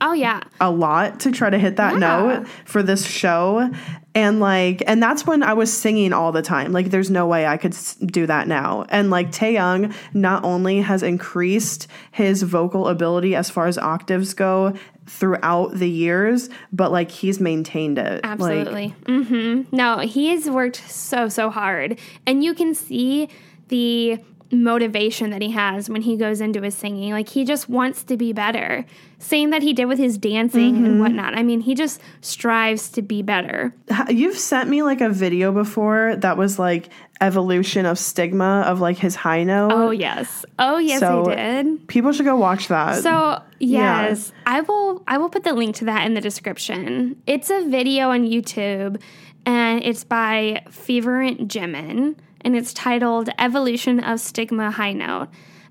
oh 0.00 0.12
yeah. 0.12 0.40
a 0.60 0.70
lot 0.70 1.20
to 1.20 1.30
try 1.30 1.50
to 1.50 1.58
hit 1.58 1.76
that 1.76 1.94
Yeah. 1.94 1.98
note 1.98 2.48
for 2.64 2.82
this 2.82 3.04
show 3.06 3.70
and 4.14 4.40
like 4.40 4.82
and 4.86 5.02
that's 5.02 5.26
when 5.26 5.42
i 5.42 5.52
was 5.52 5.72
singing 5.72 6.12
all 6.12 6.32
the 6.32 6.42
time 6.42 6.72
like 6.72 6.90
there's 6.90 7.10
no 7.10 7.26
way 7.26 7.46
i 7.46 7.56
could 7.56 7.76
do 8.06 8.26
that 8.26 8.48
now 8.48 8.84
and 8.88 9.10
like 9.10 9.30
taehyung 9.30 9.94
not 10.14 10.42
only 10.44 10.80
has 10.80 11.02
increased 11.02 11.86
his 12.10 12.42
vocal 12.42 12.88
ability 12.88 13.34
as 13.36 13.48
far 13.50 13.66
as 13.66 13.78
octaves 13.78 14.34
go 14.34 14.74
throughout 15.06 15.72
the 15.74 15.88
years 15.88 16.48
but 16.72 16.90
like 16.92 17.10
he's 17.10 17.40
maintained 17.40 17.98
it 17.98 18.22
Like, 18.24 18.32
Absolutely. 18.32 18.88
hmm 19.06 19.62
No, 19.72 19.98
he 19.98 20.28
has 20.28 20.48
worked 20.48 20.76
so, 20.88 21.28
so 21.28 21.50
hard. 21.50 21.98
And 22.26 22.44
you 22.44 22.54
can 22.54 22.74
see 22.74 23.28
the 23.68 24.18
motivation 24.52 25.30
that 25.30 25.42
he 25.42 25.50
has 25.52 25.88
when 25.88 26.02
he 26.02 26.16
goes 26.16 26.40
into 26.40 26.60
his 26.62 26.74
singing. 26.74 27.12
Like, 27.12 27.28
he 27.28 27.44
just 27.44 27.68
wants 27.68 28.02
to 28.04 28.16
be 28.16 28.32
better. 28.32 28.84
Same 29.18 29.50
that 29.50 29.62
he 29.62 29.72
did 29.72 29.84
with 29.86 29.98
his 29.98 30.18
dancing 30.18 30.74
Mm-hmm. 30.74 30.84
and 30.84 31.00
whatnot. 31.00 31.36
I 31.36 31.42
mean, 31.42 31.60
he 31.60 31.74
just 31.74 32.00
strives 32.20 32.88
to 32.90 33.02
be 33.02 33.22
better. 33.22 33.72
You've 34.08 34.38
sent 34.38 34.68
me 34.68 34.82
like 34.82 35.00
a 35.00 35.08
video 35.08 35.52
before 35.52 36.16
that 36.16 36.36
was 36.36 36.58
like 36.58 36.88
evolution 37.20 37.84
of 37.86 37.98
stigma 37.98 38.64
of 38.66 38.80
like 38.80 38.96
his 38.96 39.14
high 39.14 39.44
note. 39.44 39.70
Oh, 39.72 39.90
yes. 39.90 40.44
Oh, 40.58 40.78
yes, 40.78 41.00
So- 41.00 41.30
I 41.30 41.34
did. 41.62 41.86
People 41.88 42.12
should 42.12 42.24
go 42.26 42.36
watch 42.36 42.68
that. 42.68 43.02
So 43.02 43.40
Yeah. 43.58 44.08
yes, 44.08 44.32
I 44.46 44.62
will. 44.62 45.02
I 45.06 45.18
will 45.18 45.28
put 45.28 45.44
the 45.44 45.52
link 45.52 45.76
to 45.76 45.84
that 45.84 46.06
in 46.06 46.14
the 46.14 46.20
description. 46.20 47.16
It's 47.26 47.50
a 47.50 47.66
video 47.68 48.08
on 48.10 48.24
YouTube, 48.26 49.00
and 49.46 49.84
it's 49.84 50.02
by 50.02 50.62
Feverent 50.70 51.46
Jimin, 51.48 52.16
and 52.42 52.56
it's 52.56 52.72
titled 52.72 53.30
"Evolution 53.38 54.00
of 54.00 54.20
Stigma 54.20 54.70
High 54.70 54.92
Note," 54.92 55.28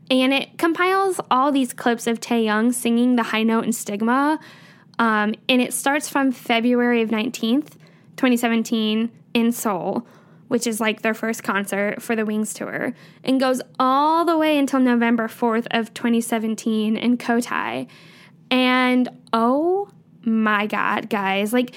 and 0.10 0.34
it 0.34 0.58
compiles 0.58 1.20
all 1.30 1.52
these 1.52 1.74
clips 1.74 2.08
of 2.08 2.20
Taehyung 2.20 2.74
singing 2.74 3.16
the 3.16 3.24
high 3.24 3.44
note 3.44 3.66
in 3.66 3.72
Stigma, 3.72 4.40
um, 4.98 5.36
and 5.48 5.62
it 5.62 5.74
starts 5.74 6.10
from 6.10 6.32
February 6.32 7.02
of 7.02 7.12
nineteenth, 7.12 7.78
twenty 8.18 8.38
seventeen, 8.38 9.12
in 9.34 9.52
Seoul. 9.52 10.08
Which 10.48 10.66
is 10.66 10.80
like 10.80 11.04
their 11.04 11.14
first 11.14 11.44
concert 11.44 12.02
for 12.02 12.16
the 12.16 12.26
Wings 12.26 12.56
tour, 12.56 12.96
and 13.24 13.40
goes 13.40 13.62
all 13.78 14.26
the 14.26 14.36
way 14.36 14.58
until 14.58 14.80
November 14.80 15.28
4th 15.28 15.68
of 15.70 15.94
2017 15.94 16.98
in 16.98 17.18
Cotai. 17.20 17.88
And 18.50 19.10
oh 19.32 19.90
my 20.24 20.66
God, 20.66 21.08
guys, 21.08 21.54
like 21.54 21.76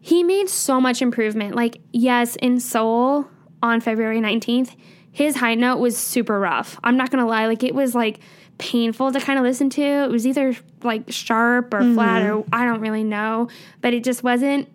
he 0.00 0.24
made 0.24 0.48
so 0.48 0.80
much 0.80 1.00
improvement. 1.00 1.54
Like, 1.54 1.80
yes, 1.92 2.36
in 2.36 2.58
Seoul 2.58 3.28
on 3.62 3.80
February 3.80 4.20
19th, 4.20 4.74
his 5.10 5.36
high 5.36 5.54
note 5.54 5.78
was 5.78 5.96
super 5.96 6.38
rough. 6.40 6.78
I'm 6.82 6.96
not 6.96 7.10
gonna 7.10 7.26
lie, 7.26 7.46
like, 7.46 7.62
it 7.62 7.74
was 7.74 7.94
like 7.94 8.18
painful 8.58 9.12
to 9.12 9.20
kind 9.20 9.38
of 9.38 9.44
listen 9.44 9.70
to. 9.70 9.82
It 9.82 10.10
was 10.10 10.26
either 10.26 10.54
like 10.82 11.04
sharp 11.10 11.72
or 11.74 11.80
flat 11.94 12.22
or 12.22 12.44
I 12.52 12.64
don't 12.64 12.80
really 12.80 13.04
know, 13.04 13.48
but 13.80 13.92
it 13.94 14.04
just 14.04 14.22
wasn't, 14.22 14.68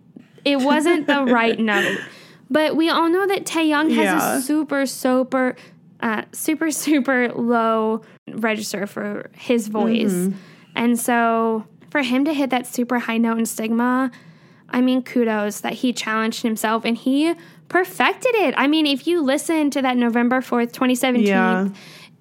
it 0.44 0.60
wasn't 0.60 1.06
the 1.06 1.24
right 1.26 1.58
note. 1.58 1.98
But 2.50 2.76
we 2.76 2.88
all 2.88 3.08
know 3.10 3.26
that 3.26 3.44
Taehyung 3.44 3.90
has 3.94 4.04
Yeah. 4.04 4.36
a 4.38 4.40
super, 4.40 4.86
super, 4.86 5.54
uh, 6.00 6.22
super, 6.32 6.70
super 6.70 7.28
low 7.32 8.02
register 8.30 8.86
for 8.86 9.30
his 9.36 9.68
voice. 9.68 10.30
And 10.74 10.98
so 10.98 11.66
for 11.90 12.02
him 12.02 12.24
to 12.24 12.32
hit 12.32 12.50
that 12.50 12.66
super 12.66 13.00
high 13.00 13.18
note 13.18 13.38
in 13.38 13.46
stigma, 13.46 14.10
I 14.70 14.80
mean, 14.80 15.02
kudos 15.02 15.60
that 15.60 15.72
he 15.74 15.92
challenged 15.92 16.42
himself 16.42 16.84
and 16.84 16.96
he 16.96 17.34
perfected 17.68 18.34
it. 18.34 18.54
I 18.56 18.66
mean, 18.66 18.86
if 18.86 19.06
you 19.06 19.20
listen 19.20 19.70
to 19.70 19.82
that 19.82 19.96
November 19.96 20.40
4th, 20.40 20.72
2017 20.72 21.26
Yeah. 21.26 21.68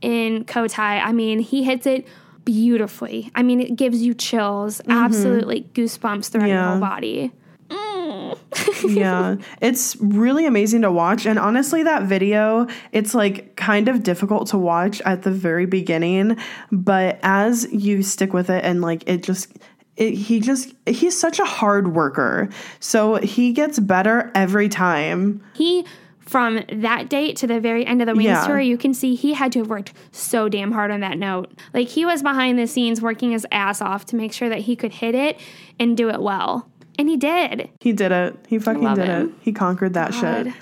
in 0.01 0.45
Cotai, 0.45 1.01
I 1.03 1.11
mean, 1.11 1.39
he 1.39 1.63
hits 1.63 1.85
it 1.85 2.07
beautifully. 2.45 3.31
I 3.35 3.43
mean, 3.43 3.59
it 3.59 3.75
gives 3.75 4.01
you 4.01 4.13
chills, 4.13 4.79
mm-hmm. 4.79 4.91
absolutely 4.91 5.67
goosebumps 5.73 6.29
throughout 6.29 6.47
your 6.47 6.63
whole 6.63 6.79
body. 6.79 7.31
Mm. 7.69 8.37
yeah, 8.95 9.35
it's 9.61 9.97
really 9.99 10.45
amazing 10.45 10.81
to 10.83 10.91
watch. 10.91 11.25
And 11.25 11.37
honestly, 11.37 11.83
that 11.83 12.03
video, 12.03 12.67
it's 12.91 13.13
like 13.13 13.55
kind 13.55 13.89
of 13.89 14.03
difficult 14.03 14.47
to 14.49 14.57
watch 14.57 15.01
at 15.01 15.23
the 15.23 15.31
very 15.31 15.65
beginning, 15.65 16.37
but 16.71 17.19
as 17.23 17.71
you 17.71 18.03
stick 18.03 18.33
with 18.33 18.49
it 18.49 18.63
and 18.63 18.81
like 18.81 19.03
it 19.07 19.23
just 19.23 19.51
it, 19.97 20.13
he 20.13 20.39
just 20.39 20.73
he's 20.85 21.19
such 21.19 21.39
a 21.39 21.45
hard 21.45 21.93
worker. 21.95 22.49
So 22.79 23.15
he 23.15 23.51
gets 23.51 23.79
better 23.79 24.31
every 24.33 24.69
time. 24.69 25.43
He 25.53 25.85
from 26.19 26.59
that 26.71 27.07
date 27.09 27.37
to 27.37 27.47
the 27.47 27.59
very 27.59 27.85
end 27.85 28.01
of 28.01 28.05
the 28.07 28.13
Wings 28.13 28.25
Yeah. 28.25 28.45
tour, 28.45 28.59
you 28.59 28.77
can 28.77 28.93
see 28.93 29.15
he 29.15 29.33
had 29.33 29.51
to 29.53 29.59
have 29.59 29.69
worked 29.69 29.93
so 30.11 30.49
damn 30.49 30.73
hard 30.73 30.91
on 30.91 30.99
that 30.99 31.17
note. 31.17 31.51
Like 31.73 31.87
he 31.87 32.05
was 32.05 32.21
behind 32.21 32.59
the 32.59 32.67
scenes 32.67 33.01
working 33.01 33.31
his 33.31 33.45
ass 33.51 33.81
off 33.81 34.05
to 34.07 34.15
make 34.17 34.33
sure 34.33 34.49
that 34.49 34.59
he 34.59 34.75
could 34.75 34.91
hit 34.93 35.15
it 35.15 35.39
and 35.79 35.95
do 35.95 36.09
it 36.09 36.21
well. 36.21 36.69
And 36.99 37.07
he 37.07 37.15
did. 37.15 37.69
He 37.79 37.93
did 37.93 38.11
it. 38.11 38.35
He 38.47 38.59
fucking 38.59 38.93
did 38.95 39.07
him. 39.07 39.29
it. 39.29 39.33
He 39.41 39.53
conquered 39.53 39.93
that 39.93 40.11
God. 40.11 40.53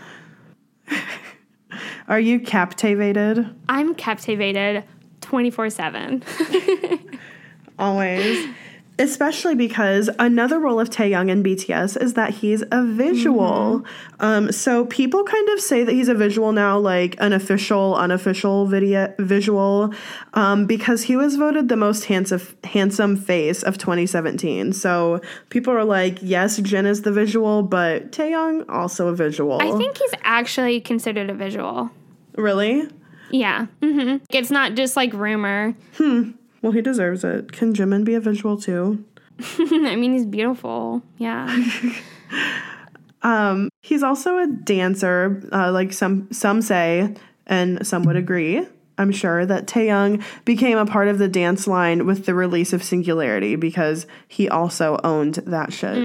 shit. 0.87 1.01
Are 2.07 2.19
you 2.19 2.39
captivated? 2.39 3.49
I'm 3.67 3.95
captivated 3.95 4.83
24 5.21 5.69
7. 5.71 6.23
Always. 7.79 8.47
Especially 8.97 9.55
because 9.55 10.09
another 10.19 10.57
role 10.57 10.79
of 10.79 10.89
Taehyung 10.89 11.29
in 11.29 11.43
BTS 11.43 12.01
is 12.01 12.13
that 12.13 12.35
he's 12.35 12.63
a 12.71 12.83
visual. 12.85 13.83
Um, 14.21 14.51
so 14.53 14.85
people 14.85 15.25
kind 15.25 15.49
of 15.49 15.59
say 15.59 15.83
that 15.83 15.91
he's 15.91 16.07
a 16.07 16.15
visual 16.15 16.53
now, 16.53 16.77
like 16.79 17.15
an 17.19 17.33
official, 17.33 17.95
unofficial 17.95 18.67
video 18.67 19.13
visual, 19.19 19.93
um, 20.33 20.65
because 20.65 21.03
he 21.03 21.17
was 21.17 21.35
voted 21.35 21.67
the 21.67 21.75
most 21.75 22.05
handsome 22.05 22.41
handsome 22.63 23.17
face 23.17 23.63
of 23.63 23.77
2017. 23.77 24.71
So 24.71 25.19
people 25.49 25.73
are 25.73 25.83
like, 25.83 26.19
yes, 26.21 26.57
Jin 26.57 26.85
is 26.85 27.01
the 27.01 27.11
visual, 27.11 27.63
but 27.63 28.13
Taehyung 28.13 28.63
also 28.69 29.09
a 29.09 29.15
visual. 29.15 29.61
I 29.61 29.77
think 29.77 29.97
he's 29.97 30.13
actually 30.23 30.79
considered 30.79 31.29
a 31.29 31.33
visual. 31.33 31.91
really. 32.37 32.87
Yeah. 33.31 33.65
hmm 33.83 34.17
It's 34.29 34.51
not 34.51 34.75
just 34.75 34.95
like 34.95 35.11
rumor. 35.11 35.75
Well, 36.65 36.71
he 36.71 36.81
deserves 36.81 37.23
it. 37.23 37.51
Can 37.51 37.75
Jimin 37.75 38.03
be 38.03 38.15
a 38.15 38.19
visual 38.19 38.57
too? 38.57 39.05
I 39.59 39.95
mean, 39.95 40.13
he's 40.13 40.25
beautiful. 40.25 41.03
Yeah. 41.19 41.47
Um, 43.21 43.69
he's 43.81 44.03
also 44.03 44.37
a 44.37 44.45
dancer, 44.45 45.41
uh, 45.51 45.71
like 45.71 45.93
some 45.93 46.31
some 46.31 46.61
say, 46.61 47.15
and 47.47 47.85
some 47.85 48.03
would 48.03 48.17
agree. 48.17 48.67
I'm 48.99 49.11
sure 49.11 49.47
that 49.47 49.65
Taehyung 49.65 50.23
became 50.45 50.77
a 50.77 50.85
part 50.85 51.07
of 51.07 51.17
the 51.17 51.27
dance 51.27 51.65
line 51.65 52.05
with 52.05 52.27
the 52.27 52.35
release 52.35 52.71
of 52.71 52.83
Singularity 52.83 53.55
because 53.55 54.05
he 54.27 54.47
also 54.47 54.99
owned 55.03 55.35
that 55.47 55.73
shit. 55.73 55.97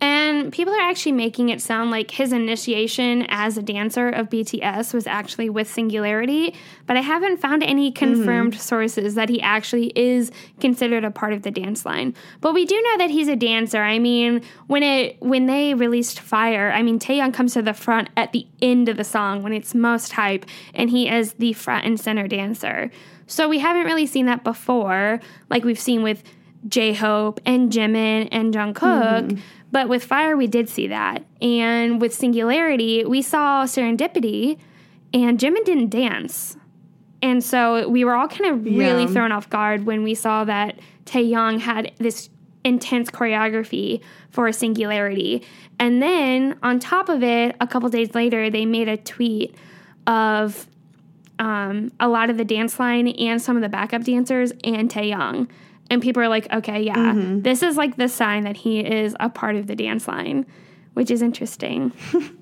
And 0.00 0.50
people 0.50 0.72
are 0.72 0.80
actually 0.80 1.12
making 1.12 1.50
it 1.50 1.60
sound 1.60 1.90
like 1.90 2.10
his 2.12 2.32
initiation 2.32 3.26
as 3.28 3.58
a 3.58 3.62
dancer 3.62 4.08
of 4.08 4.30
BTS 4.30 4.94
was 4.94 5.06
actually 5.06 5.50
with 5.50 5.70
Singularity, 5.70 6.54
but 6.86 6.96
I 6.96 7.00
haven't 7.00 7.38
found 7.38 7.62
any 7.62 7.90
mm-hmm. 7.90 7.98
confirmed 7.98 8.58
sources 8.58 9.14
that 9.14 9.28
he 9.28 9.42
actually 9.42 9.92
is 9.94 10.32
considered 10.58 11.04
a 11.04 11.10
part 11.10 11.34
of 11.34 11.42
the 11.42 11.50
dance 11.50 11.84
line. 11.84 12.14
But 12.40 12.54
we 12.54 12.64
do 12.64 12.80
know 12.80 12.98
that 12.98 13.10
he's 13.10 13.28
a 13.28 13.36
dancer. 13.36 13.82
I 13.82 13.98
mean, 13.98 14.42
when 14.68 14.82
it 14.82 15.20
when 15.20 15.46
they 15.46 15.74
released 15.74 16.20
Fire, 16.20 16.72
I 16.72 16.82
mean 16.82 16.98
Taehyung 16.98 17.34
comes 17.34 17.52
to 17.54 17.62
the 17.62 17.74
front 17.74 18.08
at 18.16 18.32
the 18.32 18.46
end 18.62 18.88
of 18.88 18.96
the 18.96 19.04
song 19.04 19.42
when 19.42 19.52
it's 19.52 19.74
most 19.74 20.12
hype, 20.12 20.46
and 20.72 20.88
he 20.88 21.08
is 21.08 21.34
the 21.34 21.52
front 21.52 21.84
and 21.84 22.00
center 22.00 22.26
dancer. 22.26 22.90
So 23.26 23.48
we 23.48 23.58
haven't 23.58 23.84
really 23.84 24.06
seen 24.06 24.26
that 24.26 24.44
before, 24.44 25.20
like 25.50 25.62
we've 25.62 25.78
seen 25.78 26.02
with 26.02 26.22
J 26.68 26.94
Hope 26.94 27.40
and 27.46 27.70
Jimin 27.70 28.28
and 28.32 28.52
Jungkook. 28.52 29.28
Mm-hmm. 29.28 29.38
But 29.72 29.88
with 29.88 30.04
Fire, 30.04 30.36
we 30.36 30.46
did 30.46 30.68
see 30.68 30.88
that. 30.88 31.24
And 31.40 32.00
with 32.00 32.12
Singularity, 32.14 33.04
we 33.04 33.22
saw 33.22 33.64
Serendipity, 33.64 34.58
and 35.14 35.38
Jimin 35.38 35.64
didn't 35.64 35.90
dance. 35.90 36.56
And 37.22 37.44
so 37.44 37.88
we 37.88 38.04
were 38.04 38.14
all 38.14 38.28
kind 38.28 38.46
of 38.46 38.64
really 38.64 39.02
Yeah. 39.02 39.06
thrown 39.08 39.32
off 39.32 39.48
guard 39.50 39.86
when 39.86 40.02
we 40.02 40.14
saw 40.14 40.44
that 40.44 40.78
Taehyung 41.04 41.60
had 41.60 41.92
this 41.98 42.30
intense 42.64 43.10
choreography 43.10 44.00
for 44.30 44.46
a 44.48 44.52
Singularity. 44.52 45.42
And 45.78 46.02
then 46.02 46.56
on 46.62 46.78
top 46.78 47.08
of 47.08 47.22
it, 47.22 47.56
a 47.60 47.66
couple 47.66 47.88
days 47.88 48.14
later, 48.14 48.50
they 48.50 48.66
made 48.66 48.88
a 48.88 48.96
tweet 48.96 49.54
of 50.06 50.66
um, 51.38 51.90
a 51.98 52.06
lot 52.08 52.28
of 52.28 52.36
the 52.36 52.44
dance 52.44 52.78
line 52.78 53.08
and 53.08 53.40
some 53.40 53.56
of 53.56 53.62
the 53.62 53.68
backup 53.68 54.04
dancers 54.04 54.52
and 54.62 54.90
Taehyung. 54.90 55.48
And 55.90 56.00
people 56.00 56.22
are 56.22 56.28
like, 56.28 56.50
okay, 56.52 56.82
yeah, 56.82 56.94
mm-hmm. 56.94 57.42
this 57.42 57.62
is 57.62 57.76
like 57.76 57.96
the 57.96 58.08
sign 58.08 58.44
that 58.44 58.56
he 58.56 58.80
is 58.80 59.16
a 59.20 59.28
part 59.28 59.56
of 59.56 59.66
the 59.66 59.74
dance 59.74 60.06
line, 60.06 60.46
which 60.94 61.10
is 61.10 61.20
interesting. 61.20 61.92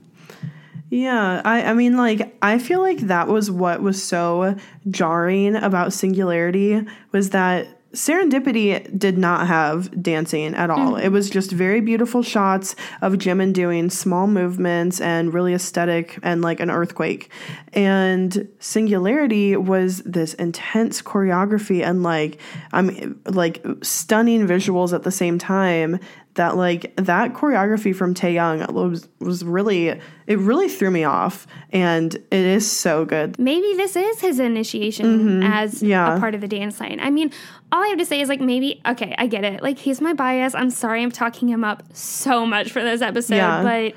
Yeah, 0.91 1.43
I, 1.45 1.65
I 1.65 1.75
mean, 1.75 1.97
like, 1.97 2.35
I 2.41 2.59
feel 2.59 2.81
like 2.81 2.99
that 3.01 3.29
was 3.29 3.51
what 3.51 3.83
was 3.83 4.03
so 4.03 4.57
jarring 4.89 5.55
about 5.55 5.93
Singularity 5.93 6.83
was 7.13 7.31
that 7.31 7.78
Serendipity 7.95 8.99
did 8.99 9.17
not 9.17 9.47
have 9.47 10.03
dancing 10.03 10.55
at 10.55 10.69
all. 10.69 10.93
Mm-hmm. 10.93 11.07
It 11.07 11.13
was 11.13 11.31
just 11.31 11.51
very 11.51 11.81
beautiful 11.81 12.23
shots 12.23 12.77
of 13.01 13.15
Jimin 13.15 13.55
doing 13.55 13.89
small 13.89 14.27
movements 14.27 15.01
and 15.01 15.33
really 15.33 15.55
aesthetic 15.55 16.19
and 16.23 16.43
like 16.43 16.61
an 16.61 16.71
earthquake. 16.71 17.31
And 17.73 18.47
Singularity 18.59 19.57
was 19.57 19.99
this 20.03 20.35
intense 20.35 21.01
choreography 21.01 21.83
and 21.83 22.03
like, 22.03 22.39
I 22.73 22.83
mean, 22.83 23.19
like 23.25 23.65
stunning 23.83 24.47
visuals 24.47 24.93
at 24.93 25.05
the 25.05 25.11
same 25.11 25.39
time 25.39 25.99
that 26.39 26.57
like 26.57 26.97
that 26.97 27.35
choreography 27.35 27.95
from 27.95 28.15
Taehyung 28.15 28.73
was 28.73 29.07
was 29.21 29.45
really 29.45 29.89
it 29.89 30.39
really 30.39 30.69
threw 30.69 30.91
me 30.91 31.05
off 31.05 31.47
and 31.71 32.15
it 32.15 32.33
is 32.33 32.69
so 32.69 33.05
good. 33.05 33.39
Maybe 33.39 33.75
this 33.77 33.95
is 33.95 34.21
his 34.21 34.41
initiation 34.41 35.43
as 35.45 35.75
Mm-hmm. 35.77 35.87
Yeah. 35.87 36.17
a 36.17 36.19
part 36.19 36.35
of 36.35 36.41
the 36.41 36.49
dance 36.49 36.81
line. 36.81 36.99
I 37.01 37.11
mean, 37.11 37.31
all 37.71 37.83
I 37.85 37.89
have 37.89 37.99
to 37.99 38.07
say 38.07 38.21
is 38.21 38.29
like 38.29 38.41
maybe 38.41 38.81
okay, 38.87 39.15
I 39.19 39.27
get 39.29 39.45
it. 39.45 39.63
Like 39.63 39.79
he's 39.79 40.01
my 40.01 40.15
bias. 40.15 40.55
I'm 40.55 40.71
sorry 40.71 41.03
I'm 41.03 41.13
talking 41.13 41.49
him 41.49 41.63
up 41.65 41.83
so 41.93 42.45
much 42.47 42.73
for 42.73 42.83
this 42.83 43.03
episode, 43.03 43.37
Yeah. 43.37 43.63
but 43.63 43.95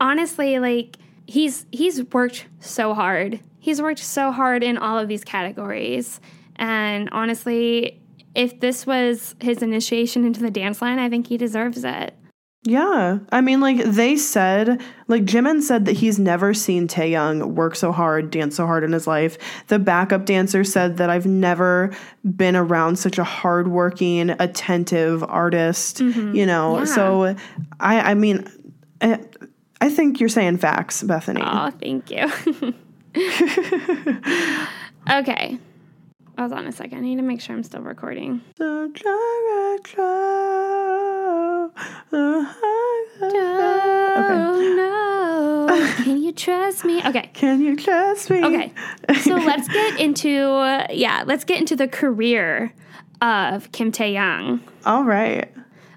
honestly, 0.00 0.58
like 0.58 0.96
he's 1.26 1.66
he's 1.72 2.02
worked 2.12 2.46
so 2.60 2.94
hard. 2.94 3.40
He's 3.58 3.80
worked 3.80 3.98
so 4.00 4.30
hard 4.32 4.62
in 4.62 4.76
all 4.78 4.98
of 4.98 5.08
these 5.08 5.24
categories. 5.24 6.20
And 6.56 7.08
honestly, 7.12 8.00
if 8.34 8.60
this 8.60 8.86
was 8.86 9.34
his 9.40 9.62
initiation 9.62 10.24
into 10.24 10.40
the 10.40 10.50
dance 10.50 10.82
line, 10.82 10.98
I 10.98 11.08
think 11.08 11.28
he 11.28 11.36
deserves 11.36 11.84
it. 11.84 12.14
Yeah. 12.66 13.18
I 13.30 13.42
mean 13.42 13.60
like 13.60 13.84
they 13.84 14.16
said 14.16 14.82
like 15.06 15.24
Jimin 15.24 15.60
said 15.60 15.84
that 15.84 15.92
he's 15.92 16.18
never 16.18 16.54
seen 16.54 16.88
Taehyung 16.88 17.52
work 17.52 17.76
so 17.76 17.92
hard, 17.92 18.30
dance 18.30 18.56
so 18.56 18.66
hard 18.66 18.84
in 18.84 18.92
his 18.92 19.06
life. 19.06 19.36
The 19.68 19.78
backup 19.78 20.24
dancer 20.24 20.64
said 20.64 20.96
that 20.96 21.10
I've 21.10 21.26
never 21.26 21.94
been 22.36 22.56
around 22.56 22.96
such 22.96 23.18
a 23.18 23.24
hardworking, 23.24 24.30
attentive 24.30 25.22
artist, 25.24 25.98
mm-hmm. 25.98 26.34
you 26.34 26.46
know. 26.46 26.78
Yeah. 26.78 26.84
So 26.86 27.36
I 27.80 28.00
I 28.00 28.14
mean 28.14 28.48
I, 29.02 29.20
I 29.82 29.90
think 29.90 30.18
you're 30.18 30.30
saying 30.30 30.56
facts, 30.56 31.02
Bethany. 31.02 31.42
Oh, 31.44 31.70
thank 31.70 32.10
you. 32.10 32.32
okay. 35.10 35.58
Hold 36.38 36.52
on 36.52 36.66
a 36.66 36.72
second. 36.72 36.98
I 36.98 37.00
need 37.02 37.16
to 37.16 37.22
make 37.22 37.40
sure 37.40 37.54
I'm 37.54 37.62
still 37.62 37.82
recording. 37.82 38.40
So 38.58 38.90
no. 44.76 45.94
Can 46.04 46.22
you 46.22 46.32
trust 46.32 46.84
me? 46.84 47.00
Okay. 47.04 47.30
Can 47.34 47.60
you 47.60 47.76
trust 47.76 48.30
me? 48.30 48.44
Okay. 48.44 48.72
So 49.22 49.34
let's 49.46 49.68
get 49.68 50.00
into 50.00 50.30
yeah, 50.90 51.22
let's 51.26 51.44
get 51.44 51.60
into 51.60 51.76
the 51.76 51.86
career 51.88 52.72
of 53.22 53.70
Kim 53.72 53.92
Taehyung. 53.92 54.60
All 54.84 55.04
right. 55.04 55.50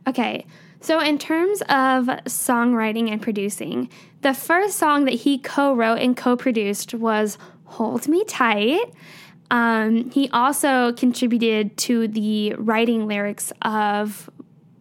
Okay. 0.08 0.46
So 0.82 1.00
in 1.02 1.18
terms 1.18 1.62
of 1.64 2.06
songwriting 2.28 3.12
and 3.12 3.22
producing, 3.22 3.90
the 4.22 4.34
first 4.34 4.78
song 4.78 5.06
that 5.06 5.16
he 5.16 5.38
co-wrote 5.38 6.00
and 6.00 6.16
co-produced 6.16 6.94
was 6.94 7.38
Hold 7.66 8.08
Me 8.08 8.24
Tight. 8.26 8.94
Um, 9.50 10.12
he 10.12 10.30
also 10.32 10.94
contributed 10.94 11.78
to 11.78 12.08
the 12.08 12.54
writing 12.56 13.08
lyrics 13.08 13.54
of 13.62 14.30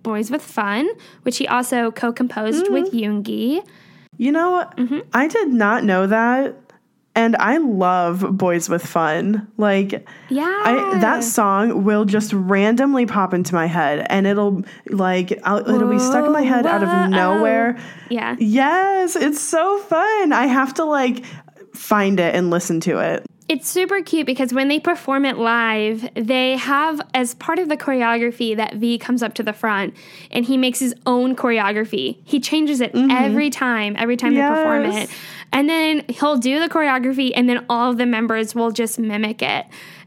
Boyz 0.03 0.31
with 0.31 0.43
Fun, 0.43 0.89
which 1.23 1.39
he 1.39 1.47
also 1.47 1.91
co-composed 1.91 2.71
with 2.71 2.93
Yoongi. 2.93 3.67
You 4.19 4.33
know, 4.33 4.69
I 5.13 5.29
did 5.29 5.49
not 5.49 5.85
know 5.85 6.07
that. 6.07 6.57
And 7.15 7.35
I 7.37 7.57
love 7.57 8.21
Boyz 8.21 8.69
with 8.69 8.85
Fun. 8.85 9.51
Like, 9.57 10.07
Yeah. 10.29 10.45
I, 10.45 10.99
that 11.01 11.25
song 11.25 11.83
will 11.83 12.05
just 12.05 12.31
randomly 12.35 13.07
pop 13.07 13.33
into 13.33 13.55
my 13.55 13.65
head 13.65 14.07
and 14.11 14.27
it'll, 14.27 14.65
like, 14.91 15.39
I'll, 15.43 15.67
it'll 15.67 15.89
be 15.89 15.99
stuck 15.99 16.27
in 16.27 16.33
my 16.33 16.43
head 16.43 16.67
out 16.67 16.83
of 16.83 17.11
nowhere. 17.11 17.79
Yeah. 18.11 18.37
Yes, 18.39 19.17
it's 19.17 19.41
so 19.41 19.79
fun. 19.79 20.35
I 20.35 20.45
have 20.47 20.75
to, 20.75 20.85
like, 20.85 21.25
find 21.75 22.21
it 22.21 22.35
and 22.35 22.51
listen 22.51 22.81
to 22.81 22.99
it. 22.99 23.25
It's 23.49 23.69
super 23.69 24.03
cute 24.03 24.27
because 24.27 24.53
when 24.53 24.67
they 24.67 24.81
perform 24.81 25.25
it 25.25 25.39
live, 25.39 26.09
they 26.15 26.57
have 26.57 27.01
as 27.15 27.35
part 27.35 27.61
of 27.61 27.69
the 27.69 27.77
choreography 27.77 28.57
that 28.57 28.75
V 28.75 28.99
comes 28.99 29.23
up 29.23 29.35
to 29.35 29.45
the 29.45 29.53
front 29.53 29.95
and 30.33 30.45
he 30.45 30.57
makes 30.57 30.81
his 30.81 30.97
own 31.07 31.37
choreography. 31.37 32.19
He 32.25 32.41
changes 32.41 32.81
it 32.81 32.93
mm-hmm. 32.93 33.11
every 33.11 33.51
time, 33.51 33.95
every 33.99 34.17
time 34.17 34.35
they 34.35 34.41
perform 34.41 34.87
it. 34.87 35.11
And 35.53 35.69
then 35.69 36.05
he'll 36.09 36.39
do 36.39 36.59
the 36.59 36.69
choreography 36.69 37.33
and 37.37 37.49
then 37.49 37.65
all 37.69 37.91
of 37.93 37.99
the 37.99 38.07
members 38.07 38.55
will 38.55 38.73
just 38.73 38.99
mimic 38.99 39.43
it. 39.43 39.67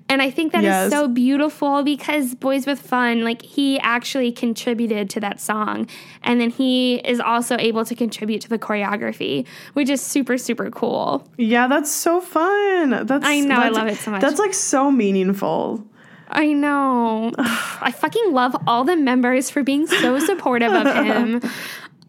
And 0.09 0.21
I 0.23 0.31
think 0.31 0.51
that 0.53 0.63
is 0.63 0.65
Yes. 0.65 0.91
so 0.91 1.07
beautiful 1.07 1.83
because 1.83 2.33
Boyz 2.33 2.65
with 2.65 2.81
Fun, 2.81 3.23
like 3.23 3.43
he 3.43 3.79
actually 3.79 4.31
contributed 4.31 5.09
to 5.11 5.19
that 5.19 5.39
song. 5.39 5.87
And 6.23 6.41
then 6.41 6.49
he 6.49 6.95
is 7.05 7.19
also 7.19 7.55
able 7.59 7.85
to 7.85 7.93
contribute 7.95 8.41
to 8.41 8.49
the 8.49 8.57
choreography, 8.57 9.45
which 9.73 9.87
is 9.89 10.01
super, 10.01 10.37
super 10.39 10.71
cool. 10.71 11.27
Yeah, 11.37 11.67
that's 11.67 11.91
so 11.91 12.21
fun. 12.21 13.05
That's 13.05 13.23
I 13.25 13.39
know, 13.41 13.55
I 13.59 13.69
love 13.69 13.87
it 13.87 13.97
so 13.97 14.09
much. 14.11 14.21
That's 14.21 14.39
like 14.39 14.55
so 14.55 14.91
meaningful. 14.91 15.85
I 16.31 16.53
know. 16.53 17.31
I 17.37 17.91
fucking 17.91 18.33
love 18.33 18.55
all 18.67 18.83
the 18.83 18.95
members 18.95 19.49
for 19.49 19.63
being 19.63 19.85
so 19.87 20.17
supportive 20.19 20.71
of 20.73 20.87
him. 21.05 21.41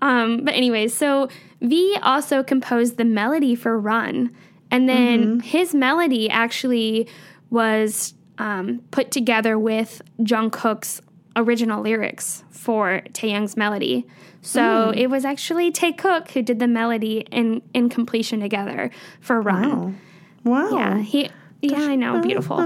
Um, 0.02 0.44
but 0.46 0.54
anyways, 0.54 0.94
so 0.94 1.28
V 1.60 1.94
also 2.02 2.42
composed 2.42 2.96
the 2.96 3.04
melody 3.04 3.54
for 3.54 3.78
Run. 3.78 4.34
And 4.70 4.88
then 4.88 5.40
his 5.40 5.74
melody 5.74 6.30
actually 6.30 7.06
was 7.50 8.14
um, 8.38 8.80
put 8.90 9.10
together 9.10 9.58
with 9.58 10.00
Jungkook's 10.20 11.02
original 11.36 11.82
lyrics 11.82 12.44
for 12.50 13.02
Taehyung's 13.12 13.56
melody. 13.56 14.06
So 14.42 14.92
it 14.96 15.08
was 15.08 15.24
actually 15.24 15.70
Taekook 15.70 16.30
who 16.30 16.42
did 16.42 16.58
the 16.58 16.68
melody 16.68 17.26
in, 17.30 17.60
in 17.74 17.88
completion 17.90 18.40
together 18.40 18.90
for 19.20 19.40
Run. 19.40 20.00
Wow. 20.44 20.70
Yeah, 20.72 20.98
he. 20.98 21.30
Yeah, 21.62 21.82
I 21.82 21.94
know, 21.94 22.22
beautiful. 22.22 22.56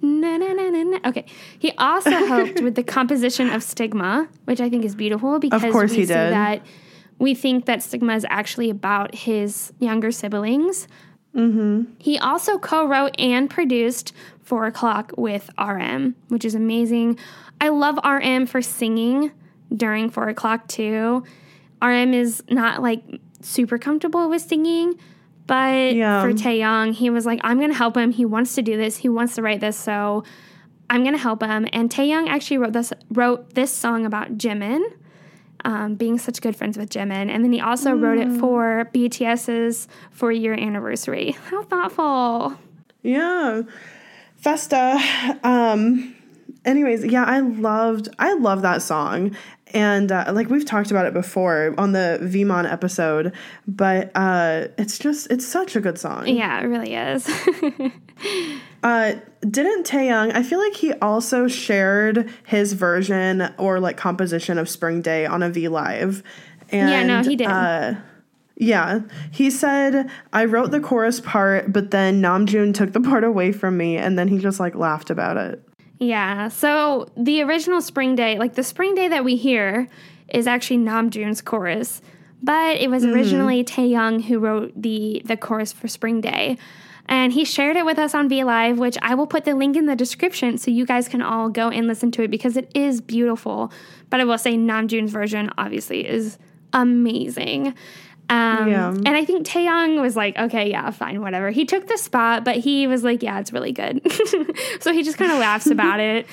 Na, 0.00 0.36
na, 0.38 0.52
na, 0.54 0.70
na, 0.70 0.82
na. 0.82 0.98
Okay, 1.04 1.26
he 1.58 1.72
also 1.72 2.10
helped 2.26 2.62
with 2.62 2.74
the 2.74 2.82
composition 2.82 3.50
of 3.50 3.62
Stigma, 3.62 4.26
which 4.46 4.62
I 4.62 4.70
think 4.70 4.86
is 4.86 4.94
beautiful 4.94 5.38
because 5.38 5.60
course 5.70 5.90
we 5.90 5.98
he 5.98 6.02
see 6.04 6.14
did. 6.14 6.32
that 6.32 6.62
we 7.18 7.34
think 7.34 7.66
that 7.66 7.82
Stigma 7.82 8.14
is 8.14 8.24
actually 8.30 8.70
about 8.70 9.14
his 9.14 9.74
younger 9.78 10.10
siblings. 10.10 10.88
Mm-hmm. 11.34 11.92
He 11.98 12.18
also 12.18 12.58
co-wrote 12.58 13.14
and 13.18 13.48
produced 13.48 14.12
Four 14.42 14.66
O'clock 14.66 15.12
with 15.16 15.50
RM, 15.58 16.14
which 16.28 16.44
is 16.44 16.54
amazing. 16.54 17.18
I 17.60 17.68
love 17.68 17.98
RM 18.04 18.46
for 18.46 18.62
singing 18.62 19.30
during 19.74 20.10
Four 20.10 20.28
O'clock 20.28 20.68
too. 20.68 21.24
RM 21.82 22.14
is 22.14 22.42
not 22.50 22.82
like 22.82 23.02
super 23.40 23.78
comfortable 23.78 24.28
with 24.28 24.42
singing, 24.42 24.98
but 25.46 25.94
Yeah. 25.94 26.22
for 26.22 26.32
Taehyung, 26.32 26.92
he 26.94 27.10
was 27.10 27.24
like, 27.26 27.40
I'm 27.44 27.60
gonna 27.60 27.74
help 27.74 27.96
him. 27.96 28.10
He 28.12 28.24
wants 28.24 28.54
to 28.56 28.62
do 28.62 28.76
this. 28.76 28.96
He 28.98 29.08
wants 29.08 29.34
to 29.36 29.42
write 29.42 29.60
this, 29.60 29.76
so 29.76 30.24
I'm 30.90 31.04
gonna 31.04 31.18
help 31.18 31.42
him. 31.42 31.68
And 31.72 31.90
Taehyung 31.90 32.28
actually 32.28 32.58
wrote 32.58 32.72
this 32.72 32.92
wrote 33.10 33.54
this 33.54 33.70
song 33.72 34.06
about 34.06 34.38
Jimin, 34.38 34.82
um, 35.64 35.94
being 35.94 36.18
such 36.18 36.40
good 36.40 36.56
friends 36.56 36.78
with 36.78 36.90
Jimin. 36.90 37.30
And 37.30 37.44
then 37.44 37.52
he 37.52 37.60
also 37.60 37.92
wrote 37.92 38.18
it 38.18 38.30
for 38.38 38.90
BTS's 38.94 39.88
four 40.10 40.32
year 40.32 40.54
anniversary. 40.54 41.32
How 41.50 41.62
thoughtful. 41.64 42.58
Yeah. 43.02 43.62
Festa. 44.36 44.98
Um 45.42 46.14
anyways, 46.64 47.04
yeah, 47.04 47.24
I 47.24 47.40
loved 47.40 48.08
I 48.18 48.34
love 48.34 48.62
that 48.62 48.82
song. 48.82 49.36
And 49.74 50.10
uh, 50.10 50.30
like 50.32 50.48
we've 50.48 50.64
talked 50.64 50.90
about 50.90 51.04
it 51.04 51.12
before 51.12 51.74
on 51.76 51.92
the 51.92 52.18
Vmon 52.22 52.70
episode, 52.70 53.34
but 53.66 54.10
uh 54.14 54.68
it's 54.78 54.98
just 54.98 55.30
it's 55.30 55.46
such 55.46 55.76
a 55.76 55.80
good 55.80 55.98
song. 55.98 56.26
Yeah, 56.26 56.60
it 56.60 56.64
really 56.64 56.94
is. 56.94 57.28
Uh 58.82 59.14
didn't 59.40 59.86
Taehyung, 59.86 60.34
I 60.34 60.42
feel 60.42 60.58
like 60.58 60.74
he 60.74 60.92
also 60.94 61.46
shared 61.46 62.30
his 62.46 62.72
version 62.72 63.54
or 63.56 63.80
like 63.80 63.96
composition 63.96 64.58
of 64.58 64.68
Spring 64.68 65.00
Day 65.00 65.26
on 65.26 65.42
a 65.42 65.50
V 65.50 65.68
Live. 65.68 66.22
And 66.70 66.90
Yeah, 66.90 67.02
no, 67.04 67.22
he 67.22 67.36
did. 67.36 67.46
Uh, 67.46 67.94
yeah, 68.56 69.00
he 69.30 69.50
said 69.50 70.10
I 70.32 70.44
wrote 70.44 70.72
the 70.72 70.80
chorus 70.80 71.20
part, 71.20 71.72
but 71.72 71.92
then 71.92 72.20
Namjoon 72.20 72.74
took 72.74 72.92
the 72.92 73.00
part 73.00 73.22
away 73.24 73.52
from 73.52 73.76
me, 73.76 73.96
and 73.96 74.18
then 74.18 74.28
he 74.28 74.38
just 74.38 74.58
like 74.58 74.74
laughed 74.74 75.10
about 75.10 75.36
it. 75.36 75.62
Yeah. 75.98 76.48
So 76.48 77.08
the 77.16 77.42
original 77.42 77.80
Spring 77.80 78.16
Day, 78.16 78.38
like 78.38 78.54
the 78.54 78.64
Spring 78.64 78.94
Day 78.94 79.08
that 79.08 79.24
we 79.24 79.36
hear, 79.36 79.88
is 80.28 80.46
actually 80.46 80.78
Namjoon's 80.78 81.40
chorus, 81.40 82.02
but 82.42 82.76
it 82.76 82.90
was 82.90 83.04
originally 83.04 83.62
Taehyung 83.64 84.24
who 84.24 84.38
wrote 84.40 84.72
the 84.74 85.22
the 85.24 85.36
chorus 85.36 85.72
for 85.72 85.86
Spring 85.86 86.20
Day. 86.20 86.58
And 87.08 87.32
he 87.32 87.44
shared 87.44 87.76
it 87.76 87.86
with 87.86 87.98
us 87.98 88.14
on 88.14 88.28
V 88.28 88.44
Live, 88.44 88.78
which 88.78 88.98
I 89.00 89.14
will 89.14 89.26
put 89.26 89.44
the 89.44 89.54
link 89.54 89.76
in 89.76 89.86
the 89.86 89.96
description 89.96 90.58
so 90.58 90.70
you 90.70 90.84
guys 90.84 91.08
can 91.08 91.22
all 91.22 91.48
go 91.48 91.70
and 91.70 91.86
listen 91.86 92.10
to 92.12 92.22
it 92.22 92.30
because 92.30 92.56
it 92.56 92.70
is 92.74 93.00
beautiful. 93.00 93.72
But 94.10 94.20
I 94.20 94.24
will 94.24 94.38
say 94.38 94.56
Namjoon's 94.56 95.10
version 95.10 95.50
obviously 95.56 96.06
is 96.06 96.38
amazing. 96.72 97.68
Um, 98.30 98.68
Yeah. 98.68 98.90
And 98.90 99.08
I 99.08 99.24
think 99.24 99.46
Taehyung 99.46 100.02
was 100.02 100.16
like, 100.16 100.36
okay, 100.38 100.68
yeah, 100.70 100.90
fine, 100.90 101.22
whatever. 101.22 101.50
He 101.50 101.64
took 101.64 101.86
the 101.86 101.96
spot, 101.96 102.44
but 102.44 102.56
he 102.56 102.86
was 102.86 103.02
like, 103.04 103.22
yeah, 103.22 103.40
it's 103.40 103.52
really 103.54 103.72
good. 103.72 104.02
so 104.80 104.92
he 104.92 105.02
just 105.02 105.16
kind 105.16 105.32
of 105.32 105.38
laughs 105.38 105.66
about 105.66 106.00
it. 106.00 106.26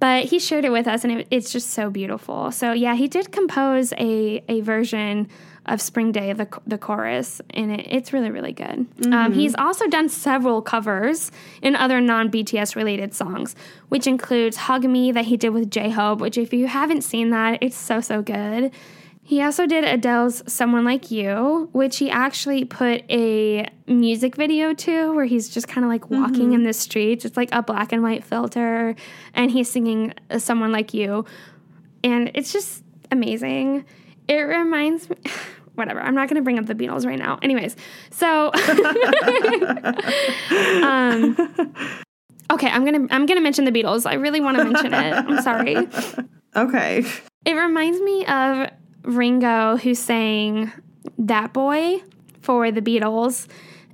But 0.00 0.24
he 0.26 0.38
shared 0.38 0.64
it 0.64 0.70
with 0.70 0.86
us, 0.86 1.02
and 1.04 1.20
it, 1.20 1.26
it's 1.30 1.50
just 1.50 1.70
so 1.70 1.90
beautiful. 1.90 2.52
So 2.52 2.72
yeah, 2.72 2.94
he 2.94 3.08
did 3.08 3.32
compose 3.32 3.92
a 3.94 4.44
a 4.48 4.60
version 4.60 5.28
of 5.68 5.80
Spring 5.80 6.12
Day, 6.12 6.32
the 6.32 6.48
the 6.66 6.78
chorus, 6.78 7.40
and 7.50 7.72
it, 7.72 7.86
it's 7.90 8.12
really 8.12 8.30
really 8.30 8.52
good. 8.52 8.86
Um, 9.12 9.32
he's 9.32 9.54
also 9.54 9.86
done 9.86 10.08
several 10.08 10.62
covers 10.62 11.30
in 11.62 11.76
other 11.76 12.00
non 12.00 12.30
BTS 12.30 12.76
related 12.76 13.14
songs, 13.14 13.54
which 13.88 14.06
includes 14.06 14.56
"Hug 14.56 14.84
Me" 14.84 15.12
that 15.12 15.26
he 15.26 15.36
did 15.36 15.50
with 15.50 15.70
J 15.70 15.90
Hope. 15.90 16.20
Which, 16.20 16.38
if 16.38 16.52
you 16.52 16.66
haven't 16.66 17.02
seen 17.02 17.30
that, 17.30 17.62
it's 17.62 17.76
so 17.76 18.00
so 18.00 18.22
good. 18.22 18.72
He 19.28 19.42
also 19.42 19.66
did 19.66 19.84
Adele's 19.84 20.42
Someone 20.46 20.86
Like 20.86 21.10
You, 21.10 21.68
which 21.72 21.98
he 21.98 22.08
actually 22.08 22.64
put 22.64 23.04
a 23.10 23.68
music 23.86 24.36
video 24.36 24.72
to 24.72 25.12
where 25.12 25.26
he's 25.26 25.50
just 25.50 25.68
kind 25.68 25.84
of 25.84 25.90
like 25.90 26.08
walking 26.08 26.54
in 26.54 26.62
the 26.62 26.72
streets. 26.72 27.26
It's 27.26 27.36
like 27.36 27.50
a 27.52 27.62
black 27.62 27.92
and 27.92 28.02
white 28.02 28.24
filter, 28.24 28.96
and 29.34 29.50
he's 29.50 29.70
singing 29.70 30.14
uh, 30.30 30.38
Someone 30.38 30.72
Like 30.72 30.94
You. 30.94 31.26
And 32.02 32.30
it's 32.32 32.54
just 32.54 32.82
amazing. 33.12 33.84
It 34.28 34.40
reminds 34.40 35.10
me. 35.10 35.16
Whatever. 35.78 36.00
I'm 36.00 36.14
not 36.14 36.28
going 36.28 36.36
to 36.36 36.42
bring 36.42 36.58
up 36.58 36.66
the 36.66 36.74
Beatles 36.74 37.06
right 37.06 37.18
now. 37.18 37.38
Anyways, 37.40 37.76
so 38.10 38.50
um, 40.82 41.36
okay, 42.52 42.68
I'm 42.68 42.84
gonna 42.84 43.06
I'm 43.10 43.26
gonna 43.26 43.40
mention 43.40 43.64
the 43.64 43.70
Beatles. 43.72 44.04
I 44.04 44.14
really 44.14 44.40
want 44.40 44.58
to 44.58 44.64
mention 44.64 44.92
it. 44.92 45.12
I'm 45.14 45.40
sorry. 45.42 45.88
Okay. 46.56 47.04
It 47.44 47.52
reminds 47.52 48.00
me 48.00 48.24
of 48.26 48.70
Ringo 49.02 49.76
who 49.76 49.94
sang 49.94 50.72
That 51.18 51.52
Boy 51.52 52.02
for 52.40 52.72
the 52.72 52.80
Beatles. 52.80 53.46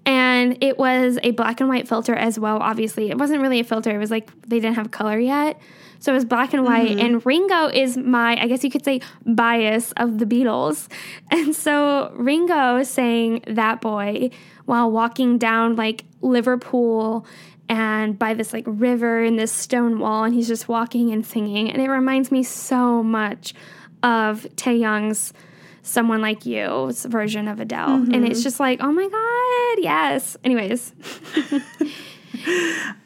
And 0.06 0.56
it 0.62 0.78
was 0.78 1.18
a 1.22 1.32
black 1.32 1.60
and 1.60 1.68
white 1.68 1.88
filter 1.88 2.14
as 2.14 2.38
well, 2.38 2.58
obviously. 2.58 3.10
It 3.10 3.18
wasn't 3.18 3.42
really 3.42 3.60
a 3.60 3.64
filter, 3.64 3.90
it 3.90 3.98
was 3.98 4.10
like 4.10 4.30
they 4.42 4.60
didn't 4.60 4.76
have 4.76 4.92
color 4.92 5.18
yet. 5.18 5.60
So 6.04 6.12
it 6.12 6.16
was 6.16 6.26
black 6.26 6.52
and 6.52 6.64
white. 6.66 6.90
Mm-hmm. 6.90 7.00
And 7.00 7.24
Ringo 7.26 7.68
is 7.68 7.96
my, 7.96 8.38
I 8.38 8.46
guess 8.46 8.62
you 8.62 8.68
could 8.68 8.84
say, 8.84 9.00
bias 9.24 9.92
of 9.92 10.18
the 10.18 10.26
Beatles. 10.26 10.88
And 11.30 11.56
so 11.56 12.12
Ringo 12.14 12.82
sang 12.82 13.42
That 13.46 13.80
Boy 13.80 14.30
while 14.66 14.90
walking 14.90 15.38
down 15.38 15.76
like 15.76 16.04
Liverpool 16.20 17.26
and 17.70 18.18
by 18.18 18.34
this 18.34 18.52
like 18.52 18.64
river 18.66 19.24
and 19.24 19.38
this 19.38 19.50
stone 19.50 19.98
wall 19.98 20.24
and 20.24 20.34
he's 20.34 20.46
just 20.46 20.68
walking 20.68 21.10
and 21.10 21.24
singing. 21.24 21.70
And 21.70 21.80
it 21.80 21.88
reminds 21.88 22.30
me 22.30 22.42
so 22.42 23.02
much 23.02 23.54
of 24.02 24.42
Taehyung's 24.56 25.32
Someone 25.80 26.20
Like 26.20 26.44
You's 26.44 27.06
version 27.06 27.48
of 27.48 27.60
Adele. 27.60 27.94
And 27.94 28.26
it's 28.26 28.40
mm-hmm. 28.40 28.42
just 28.42 28.60
like 28.60 28.80
oh 28.82 28.92
my 28.92 29.08
god 29.08 29.82
yes. 29.82 30.36
Anyways 30.44 30.92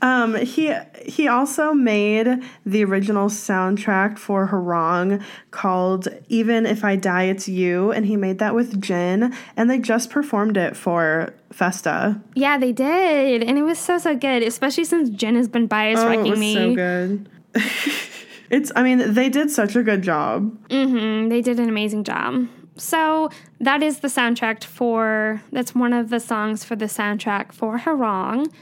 Um, 0.01 0.35
he 0.37 0.73
he 1.05 1.27
also 1.29 1.73
made 1.73 2.43
the 2.65 2.85
original 2.85 3.29
soundtrack 3.29 4.19
for 4.19 4.49
Hwarang 4.49 5.23
called 5.51 6.09
"Even 6.29 6.67
If 6.67 6.85
I 6.85 6.97
Die, 6.97 7.25
It's 7.25 7.49
You," 7.49 7.91
and 7.93 8.07
he 8.07 8.17
made 8.17 8.39
that 8.39 8.55
with 8.55 8.81
Jin, 8.81 9.35
and 9.57 9.69
they 9.71 9.79
just 9.79 10.11
performed 10.11 10.57
it 10.57 10.77
for 10.77 11.35
Festa. 11.53 12.21
yeah 12.35 12.59
they 12.59 12.73
did 12.73 13.43
and 13.43 13.59
it 13.59 13.63
was 13.63 13.79
so 13.79 13.97
so 13.99 14.15
good 14.15 14.43
especially 14.43 14.85
since 14.85 15.09
Jin 15.11 15.35
has 15.35 15.49
been 15.49 15.67
bias 15.67 15.99
Oh, 15.99 16.07
it 16.07 16.11
wrecking 16.17 16.31
was 16.31 16.39
me 16.41 16.55
so 16.55 16.75
good. 16.75 17.29
it's 18.51 18.71
I 18.77 18.83
mean 18.83 19.15
they 19.15 19.29
did 19.29 19.51
such 19.51 19.75
a 19.77 19.83
good 19.83 20.03
job. 20.03 20.57
Mm-hmm. 20.69 21.29
they 21.29 21.41
did 21.43 21.59
an 21.59 21.69
amazing 21.69 22.05
job. 22.05 22.47
So 22.77 23.31
that 23.61 23.83
is 23.83 24.01
the 24.01 24.09
soundtrack 24.09 24.63
for 24.63 25.43
that's 25.51 25.75
one 25.75 25.93
of 25.93 26.11
the 26.11 26.21
songs 26.21 26.65
for 26.65 26.77
the 26.77 26.85
soundtrack 26.87 27.53
for 27.53 27.79
Hwarang. 27.79 28.53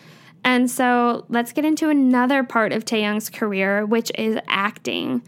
And 0.47 0.71
so 0.71 1.27
let's 1.29 1.53
get 1.53 1.65
into 1.65 1.89
another 1.91 2.45
part 2.45 2.73
of 2.73 2.85
Taehyung's 2.85 3.29
career, 3.29 3.85
which 3.85 4.13
is 4.17 4.39
acting. 4.47 5.23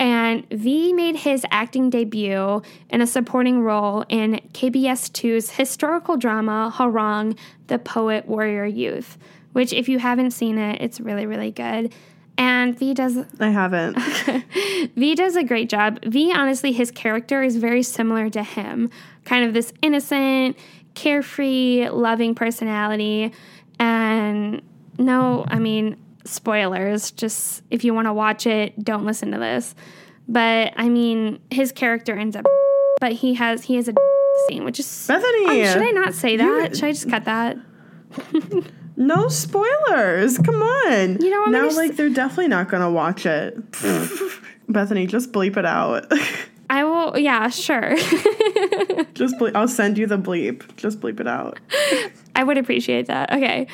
And 0.00 0.48
V 0.48 0.94
made 0.94 1.16
his 1.16 1.44
acting 1.50 1.90
debut 1.90 2.62
in 2.88 3.02
a 3.02 3.06
supporting 3.06 3.60
role 3.60 4.06
in 4.08 4.40
KBS 4.54 5.10
2's 5.10 5.50
historical 5.50 6.16
drama 6.16 6.72
Hwarang, 6.74 7.36
The 7.66 7.78
Poet 7.78 8.26
Warrior 8.26 8.64
Youth, 8.64 9.18
which, 9.52 9.74
if 9.74 9.90
you 9.90 9.98
haven't 9.98 10.30
seen 10.30 10.56
it, 10.56 10.80
it's 10.80 11.00
really, 11.00 11.26
really 11.26 11.50
good. 11.50 11.92
And 12.38 12.78
V 12.78 12.94
does 12.94 13.18
I 13.38 13.48
haven't. 13.48 13.98
V 14.96 15.14
does 15.14 15.36
a 15.36 15.44
great 15.44 15.68
job. 15.68 16.02
V, 16.02 16.32
honestly, 16.34 16.72
his 16.72 16.90
character 16.90 17.42
is 17.42 17.56
very 17.56 17.82
similar 17.82 18.30
to 18.30 18.42
him. 18.42 18.88
Kind 19.24 19.44
of 19.44 19.52
this 19.52 19.74
innocent, 19.82 20.56
carefree, 20.94 21.88
loving 21.90 22.34
personality. 22.34 23.32
And 23.78 24.62
no, 24.98 25.44
I 25.48 25.58
mean, 25.58 25.96
spoilers. 26.24 27.10
Just 27.10 27.62
if 27.70 27.84
you 27.84 27.94
want 27.94 28.06
to 28.06 28.12
watch 28.12 28.46
it, 28.46 28.82
don't 28.84 29.04
listen 29.04 29.30
to 29.32 29.38
this. 29.38 29.74
But 30.28 30.72
I 30.76 30.88
mean, 30.88 31.40
his 31.50 31.72
character 31.72 32.16
ends 32.16 32.36
up, 32.36 32.46
but 33.00 33.12
he 33.12 33.34
has 33.34 33.62
he 33.64 33.76
has 33.76 33.88
a 33.88 33.94
scene, 34.48 34.64
which 34.64 34.80
is. 34.80 35.06
Bethany, 35.06 35.62
Oh, 35.62 35.72
should 35.72 35.82
I 35.82 35.90
not 35.90 36.14
say 36.14 36.36
that? 36.36 36.74
Should 36.76 36.84
I 36.84 36.92
just 36.92 37.08
cut 37.10 37.24
that? 37.26 37.56
no 38.96 39.28
spoilers. 39.28 40.38
Come 40.38 40.62
on. 40.62 41.20
You 41.20 41.30
know, 41.30 41.44
I'm 41.44 41.52
now 41.52 41.58
gonna 41.60 41.70
s- 41.70 41.76
like 41.76 41.96
they're 41.96 42.08
definitely 42.10 42.48
not 42.48 42.68
gonna 42.68 42.90
watch 42.90 43.26
it. 43.26 43.56
Bethany, 44.68 45.06
just 45.06 45.30
bleep 45.32 45.56
it 45.56 45.64
out. 45.66 46.10
I 46.68 46.82
will. 46.82 47.16
Yeah, 47.16 47.48
sure. 47.50 47.94
just 49.14 49.36
bleep. 49.36 49.52
I'll 49.54 49.68
send 49.68 49.96
you 49.96 50.08
the 50.08 50.18
bleep. 50.18 50.74
Just 50.76 50.98
bleep 51.00 51.20
it 51.20 51.28
out. 51.28 51.60
I 52.36 52.44
would 52.44 52.58
appreciate 52.58 53.06
that. 53.06 53.32
Okay. 53.32 53.66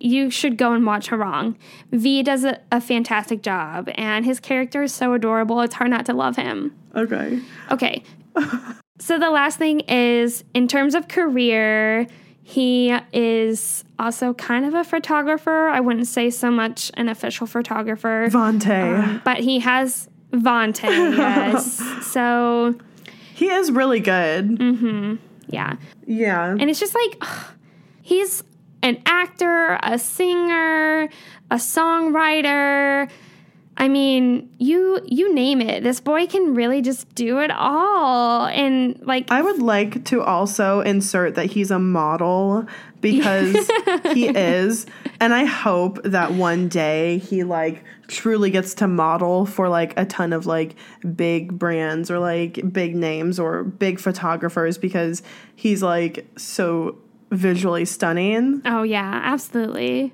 You 0.00 0.30
should 0.30 0.56
go 0.56 0.72
and 0.72 0.84
watch 0.84 1.08
Hwarang. 1.08 1.56
V 1.92 2.22
does 2.22 2.44
a, 2.44 2.60
a 2.72 2.80
fantastic 2.80 3.42
job, 3.42 3.88
and 3.94 4.24
his 4.24 4.40
character 4.40 4.82
is 4.82 4.92
so 4.92 5.14
adorable, 5.14 5.60
it's 5.60 5.74
hard 5.74 5.90
not 5.90 6.06
to 6.06 6.12
love 6.12 6.36
him. 6.36 6.74
Okay. 6.94 7.40
Okay. 7.70 8.02
so 8.98 9.18
the 9.18 9.30
last 9.30 9.58
thing 9.58 9.80
is 9.80 10.44
in 10.54 10.68
terms 10.68 10.94
of 10.94 11.08
career, 11.08 12.06
he 12.42 12.96
is 13.12 13.84
also 13.98 14.34
kind 14.34 14.64
of 14.64 14.74
a 14.74 14.84
photographer. 14.84 15.68
I 15.68 15.80
wouldn't 15.80 16.06
say 16.06 16.30
so 16.30 16.50
much 16.50 16.90
an 16.94 17.08
official 17.08 17.46
photographer, 17.46 18.28
Vante. 18.30 19.22
but 19.24 19.38
he 19.38 19.58
has 19.60 20.08
Vante, 20.32 20.84
yes. 21.16 22.06
so, 22.06 22.74
he 23.34 23.48
is 23.48 23.70
really 23.70 24.00
good. 24.00 24.48
Mm 24.58 24.78
hmm. 24.78 25.14
yeah. 25.48 25.76
Yeah. 26.06 26.50
And 26.50 26.70
it's 26.70 26.80
just 26.80 26.94
like 26.94 27.18
ugh, 27.20 27.55
he's 28.06 28.44
an 28.82 29.02
actor, 29.04 29.80
a 29.82 29.98
singer, 29.98 31.08
a 31.50 31.56
songwriter. 31.56 33.10
I 33.76 33.88
mean, 33.88 34.48
you 34.58 35.00
you 35.04 35.34
name 35.34 35.60
it. 35.60 35.82
This 35.82 36.00
boy 36.00 36.26
can 36.26 36.54
really 36.54 36.80
just 36.82 37.12
do 37.16 37.40
it 37.40 37.50
all. 37.50 38.46
And 38.46 38.98
like 39.02 39.30
I 39.30 39.42
would 39.42 39.60
like 39.60 40.04
to 40.06 40.22
also 40.22 40.80
insert 40.82 41.34
that 41.34 41.46
he's 41.46 41.72
a 41.72 41.80
model 41.80 42.66
because 43.00 43.68
he 44.14 44.28
is. 44.28 44.86
And 45.20 45.34
I 45.34 45.44
hope 45.44 46.00
that 46.04 46.32
one 46.32 46.68
day 46.68 47.18
he 47.18 47.42
like 47.42 47.82
truly 48.06 48.50
gets 48.50 48.74
to 48.74 48.86
model 48.86 49.46
for 49.46 49.68
like 49.68 49.98
a 49.98 50.04
ton 50.04 50.32
of 50.32 50.46
like 50.46 50.76
big 51.16 51.58
brands 51.58 52.08
or 52.08 52.20
like 52.20 52.72
big 52.72 52.94
names 52.94 53.40
or 53.40 53.64
big 53.64 53.98
photographers 53.98 54.78
because 54.78 55.24
he's 55.56 55.82
like 55.82 56.24
so 56.38 56.96
visually 57.30 57.84
stunning. 57.84 58.62
Oh 58.64 58.82
yeah, 58.82 59.20
absolutely. 59.24 60.12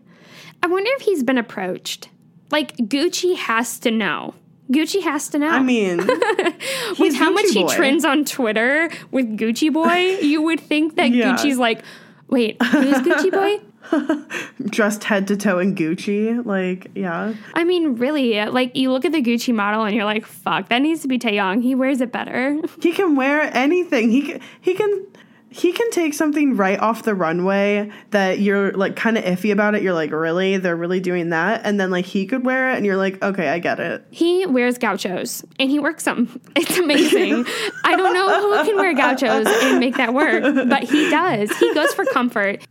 I 0.62 0.66
wonder 0.66 0.90
if 0.94 1.02
he's 1.02 1.22
been 1.22 1.38
approached. 1.38 2.08
Like 2.50 2.76
Gucci 2.76 3.36
has 3.36 3.78
to 3.80 3.90
know. 3.90 4.34
Gucci 4.70 5.02
has 5.02 5.28
to 5.28 5.38
know. 5.38 5.48
I 5.48 5.60
mean, 5.60 5.98
with 6.98 7.14
how 7.14 7.30
much 7.30 7.50
he 7.50 7.66
trends 7.68 8.04
on 8.04 8.24
Twitter 8.24 8.90
with 9.10 9.36
Gucci 9.36 9.72
Boy, 9.72 10.18
you 10.20 10.40
would 10.42 10.60
think 10.60 10.96
that 10.96 11.10
Yeah. 11.12 11.34
Gucci's 11.34 11.58
like, 11.58 11.82
wait, 12.28 12.62
who's 12.62 12.96
Gucci 12.98 13.30
Boy? 13.30 13.60
dressed 14.70 15.04
head 15.04 15.26
to 15.28 15.36
toe 15.36 15.58
in 15.58 15.74
Gucci. 15.74 16.44
Like, 16.46 16.90
yeah. 16.94 17.34
I 17.54 17.64
mean, 17.64 17.96
really, 17.96 18.38
uh, 18.38 18.50
like 18.50 18.76
you 18.76 18.90
look 18.90 19.04
at 19.04 19.12
the 19.12 19.20
Gucci 19.20 19.52
model 19.52 19.84
and 19.84 19.94
you're 19.94 20.04
like, 20.04 20.24
fuck, 20.24 20.68
that 20.68 20.78
needs 20.80 21.02
to 21.02 21.08
be 21.08 21.18
Taehyung. 21.18 21.62
He 21.62 21.74
wears 21.74 22.00
it 22.00 22.12
better. 22.12 22.58
He 22.80 22.92
can 22.92 23.16
wear 23.16 23.54
anything. 23.54 24.10
He 24.10 24.22
can, 24.22 24.40
he 24.60 24.74
can 24.74 25.06
he 25.52 25.72
can 25.72 25.90
take 25.90 26.14
something 26.14 26.56
right 26.56 26.78
off 26.80 27.02
the 27.02 27.14
runway 27.14 27.90
that 28.10 28.40
you're 28.40 28.72
like 28.72 28.96
kind 28.96 29.18
of 29.18 29.24
iffy 29.24 29.52
about 29.52 29.74
it. 29.74 29.82
You're 29.82 29.92
like, 29.92 30.10
really? 30.10 30.56
They're 30.56 30.76
really 30.76 31.00
doing 31.00 31.30
that? 31.30 31.62
And 31.64 31.78
then 31.78 31.90
like 31.90 32.06
he 32.06 32.26
could 32.26 32.44
wear 32.44 32.72
it 32.72 32.76
and 32.76 32.86
you're 32.86 32.96
like, 32.96 33.22
okay, 33.22 33.48
I 33.48 33.58
get 33.58 33.78
it. 33.78 34.04
He 34.10 34.46
wears 34.46 34.78
gauchos 34.78 35.44
and 35.58 35.70
he 35.70 35.78
works 35.78 36.04
them. 36.04 36.40
It's 36.56 36.78
amazing. 36.78 37.44
I 37.84 37.96
don't 37.96 38.14
know 38.14 38.40
who 38.40 38.64
can 38.64 38.76
wear 38.76 38.94
gauchos 38.94 39.46
and 39.46 39.80
make 39.80 39.96
that 39.96 40.14
work, 40.14 40.42
but 40.68 40.84
he 40.84 41.10
does. 41.10 41.50
He 41.58 41.74
goes 41.74 41.92
for 41.94 42.04
comfort. 42.06 42.66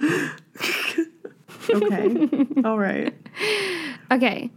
Okay. 1.72 2.46
All 2.64 2.78
right. 2.78 3.14
Okay. 4.12 4.50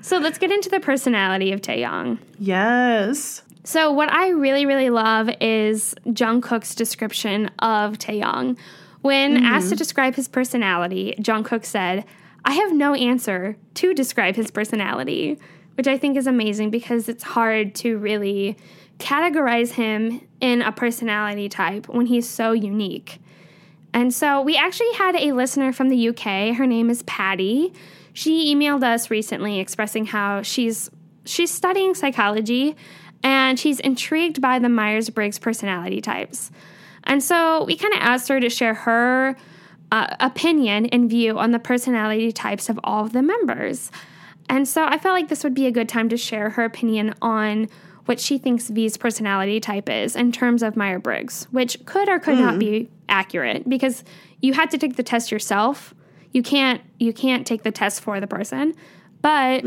So 0.00 0.16
let's 0.16 0.38
get 0.38 0.50
into 0.50 0.70
the 0.70 0.80
personality 0.80 1.52
of 1.52 1.60
Taehyung. 1.60 2.18
Yes. 2.38 3.42
So 3.64 3.90
what 3.90 4.12
I 4.12 4.28
really 4.28 4.66
really 4.66 4.90
love 4.90 5.30
is 5.40 5.94
Jungkook's 6.06 6.74
description 6.74 7.50
of 7.58 7.98
Taehyung. 7.98 8.58
When 9.00 9.36
mm-hmm. 9.36 9.44
asked 9.46 9.70
to 9.70 9.76
describe 9.76 10.14
his 10.14 10.28
personality, 10.28 11.14
Jungkook 11.18 11.64
said, 11.64 12.04
"I 12.44 12.52
have 12.52 12.72
no 12.74 12.94
answer 12.94 13.56
to 13.74 13.94
describe 13.94 14.36
his 14.36 14.50
personality," 14.50 15.38
which 15.76 15.88
I 15.88 15.96
think 15.96 16.18
is 16.18 16.26
amazing 16.26 16.70
because 16.70 17.08
it's 17.08 17.24
hard 17.24 17.74
to 17.76 17.96
really 17.96 18.56
categorize 18.98 19.72
him 19.72 20.20
in 20.40 20.60
a 20.62 20.70
personality 20.70 21.48
type 21.48 21.88
when 21.88 22.06
he's 22.06 22.28
so 22.28 22.52
unique. 22.52 23.18
And 23.94 24.12
so 24.12 24.42
we 24.42 24.56
actually 24.56 24.92
had 24.92 25.16
a 25.16 25.32
listener 25.32 25.72
from 25.72 25.88
the 25.88 26.08
UK. 26.08 26.54
Her 26.54 26.66
name 26.66 26.90
is 26.90 27.02
Patty. 27.04 27.72
She 28.12 28.54
emailed 28.54 28.82
us 28.82 29.10
recently 29.10 29.58
expressing 29.58 30.06
how 30.06 30.42
she's 30.42 30.90
she's 31.24 31.50
studying 31.50 31.94
psychology 31.94 32.76
and 33.24 33.58
she's 33.58 33.80
intrigued 33.80 34.40
by 34.40 34.60
the 34.60 34.68
Myers-Briggs 34.68 35.40
personality 35.40 36.00
types. 36.00 36.52
And 37.04 37.22
so 37.22 37.64
we 37.64 37.76
kind 37.76 37.94
of 37.94 38.00
asked 38.00 38.28
her 38.28 38.38
to 38.38 38.48
share 38.48 38.74
her 38.74 39.36
uh, 39.90 40.14
opinion 40.20 40.86
and 40.86 41.10
view 41.10 41.38
on 41.38 41.50
the 41.50 41.58
personality 41.58 42.30
types 42.30 42.68
of 42.68 42.78
all 42.84 43.04
of 43.06 43.12
the 43.12 43.22
members. 43.22 43.90
And 44.48 44.68
so 44.68 44.84
I 44.84 44.98
felt 44.98 45.14
like 45.14 45.28
this 45.28 45.42
would 45.42 45.54
be 45.54 45.66
a 45.66 45.72
good 45.72 45.88
time 45.88 46.08
to 46.10 46.16
share 46.16 46.50
her 46.50 46.64
opinion 46.64 47.14
on 47.22 47.68
what 48.04 48.20
she 48.20 48.36
thinks 48.36 48.68
V's 48.68 48.98
personality 48.98 49.60
type 49.60 49.88
is 49.88 50.14
in 50.14 50.30
terms 50.30 50.62
of 50.62 50.76
Meyer 50.76 50.98
Briggs, 50.98 51.48
which 51.50 51.84
could 51.86 52.08
or 52.08 52.18
could 52.18 52.38
not 52.38 52.58
be 52.58 52.90
accurate 53.08 53.66
because 53.66 54.04
you 54.42 54.52
had 54.52 54.70
to 54.72 54.78
take 54.78 54.96
the 54.96 55.02
test 55.02 55.32
yourself. 55.32 55.94
You 56.32 56.42
can't 56.42 56.82
you 56.98 57.14
can't 57.14 57.46
take 57.46 57.62
the 57.62 57.72
test 57.72 58.02
for 58.02 58.20
the 58.20 58.26
person. 58.26 58.74
But 59.22 59.64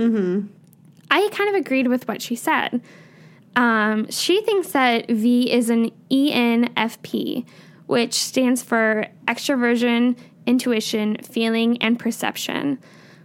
I 1.10 1.30
kind 1.30 1.49
of 1.49 1.55
agreed 1.55 1.88
with 1.88 2.08
what 2.08 2.22
she 2.22 2.36
said. 2.36 2.82
Um, 3.56 4.10
she 4.12 4.41
thinks 4.41 4.72
that 4.72 5.10
V 5.10 5.52
is 5.52 5.70
an 5.70 5.91
ENFP, 6.12 7.45
which 7.88 8.14
stands 8.14 8.62
for 8.62 9.08
extroversion, 9.28 10.18
intuition, 10.45 11.18
feeling, 11.24 11.82
and 11.82 11.98
perception. 12.00 12.80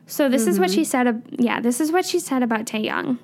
So 0.07 0.29
this 0.29 0.47
is 0.47 0.59
what 0.59 0.71
she 0.71 0.85
said. 0.85 1.07
ab- 1.07 1.27
Yeah, 1.39 1.61
this 1.61 1.81
is 1.81 1.93
what 1.93 2.05
she 2.05 2.19
said 2.19 2.43
about 2.43 2.65
Taehyung. 2.67 3.19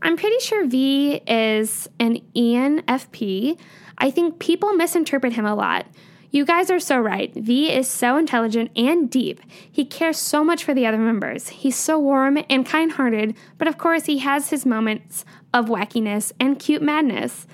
I'm 0.00 0.16
pretty 0.16 0.38
sure 0.40 0.64
V 0.66 1.20
is 1.26 1.88
an 1.98 2.20
ENFP. 2.36 3.58
I 3.98 4.10
think 4.10 4.38
people 4.38 4.72
misinterpret 4.74 5.32
him 5.32 5.44
a 5.44 5.54
lot. 5.54 5.86
You 6.30 6.44
guys 6.44 6.70
are 6.70 6.80
so 6.80 6.98
right. 6.98 7.32
V 7.34 7.72
is 7.72 7.88
so 7.88 8.18
intelligent 8.18 8.70
and 8.76 9.10
deep. 9.10 9.40
He 9.48 9.86
cares 9.86 10.18
so 10.18 10.44
much 10.44 10.62
for 10.62 10.74
the 10.74 10.86
other 10.86 10.98
members. 10.98 11.48
He's 11.48 11.76
so 11.76 11.98
warm 11.98 12.38
and 12.50 12.66
kind 12.66 12.92
hearted, 12.92 13.34
but 13.56 13.66
of 13.66 13.78
course, 13.78 14.04
he 14.04 14.18
has 14.18 14.50
his 14.50 14.66
moments 14.66 15.24
of 15.54 15.66
wackiness 15.66 16.32
and 16.38 16.58
cute 16.58 16.82
madness. 16.82 17.46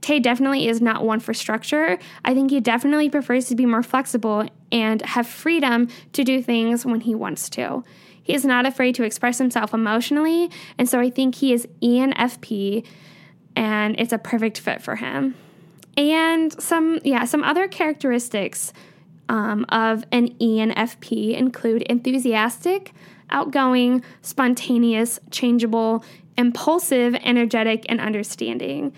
Tae 0.00 0.20
definitely 0.20 0.68
is 0.68 0.80
not 0.80 1.04
one 1.04 1.18
for 1.18 1.34
structure. 1.34 1.98
I 2.24 2.32
think 2.32 2.50
he 2.50 2.60
definitely 2.60 3.10
prefers 3.10 3.46
to 3.46 3.56
be 3.56 3.66
more 3.66 3.82
flexible 3.82 4.48
and 4.70 5.02
have 5.02 5.26
freedom 5.26 5.88
to 6.12 6.22
do 6.22 6.40
things 6.40 6.86
when 6.86 7.00
he 7.00 7.16
wants 7.16 7.50
to. 7.50 7.82
He 8.22 8.32
is 8.32 8.44
not 8.44 8.64
afraid 8.64 8.94
to 8.94 9.02
express 9.02 9.38
himself 9.38 9.74
emotionally, 9.74 10.50
and 10.78 10.88
so 10.88 11.00
I 11.00 11.10
think 11.10 11.34
he 11.34 11.52
is 11.52 11.66
ENFP, 11.82 12.86
and 13.56 13.98
it's 13.98 14.12
a 14.12 14.18
perfect 14.18 14.58
fit 14.58 14.80
for 14.80 14.96
him. 14.96 15.34
And 15.96 16.52
some, 16.62 17.00
yeah, 17.04 17.24
some 17.24 17.42
other 17.44 17.68
characteristics 17.68 18.72
um, 19.28 19.64
of 19.68 20.04
an 20.12 20.30
ENFP 20.38 21.36
include 21.36 21.82
enthusiastic, 21.82 22.92
outgoing, 23.30 24.02
spontaneous, 24.22 25.20
changeable, 25.30 26.04
impulsive, 26.36 27.14
energetic, 27.16 27.84
and 27.88 28.00
understanding. 28.00 28.92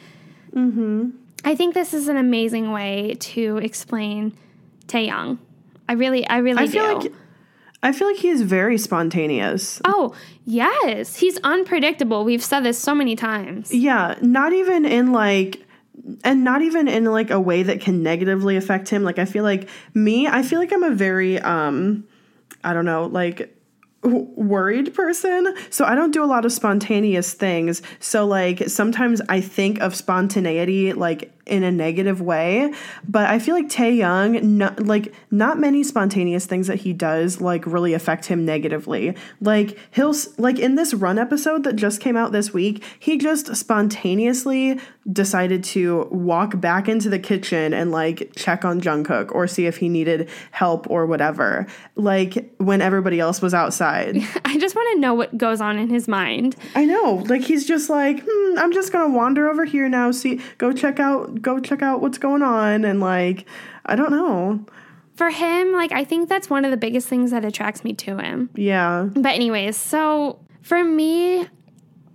I 1.44 1.54
think 1.54 1.74
this 1.74 1.94
is 1.94 2.08
an 2.08 2.16
amazing 2.16 2.72
way 2.72 3.16
to 3.20 3.56
explain 3.58 4.36
Taehyung. 4.86 5.38
I 5.88 5.94
really, 5.94 6.26
I 6.26 6.38
really 6.38 6.62
I 6.62 6.66
do. 6.66 6.72
feel 6.72 6.98
like 6.98 7.12
I 7.82 7.92
feel 7.92 8.06
like 8.06 8.18
he 8.18 8.28
is 8.28 8.42
very 8.42 8.78
spontaneous. 8.78 9.80
oh 9.84 10.14
yes, 10.44 11.16
he's 11.16 11.38
unpredictable. 11.38 12.24
We've 12.24 12.44
said 12.44 12.60
this 12.60 12.78
so 12.78 12.94
many 12.94 13.16
times. 13.16 13.74
Yeah, 13.74 14.16
not 14.20 14.52
even 14.52 14.84
in 14.84 15.12
like 15.12 15.66
and 16.24 16.44
not 16.44 16.62
even 16.62 16.88
in 16.88 17.04
like 17.04 17.30
a 17.30 17.40
way 17.40 17.62
that 17.62 17.80
can 17.80 18.02
negatively 18.02 18.56
affect 18.56 18.88
him. 18.88 19.02
Like 19.04 19.18
I 19.18 19.24
feel 19.24 19.44
like 19.44 19.68
me, 19.94 20.26
I 20.26 20.42
feel 20.42 20.58
like 20.58 20.72
I'm 20.72 20.82
a 20.82 20.94
very 20.94 21.38
um 21.40 22.04
I 22.64 22.72
don't 22.72 22.84
know, 22.84 23.06
like 23.06 23.56
worried 24.02 24.94
person. 24.94 25.54
So 25.70 25.84
I 25.84 25.94
don't 25.94 26.10
do 26.10 26.24
a 26.24 26.26
lot 26.26 26.44
of 26.44 26.52
spontaneous 26.52 27.34
things. 27.34 27.82
So 28.00 28.26
like 28.26 28.68
sometimes 28.68 29.20
I 29.28 29.40
think 29.40 29.80
of 29.80 29.94
spontaneity 29.94 30.92
like 30.92 31.32
in 31.46 31.64
a 31.64 31.72
negative 31.72 32.20
way, 32.20 32.72
but 33.06 33.28
I 33.28 33.38
feel 33.38 33.54
like 33.54 33.68
Taehyung, 33.68 34.42
no, 34.42 34.72
like 34.78 35.12
not 35.30 35.58
many 35.58 35.82
spontaneous 35.82 36.46
things 36.46 36.68
that 36.68 36.80
he 36.80 36.92
does 36.92 37.40
like 37.40 37.66
really 37.66 37.94
affect 37.94 38.26
him 38.26 38.44
negatively. 38.44 39.16
Like 39.40 39.78
he'll 39.90 40.14
like 40.38 40.58
in 40.58 40.76
this 40.76 40.94
run 40.94 41.18
episode 41.18 41.64
that 41.64 41.74
just 41.74 42.00
came 42.00 42.16
out 42.16 42.32
this 42.32 42.52
week, 42.52 42.84
he 42.98 43.18
just 43.18 43.56
spontaneously 43.56 44.78
decided 45.10 45.64
to 45.64 46.06
walk 46.12 46.60
back 46.60 46.88
into 46.88 47.08
the 47.08 47.18
kitchen 47.18 47.74
and 47.74 47.90
like 47.90 48.32
check 48.36 48.64
on 48.64 48.80
Jungkook 48.80 49.32
or 49.32 49.48
see 49.48 49.66
if 49.66 49.78
he 49.78 49.88
needed 49.88 50.28
help 50.52 50.88
or 50.88 51.06
whatever. 51.06 51.66
Like 51.96 52.54
when 52.58 52.80
everybody 52.80 53.18
else 53.18 53.42
was 53.42 53.52
outside. 53.52 54.16
I 54.44 54.58
just 54.58 54.76
want 54.76 54.94
to 54.94 55.00
know 55.00 55.14
what 55.14 55.36
goes 55.36 55.60
on 55.60 55.76
in 55.76 55.88
his 55.88 56.06
mind. 56.06 56.54
I 56.76 56.84
know. 56.84 57.24
Like 57.26 57.42
he's 57.42 57.66
just 57.66 57.90
like, 57.90 58.22
hmm, 58.24 58.58
I'm 58.58 58.72
just 58.72 58.92
gonna 58.92 59.12
wander 59.12 59.48
over 59.48 59.64
here 59.64 59.88
now, 59.88 60.12
see 60.12 60.40
go 60.58 60.72
check 60.72 61.00
out 61.00 61.31
go 61.40 61.60
check 61.60 61.82
out 61.82 62.00
what's 62.00 62.18
going 62.18 62.42
on 62.42 62.84
and 62.84 63.00
like 63.00 63.46
I 63.86 63.96
don't 63.96 64.10
know. 64.10 64.64
For 65.14 65.30
him, 65.30 65.72
like 65.72 65.92
I 65.92 66.04
think 66.04 66.28
that's 66.28 66.48
one 66.48 66.64
of 66.64 66.70
the 66.70 66.76
biggest 66.76 67.08
things 67.08 67.30
that 67.32 67.44
attracts 67.44 67.84
me 67.84 67.92
to 67.94 68.18
him. 68.18 68.50
Yeah. 68.54 69.08
But 69.14 69.34
anyways, 69.34 69.76
so 69.76 70.40
for 70.62 70.82
me, 70.82 71.46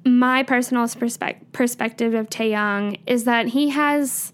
my 0.03 0.43
personal 0.43 0.85
perspec- 0.85 1.51
perspective 1.51 2.13
of 2.13 2.29
Taehyung 2.29 2.99
is 3.05 3.25
that 3.25 3.47
he 3.47 3.69
has 3.69 4.33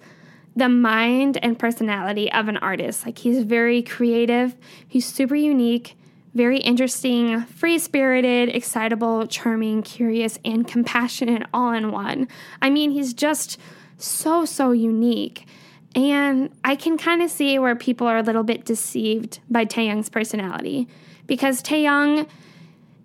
the 0.56 0.70
mind 0.70 1.38
and 1.42 1.58
personality 1.58 2.32
of 2.32 2.48
an 2.48 2.58
artist. 2.58 3.06
Like 3.06 3.18
he's 3.18 3.44
very 3.44 3.82
creative, 3.82 4.56
he's 4.88 5.06
super 5.06 5.36
unique, 5.36 5.98
very 6.34 6.60
interesting, 6.60 7.42
free-spirited, 7.42 8.50
excitable, 8.50 9.28
charming, 9.28 9.84
curious, 9.84 10.40
and 10.44 10.68
compassionate 10.68 11.44
all 11.54 11.72
in 11.72 11.92
one. 11.92 12.28
I 12.62 12.70
mean, 12.70 12.92
he's 12.92 13.14
just 13.14 13.60
so 14.06 14.46
so 14.46 14.72
unique. 14.72 15.48
And 15.96 16.50
I 16.64 16.76
can 16.76 16.98
kind 16.98 17.22
of 17.22 17.30
see 17.30 17.60
where 17.60 17.76
people 17.76 18.08
are 18.08 18.18
a 18.18 18.24
little 18.24 18.44
bit 18.44 18.66
deceived 18.66 19.40
by 19.50 19.66
Taehyung's 19.66 20.10
personality 20.10 20.88
because 21.28 21.62
Taehyung 21.62 22.28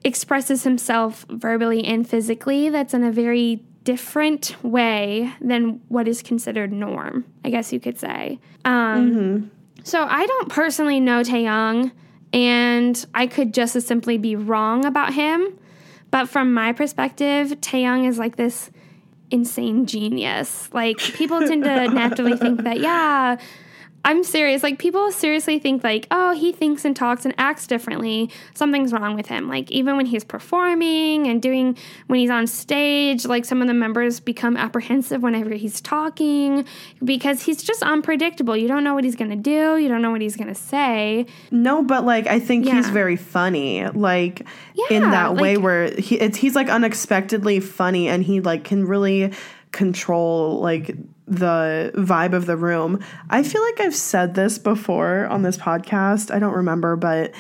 expresses 0.04 0.64
himself 0.64 1.26
verbally 1.28 1.84
and 1.84 2.08
physically 2.08 2.70
that's 2.70 2.94
in 2.94 3.04
a 3.04 3.12
very 3.12 3.62
different 3.84 4.56
way 4.62 5.32
than 5.40 5.80
what 5.88 6.08
is 6.08 6.22
considered 6.22 6.72
norm, 6.72 7.24
I 7.44 7.50
guess 7.50 7.72
you 7.72 7.80
could 7.80 7.98
say. 7.98 8.38
Um, 8.64 9.50
So 9.84 10.02
I 10.02 10.26
don't 10.26 10.50
personally 10.50 11.00
know 11.00 11.22
Taehyung, 11.22 11.92
and 12.32 13.06
I 13.14 13.26
could 13.26 13.54
just 13.54 13.76
as 13.76 13.86
simply 13.86 14.18
be 14.18 14.36
wrong 14.36 14.84
about 14.84 15.14
him. 15.14 15.58
But 16.10 16.28
from 16.28 16.52
my 16.52 16.72
perspective, 16.72 17.48
Taehyung 17.60 18.06
is 18.06 18.18
like 18.18 18.36
this 18.36 18.70
insane 19.30 19.86
genius. 19.86 20.68
Like 20.72 20.98
people 20.98 21.40
tend 21.40 21.64
to 21.64 21.88
naturally 21.88 22.36
think 22.36 22.62
that, 22.62 22.80
yeah, 22.80 23.36
I'm 24.04 24.24
serious. 24.24 24.62
Like 24.62 24.78
people 24.78 25.10
seriously 25.12 25.58
think 25.58 25.84
like, 25.84 26.06
oh, 26.10 26.32
he 26.32 26.52
thinks 26.52 26.84
and 26.84 26.94
talks 26.94 27.24
and 27.24 27.34
acts 27.36 27.66
differently. 27.66 28.30
Something's 28.54 28.92
wrong 28.92 29.14
with 29.14 29.26
him. 29.26 29.48
Like 29.48 29.70
even 29.70 29.96
when 29.96 30.06
he's 30.06 30.24
performing 30.24 31.26
and 31.26 31.42
doing 31.42 31.76
when 32.06 32.20
he's 32.20 32.30
on 32.30 32.46
stage, 32.46 33.26
like 33.26 33.44
some 33.44 33.60
of 33.60 33.68
the 33.68 33.74
members 33.74 34.20
become 34.20 34.56
apprehensive 34.56 35.22
whenever 35.22 35.50
he's 35.50 35.80
talking 35.80 36.64
because 37.04 37.42
he's 37.42 37.62
just 37.62 37.82
unpredictable. 37.82 38.56
You 38.56 38.68
don't 38.68 38.84
know 38.84 38.94
what 38.94 39.04
he's 39.04 39.16
going 39.16 39.30
to 39.30 39.36
do, 39.36 39.76
you 39.76 39.88
don't 39.88 40.00
know 40.00 40.10
what 40.10 40.20
he's 40.20 40.36
going 40.36 40.48
to 40.48 40.54
say. 40.54 41.26
No, 41.50 41.82
but 41.82 42.04
like 42.04 42.26
I 42.26 42.40
think 42.40 42.66
he's 42.66 42.88
very 42.88 43.16
funny, 43.16 43.86
like 43.88 44.40
in 44.90 45.02
Yeah, 45.02 45.10
that 45.10 45.36
way 45.36 45.56
where 45.56 45.90
he 45.90 46.18
it's 46.18 46.38
he's 46.38 46.54
like 46.54 46.68
unexpectedly 46.68 47.60
funny 47.60 48.08
and 48.08 48.22
he 48.22 48.40
like 48.40 48.64
can 48.64 48.86
really 48.86 49.32
control 49.72 50.60
like 50.60 50.96
the 51.28 51.92
vibe 51.94 52.32
of 52.32 52.46
the 52.46 52.56
room. 52.56 53.02
I 53.30 53.42
feel 53.42 53.62
like 53.62 53.80
I've 53.80 53.94
said 53.94 54.34
this 54.34 54.58
before 54.58 55.26
on 55.26 55.42
this 55.42 55.56
podcast. 55.56 56.34
I 56.34 56.38
don't 56.38 56.54
remember, 56.54 56.96
but 56.96 57.32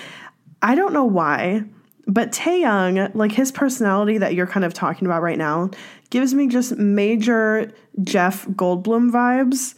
I 0.62 0.74
don't 0.74 0.92
know 0.92 1.04
why. 1.04 1.64
But 2.06 2.32
Taehyung, 2.32 3.14
like 3.14 3.32
his 3.32 3.52
personality 3.52 4.18
that 4.18 4.34
you're 4.34 4.46
kind 4.46 4.64
of 4.64 4.72
talking 4.72 5.06
about 5.06 5.22
right 5.22 5.36
now, 5.38 5.70
gives 6.10 6.32
me 6.32 6.48
just 6.48 6.76
major 6.76 7.72
Jeff 8.02 8.46
Goldblum 8.48 9.10
vibes. 9.10 9.74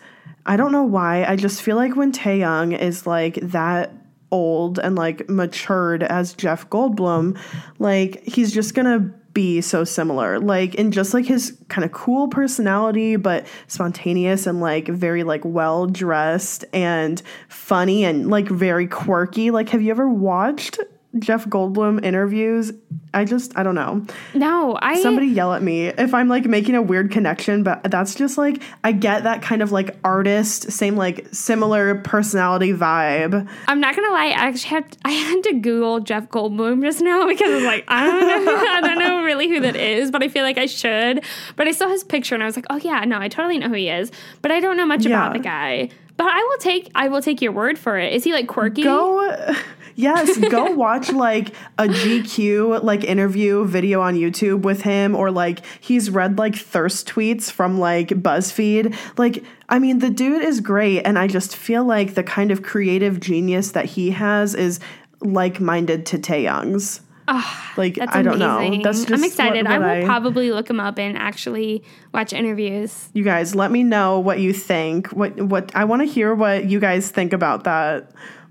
I 0.46 0.56
don't 0.56 0.72
know 0.72 0.84
why. 0.84 1.24
I 1.24 1.36
just 1.36 1.62
feel 1.62 1.76
like 1.76 1.96
when 1.96 2.12
Taehyung 2.12 2.78
is 2.78 3.06
like 3.06 3.34
that 3.42 3.92
old 4.30 4.78
and 4.78 4.94
like 4.94 5.28
matured 5.28 6.02
as 6.04 6.34
Jeff 6.34 6.68
Goldblum, 6.70 7.38
like 7.78 8.22
he's 8.24 8.52
just 8.52 8.74
gonna 8.74 9.12
be 9.32 9.60
so 9.60 9.84
similar. 9.84 10.38
Like 10.38 10.74
in 10.74 10.92
just 10.92 11.14
like 11.14 11.26
his 11.26 11.56
kind 11.68 11.84
of 11.84 11.92
cool 11.92 12.28
personality, 12.28 13.16
but 13.16 13.46
spontaneous 13.66 14.46
and 14.46 14.60
like 14.60 14.88
very 14.88 15.22
like 15.22 15.44
well 15.44 15.86
dressed 15.86 16.64
and 16.72 17.22
funny 17.48 18.04
and 18.04 18.28
like 18.30 18.48
very 18.48 18.86
quirky. 18.86 19.50
Like 19.50 19.68
have 19.70 19.82
you 19.82 19.90
ever 19.90 20.08
watched 20.08 20.78
Jeff 21.18 21.46
Goldblum 21.46 22.04
interviews? 22.04 22.72
I 23.12 23.24
just 23.24 23.56
I 23.58 23.64
don't 23.64 23.74
know. 23.74 24.06
No, 24.34 24.78
I 24.80 25.02
Somebody 25.02 25.26
yell 25.26 25.52
at 25.52 25.62
me 25.62 25.86
if 25.86 26.14
I'm 26.14 26.28
like 26.28 26.44
making 26.44 26.76
a 26.76 26.82
weird 26.82 27.10
connection, 27.10 27.64
but 27.64 27.82
that's 27.82 28.14
just 28.14 28.38
like 28.38 28.62
I 28.84 28.92
get 28.92 29.24
that 29.24 29.42
kind 29.42 29.62
of 29.62 29.72
like 29.72 29.96
artist, 30.04 30.70
same 30.70 30.96
like 30.96 31.26
similar 31.32 31.96
personality 31.96 32.72
vibe. 32.72 33.48
I'm 33.66 33.80
not 33.80 33.96
gonna 33.96 34.10
lie. 34.12 34.26
I 34.26 34.46
actually 34.46 34.68
had 34.68 34.96
I 35.04 35.10
had 35.10 35.42
to 35.44 35.54
Google 35.54 36.00
Jeff 36.00 36.28
Goldblum 36.28 36.82
just 36.82 37.00
now 37.00 37.26
because 37.26 37.50
I 37.50 37.54
was 37.54 37.64
like, 37.64 37.84
I 37.88 38.06
don't 38.06 38.44
know, 38.44 38.56
I 38.68 38.80
don't 38.80 38.98
know 38.98 39.24
really 39.24 39.48
who 39.48 39.60
that 39.60 39.74
is, 39.74 40.12
but 40.12 40.22
I 40.22 40.28
feel 40.28 40.44
like 40.44 40.58
I 40.58 40.66
should. 40.66 41.24
But 41.56 41.66
I 41.66 41.72
saw 41.72 41.88
his 41.88 42.04
picture 42.04 42.36
and 42.36 42.44
I 42.44 42.46
was 42.46 42.54
like, 42.54 42.66
oh 42.70 42.76
yeah, 42.76 43.04
no, 43.04 43.18
I 43.18 43.28
totally 43.28 43.58
know 43.58 43.68
who 43.68 43.74
he 43.74 43.88
is, 43.88 44.12
but 44.42 44.52
I 44.52 44.60
don't 44.60 44.76
know 44.76 44.86
much 44.86 45.04
about 45.04 45.32
the 45.32 45.40
guy. 45.40 45.90
But 46.16 46.28
I 46.28 46.38
will 46.38 46.58
take 46.58 46.90
I 46.94 47.08
will 47.08 47.22
take 47.22 47.42
your 47.42 47.52
word 47.52 47.78
for 47.78 47.98
it. 47.98 48.12
Is 48.12 48.22
he 48.22 48.32
like 48.32 48.46
quirky? 48.46 48.84
Go 48.84 49.54
Yes, 50.00 50.36
go 50.50 50.64
watch 50.84 51.12
like 51.12 51.48
a 51.78 51.84
GQ 51.86 52.82
like 52.82 53.04
interview 53.04 53.64
video 53.66 54.00
on 54.00 54.14
YouTube 54.14 54.62
with 54.62 54.82
him 54.82 55.14
or 55.14 55.30
like 55.30 55.60
he's 55.80 56.10
read 56.10 56.38
like 56.38 56.56
thirst 56.56 57.08
tweets 57.08 57.50
from 57.50 57.78
like 57.78 58.08
BuzzFeed. 58.08 58.96
Like 59.18 59.44
I 59.68 59.78
mean 59.78 59.98
the 59.98 60.10
dude 60.10 60.42
is 60.42 60.60
great 60.60 61.02
and 61.02 61.18
I 61.18 61.26
just 61.26 61.56
feel 61.56 61.84
like 61.84 62.14
the 62.14 62.22
kind 62.22 62.50
of 62.50 62.62
creative 62.62 63.20
genius 63.20 63.72
that 63.72 63.84
he 63.84 64.10
has 64.10 64.54
is 64.54 64.80
like-minded 65.20 66.06
to 66.06 66.18
Taehyung's. 66.18 67.02
Ah, 67.28 67.72
like 67.76 67.94
That's 67.94 68.16
I 68.16 68.22
don't 68.22 68.42
amazing. 68.42 68.78
know. 68.78 68.82
That's 68.84 69.04
just 69.04 69.12
I'm 69.12 69.24
excited. 69.24 69.64
what- 69.64 69.72
I 69.72 69.78
what 69.78 69.98
will 69.98 70.04
probably 70.06 70.50
look 70.50 70.68
him 70.68 70.80
up 70.80 70.98
and 70.98 71.16
actually 71.16 71.84
watch 72.12 72.32
interviews. 72.32 73.08
You 73.12 73.22
guys, 73.22 73.54
let 73.54 73.70
me 73.70 73.84
know 73.84 74.18
what 74.18 74.40
you 74.40 74.52
think. 74.52 75.08
What 75.10 75.40
what 75.40 75.70
I 75.76 75.84
want 75.84 76.02
to 76.02 76.06
hear 76.06 76.34
what 76.34 76.64
you 76.68 76.80
guys 76.80 77.10
think 77.10 77.32
about 77.32 77.64
that. 77.64 78.10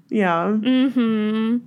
Yeah. 0.10 0.56
Mm-hmm. 0.60 1.58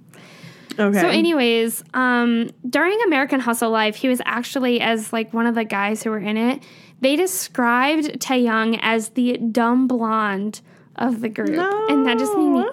Okay. 0.79 1.01
So, 1.01 1.09
anyways, 1.09 1.85
um, 1.95 2.51
during 2.69 2.99
American 3.07 3.41
Hustle 3.41 3.71
Life, 3.71 3.97
he 3.97 4.09
was 4.09 4.21
actually 4.25 4.81
as 4.81 5.13
like 5.13 5.33
one 5.35 5.47
of 5.47 5.55
the 5.55 5.65
guys 5.65 6.03
who 6.03 6.11
were 6.11 6.19
in 6.19 6.37
it. 6.37 6.63
They 7.01 7.17
described 7.17 8.21
Taehyung 8.21 8.79
as 8.81 9.11
the 9.11 9.37
dumb 9.39 9.87
blonde 9.87 10.61
of 10.97 11.21
the 11.21 11.29
group, 11.29 11.59
and 11.91 12.07
that 12.07 12.19
just 12.19 12.35
made 12.37 12.51
me 12.51 12.65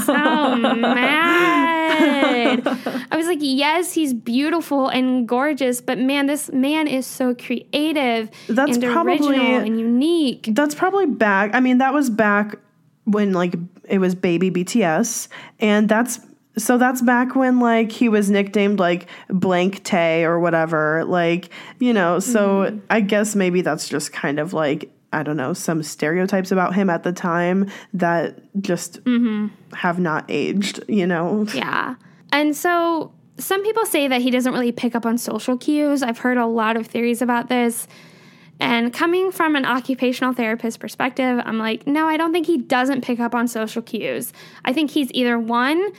so 0.00 0.56
mad. 0.56 2.66
I 3.10 3.16
was 3.16 3.26
like, 3.26 3.38
yes, 3.40 3.92
he's 3.92 4.12
beautiful 4.14 4.88
and 4.88 5.28
gorgeous, 5.28 5.80
but 5.80 5.98
man, 5.98 6.26
this 6.26 6.50
man 6.52 6.88
is 6.88 7.06
so 7.06 7.34
creative 7.34 8.30
That's 8.48 8.76
and 8.76 8.84
probably- 8.84 9.12
original 9.12 9.60
and 9.60 9.78
unique. 9.78 10.48
That's 10.52 10.74
probably 10.74 11.06
back. 11.06 11.54
I 11.54 11.60
mean, 11.60 11.78
that 11.78 11.94
was 11.94 12.10
back 12.10 12.56
when 13.04 13.32
like 13.32 13.54
it 13.88 13.98
was 13.98 14.14
baby 14.14 14.50
BTS, 14.50 15.28
and 15.60 15.88
that's 15.88 16.20
so 16.58 16.78
that's 16.78 17.02
back 17.02 17.36
when 17.36 17.60
like 17.60 17.92
he 17.92 18.08
was 18.08 18.30
nicknamed 18.30 18.78
like 18.78 19.08
blank 19.28 19.84
Tae 19.84 20.24
or 20.24 20.40
whatever. 20.40 21.04
Like 21.04 21.50
you 21.78 21.92
know, 21.92 22.18
so 22.18 22.64
mm-hmm. 22.64 22.78
I 22.90 23.00
guess 23.00 23.34
maybe 23.34 23.60
that's 23.60 23.88
just 23.88 24.12
kind 24.12 24.38
of 24.38 24.52
like 24.52 24.90
I 25.12 25.22
don't 25.22 25.36
know 25.36 25.52
some 25.52 25.82
stereotypes 25.82 26.50
about 26.50 26.74
him 26.74 26.90
at 26.90 27.02
the 27.02 27.12
time 27.12 27.70
that 27.94 28.38
just 28.60 29.04
mm-hmm. 29.04 29.48
have 29.74 29.98
not 29.98 30.24
aged. 30.28 30.82
You 30.88 31.06
know. 31.06 31.46
Yeah. 31.54 31.96
And 32.32 32.56
so 32.56 33.12
some 33.38 33.62
people 33.62 33.84
say 33.84 34.08
that 34.08 34.22
he 34.22 34.30
doesn't 34.30 34.52
really 34.52 34.72
pick 34.72 34.94
up 34.94 35.04
on 35.04 35.18
social 35.18 35.56
cues. 35.58 36.02
I've 36.02 36.18
heard 36.18 36.38
a 36.38 36.46
lot 36.46 36.76
of 36.76 36.86
theories 36.86 37.20
about 37.20 37.48
this. 37.48 37.86
And 38.58 38.92
coming 38.92 39.32
from 39.32 39.54
an 39.54 39.64
occupational 39.66 40.32
therapist 40.32 40.80
perspective, 40.80 41.40
I'm 41.44 41.58
like, 41.58 41.86
no, 41.86 42.08
I 42.08 42.16
don't 42.16 42.32
think 42.32 42.46
he 42.46 42.58
doesn't 42.58 43.02
pick 43.02 43.20
up 43.20 43.34
on 43.34 43.48
social 43.48 43.82
cues. 43.82 44.32
I 44.64 44.72
think 44.72 44.90
he's 44.90 45.10
either 45.12 45.38
one, 45.38 45.92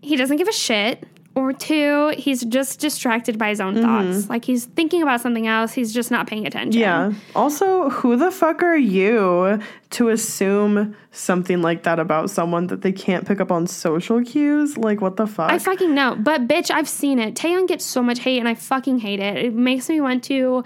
he 0.00 0.16
doesn't 0.16 0.36
give 0.36 0.48
a 0.48 0.52
shit, 0.52 1.04
or 1.34 1.52
two, 1.52 2.12
he's 2.18 2.44
just 2.44 2.80
distracted 2.80 3.38
by 3.38 3.48
his 3.50 3.60
own 3.60 3.74
mm-hmm. 3.74 3.84
thoughts. 3.84 4.28
Like 4.28 4.44
he's 4.44 4.64
thinking 4.66 5.02
about 5.02 5.20
something 5.20 5.46
else, 5.46 5.72
he's 5.72 5.94
just 5.94 6.10
not 6.10 6.26
paying 6.26 6.46
attention. 6.46 6.80
Yeah. 6.80 7.12
Also, 7.34 7.88
who 7.90 8.16
the 8.16 8.30
fuck 8.30 8.62
are 8.62 8.76
you 8.76 9.60
to 9.90 10.08
assume 10.08 10.96
something 11.12 11.62
like 11.62 11.84
that 11.84 11.98
about 11.98 12.30
someone 12.30 12.66
that 12.68 12.82
they 12.82 12.92
can't 12.92 13.26
pick 13.26 13.40
up 13.40 13.52
on 13.52 13.66
social 13.66 14.22
cues? 14.22 14.76
Like, 14.76 15.00
what 15.00 15.16
the 15.16 15.26
fuck? 15.26 15.50
I 15.52 15.58
fucking 15.58 15.94
know. 15.94 16.16
But 16.18 16.48
bitch, 16.48 16.70
I've 16.70 16.88
seen 16.88 17.18
it. 17.18 17.34
Taehyung 17.34 17.68
gets 17.68 17.84
so 17.84 18.02
much 18.02 18.18
hate 18.20 18.38
and 18.38 18.48
I 18.48 18.54
fucking 18.54 18.98
hate 18.98 19.20
it. 19.20 19.36
It 19.36 19.54
makes 19.54 19.88
me 19.88 20.00
want 20.00 20.24
to 20.24 20.64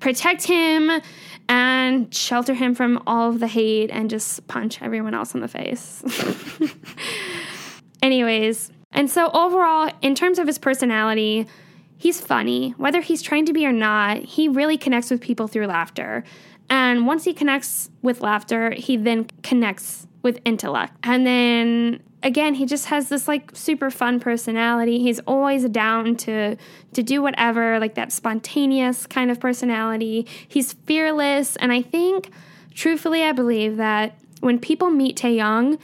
protect 0.00 0.44
him 0.44 0.90
and 1.48 2.12
shelter 2.14 2.54
him 2.54 2.74
from 2.74 3.02
all 3.06 3.30
of 3.30 3.40
the 3.40 3.46
hate 3.46 3.90
and 3.90 4.10
just 4.10 4.46
punch 4.46 4.82
everyone 4.82 5.14
else 5.14 5.34
in 5.34 5.40
the 5.40 5.48
face. 5.48 6.02
Anyways, 8.02 8.70
and 8.92 9.10
so 9.10 9.30
overall, 9.32 9.90
in 10.02 10.14
terms 10.14 10.38
of 10.38 10.46
his 10.46 10.58
personality, 10.58 11.46
he's 11.98 12.20
funny. 12.20 12.70
Whether 12.76 13.00
he's 13.00 13.22
trying 13.22 13.46
to 13.46 13.52
be 13.52 13.66
or 13.66 13.72
not, 13.72 14.18
he 14.18 14.48
really 14.48 14.76
connects 14.76 15.10
with 15.10 15.20
people 15.20 15.48
through 15.48 15.66
laughter. 15.66 16.24
And 16.68 17.06
once 17.06 17.24
he 17.24 17.32
connects 17.32 17.90
with 18.02 18.20
laughter, 18.20 18.70
he 18.70 18.96
then 18.96 19.28
connects 19.42 20.06
with 20.22 20.40
intellect. 20.44 20.94
And 21.02 21.26
then 21.26 22.02
again, 22.22 22.54
he 22.54 22.66
just 22.66 22.86
has 22.86 23.08
this 23.08 23.28
like 23.28 23.50
super 23.54 23.90
fun 23.90 24.20
personality. 24.20 24.98
He's 24.98 25.20
always 25.20 25.64
down 25.68 26.16
to 26.18 26.56
to 26.92 27.02
do 27.02 27.22
whatever, 27.22 27.78
like 27.78 27.94
that 27.94 28.12
spontaneous 28.12 29.06
kind 29.06 29.30
of 29.30 29.40
personality. 29.40 30.26
He's 30.48 30.72
fearless, 30.72 31.56
and 31.56 31.72
I 31.72 31.82
think 31.82 32.30
truthfully 32.74 33.22
I 33.22 33.32
believe 33.32 33.76
that 33.76 34.18
when 34.40 34.58
people 34.58 34.90
meet 34.90 35.16
Taehyung, 35.16 35.78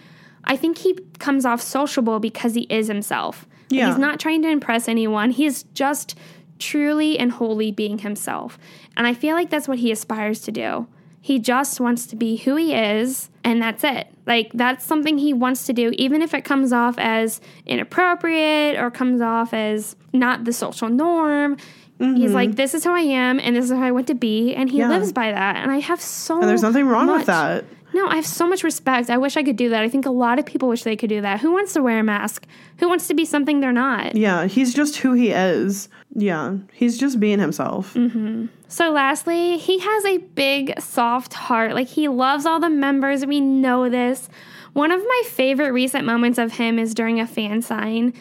I 0.45 0.57
think 0.57 0.79
he 0.79 0.99
comes 1.19 1.47
off 1.47 1.61
sociable 1.61 2.21
because 2.21 2.55
he 2.55 2.63
is 2.63 2.89
himself. 2.89 3.47
Yeah. 3.71 3.89
He's 3.89 3.99
not 3.99 4.21
trying 4.21 4.43
to 4.43 4.49
impress 4.49 4.89
anyone. 4.89 5.31
He's 5.31 5.63
just 5.75 6.19
truly 6.59 7.19
and 7.19 7.33
wholly 7.33 7.73
being 7.73 7.99
himself. 7.99 8.59
And 8.97 9.07
I 9.07 9.15
feel 9.15 9.35
like 9.35 9.51
that's 9.51 9.67
what 9.67 9.79
he 9.79 9.91
aspires 9.91 10.41
to 10.43 10.53
do. 10.53 10.87
He 11.21 11.39
just 11.39 11.81
wants 11.81 12.07
to 12.07 12.17
be 12.17 12.37
who 12.37 12.57
he 12.57 12.75
is, 12.75 13.31
and 13.45 13.63
that's 13.63 13.85
it. 13.85 14.12
Like, 14.27 14.51
that's 14.55 14.85
something 14.85 15.19
he 15.19 15.33
wants 15.33 15.67
to 15.67 15.73
do, 15.73 15.91
even 15.99 16.23
if 16.23 16.33
it 16.33 16.45
comes 16.45 16.73
off 16.73 16.95
as 16.99 17.41
inappropriate 17.67 18.79
or 18.79 18.91
comes 18.91 19.21
off 19.21 19.53
as 19.53 19.97
not 20.13 20.45
the 20.45 20.53
social 20.53 20.89
norm. 20.89 21.57
He's 21.99 22.33
like, 22.33 22.49
mm-hmm. 22.49 22.57
this 22.57 22.75
is 22.75 22.83
who 22.83 22.91
I 22.91 23.01
am, 23.01 23.39
and 23.39 23.55
this 23.55 23.67
is 23.67 23.71
how 23.71 23.85
I 23.85 23.93
want 23.93 24.09
to 24.09 24.15
be, 24.15 24.55
and 24.57 24.69
he 24.69 24.79
Yeah. 24.79 24.89
lives 24.89 25.13
by 25.13 25.31
that. 25.31 25.57
And 25.57 25.71
I 25.71 25.79
have 25.79 26.01
so 26.01 26.41
and 26.41 26.49
there's 26.49 26.63
nothing 26.63 26.87
wrong 26.87 27.07
much- 27.07 27.19
with 27.19 27.27
that. 27.27 27.65
No, 27.95 28.07
I 28.09 28.17
have 28.17 28.27
so 28.27 28.47
much 28.47 28.65
respect. 28.65 29.11
I 29.11 29.19
wish 29.19 29.37
I 29.37 29.43
could 29.43 29.57
do 29.57 29.69
that. 29.71 29.83
I 29.83 29.89
think 29.89 30.07
a 30.07 30.11
lot 30.11 30.39
of 30.39 30.47
people 30.47 30.69
wish 30.69 30.83
they 30.83 30.97
could 30.97 31.11
do 31.11 31.21
that. 31.21 31.41
Who 31.41 31.53
wants 31.53 31.75
to 31.75 31.83
wear 31.83 31.99
a 31.99 32.03
mask? 32.03 32.47
Who 32.79 32.89
wants 32.89 33.07
to 33.09 33.15
be 33.15 33.25
something 33.25 33.61
they're 33.61 33.73
not? 33.73 34.17
Yeah, 34.17 34.47
he's 34.47 34.73
just 34.73 34.97
who 34.97 35.13
he 35.13 35.31
is. 35.31 35.89
Yeah, 36.15 36.57
he's 36.73 36.99
just 36.99 37.21
being 37.21 37.39
himself. 37.39 37.95
Mm-hmm. 37.95 38.47
So, 38.69 38.91
lastly, 38.91 39.59
he 39.59 39.79
has 39.79 40.05
a 40.07 40.19
big, 40.19 40.81
soft 40.81 41.35
heart. 41.35 41.75
Like, 41.75 41.89
he 41.89 42.09
loves 42.09 42.47
all 42.47 42.61
the 42.61 42.71
members. 42.71 43.27
We 43.27 43.41
know 43.41 43.91
this. 43.91 44.29
One 44.73 44.91
of 44.91 45.01
my 45.01 45.23
favorite 45.27 45.73
recent 45.73 46.07
moments 46.07 46.39
of 46.39 46.53
him 46.53 46.79
is 46.79 46.95
during 46.95 47.21
a 47.21 47.27
fan 47.27 47.61
sign. 47.61 48.15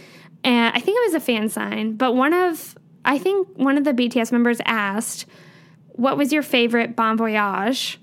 And 0.44 0.76
I 0.76 0.80
think 0.80 0.98
it 0.98 1.06
was 1.06 1.14
a 1.14 1.20
fan 1.20 1.50
sign, 1.50 1.96
but 1.96 2.16
one 2.16 2.34
of, 2.34 2.76
I 3.06 3.18
think 3.18 3.48
one 3.56 3.78
of 3.78 3.84
the 3.84 3.94
BTS 3.94 4.32
members 4.32 4.60
asked, 4.66 5.26
What 5.94 6.18
was 6.18 6.34
your 6.34 6.42
favorite 6.42 6.96
Bon 6.96 7.16
Voyage? 7.16 8.00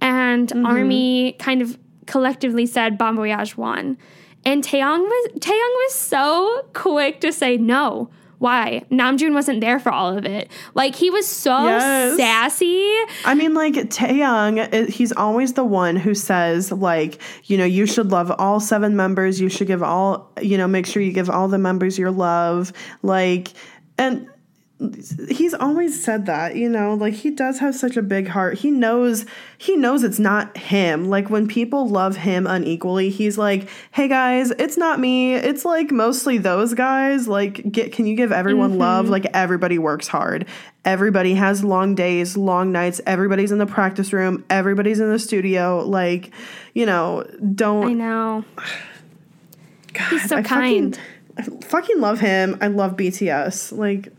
And 0.00 0.52
Army 0.66 1.32
kind 1.38 1.62
of 1.62 1.78
collectively 2.06 2.66
said 2.66 2.98
Bon 2.98 3.16
Voyage 3.16 3.56
one. 3.56 3.98
And 4.44 4.62
Taehyung 4.62 5.02
was 5.02 5.32
Taehyung 5.40 5.50
was 5.86 5.94
so 5.94 6.66
quick 6.72 7.20
to 7.22 7.32
say 7.32 7.56
no. 7.56 8.10
Why? 8.38 8.84
Namjoon 8.90 9.32
wasn't 9.32 9.62
there 9.62 9.80
for 9.80 9.90
all 9.90 10.16
of 10.16 10.26
it. 10.26 10.50
Like 10.74 10.94
he 10.94 11.08
was 11.08 11.26
so 11.26 11.64
Yes. 11.64 12.18
sassy. 12.18 12.92
I 13.24 13.34
mean, 13.34 13.54
like 13.54 13.72
Taehyung, 13.74 14.72
uh, 14.72 14.90
he's 14.90 15.10
always 15.12 15.54
the 15.54 15.64
one 15.64 15.96
who 15.96 16.14
says, 16.14 16.70
like, 16.70 17.18
you 17.44 17.56
know, 17.56 17.64
you 17.64 17.86
should 17.86 18.10
love 18.10 18.30
all 18.38 18.60
seven 18.60 18.94
members. 18.94 19.40
You 19.40 19.48
should 19.48 19.66
give 19.68 19.82
all, 19.82 20.30
you 20.42 20.58
know, 20.58 20.68
make 20.68 20.84
sure 20.86 21.02
you 21.02 21.12
give 21.12 21.30
all 21.30 21.48
the 21.48 21.58
members 21.58 21.98
your 21.98 22.10
love. 22.10 22.74
Like, 23.02 23.48
and 23.96 24.28
he's 25.30 25.54
always 25.54 26.02
said 26.02 26.26
that, 26.26 26.54
you 26.54 26.68
know, 26.68 26.94
like 26.94 27.14
he 27.14 27.30
does 27.30 27.60
have 27.60 27.74
such 27.74 27.96
a 27.96 28.02
big 28.02 28.28
heart. 28.28 28.58
He 28.58 28.70
knows, 28.70 29.24
he 29.56 29.74
knows 29.74 30.02
it's 30.02 30.18
not 30.18 30.54
him. 30.56 31.06
Like 31.06 31.30
when 31.30 31.48
people 31.48 31.88
love 31.88 32.16
him 32.16 32.46
unequally, 32.46 33.08
he's 33.08 33.38
like, 33.38 33.70
hey 33.92 34.06
guys, 34.06 34.50
it's 34.50 34.76
not 34.76 35.00
me. 35.00 35.34
It's 35.34 35.64
like 35.64 35.90
mostly 35.90 36.36
those 36.36 36.74
guys. 36.74 37.26
Like, 37.26 37.72
get, 37.72 37.92
can 37.92 38.06
you 38.06 38.14
give 38.14 38.32
everyone 38.32 38.72
mm-hmm. 38.72 38.80
love? 38.80 39.08
Like 39.08 39.26
everybody 39.32 39.78
works 39.78 40.08
hard. 40.08 40.46
Everybody 40.84 41.34
has 41.34 41.64
long 41.64 41.94
days, 41.94 42.36
long 42.36 42.70
nights. 42.70 43.00
Everybody's 43.06 43.52
in 43.52 43.58
the 43.58 43.66
practice 43.66 44.12
room. 44.12 44.44
Everybody's 44.50 45.00
in 45.00 45.10
the 45.10 45.18
studio. 45.18 45.84
Like, 45.86 46.32
you 46.74 46.84
know, 46.84 47.26
don't. 47.54 47.88
I 47.88 47.92
know. 47.94 48.44
God, 49.94 50.10
He's 50.10 50.28
so 50.28 50.36
I 50.36 50.42
kind. 50.42 50.96
Fucking, 51.36 51.62
I 51.62 51.66
fucking 51.66 52.00
love 52.00 52.20
him. 52.20 52.58
I 52.60 52.66
love 52.66 52.96
BTS. 52.96 53.76
Like, 53.76 54.12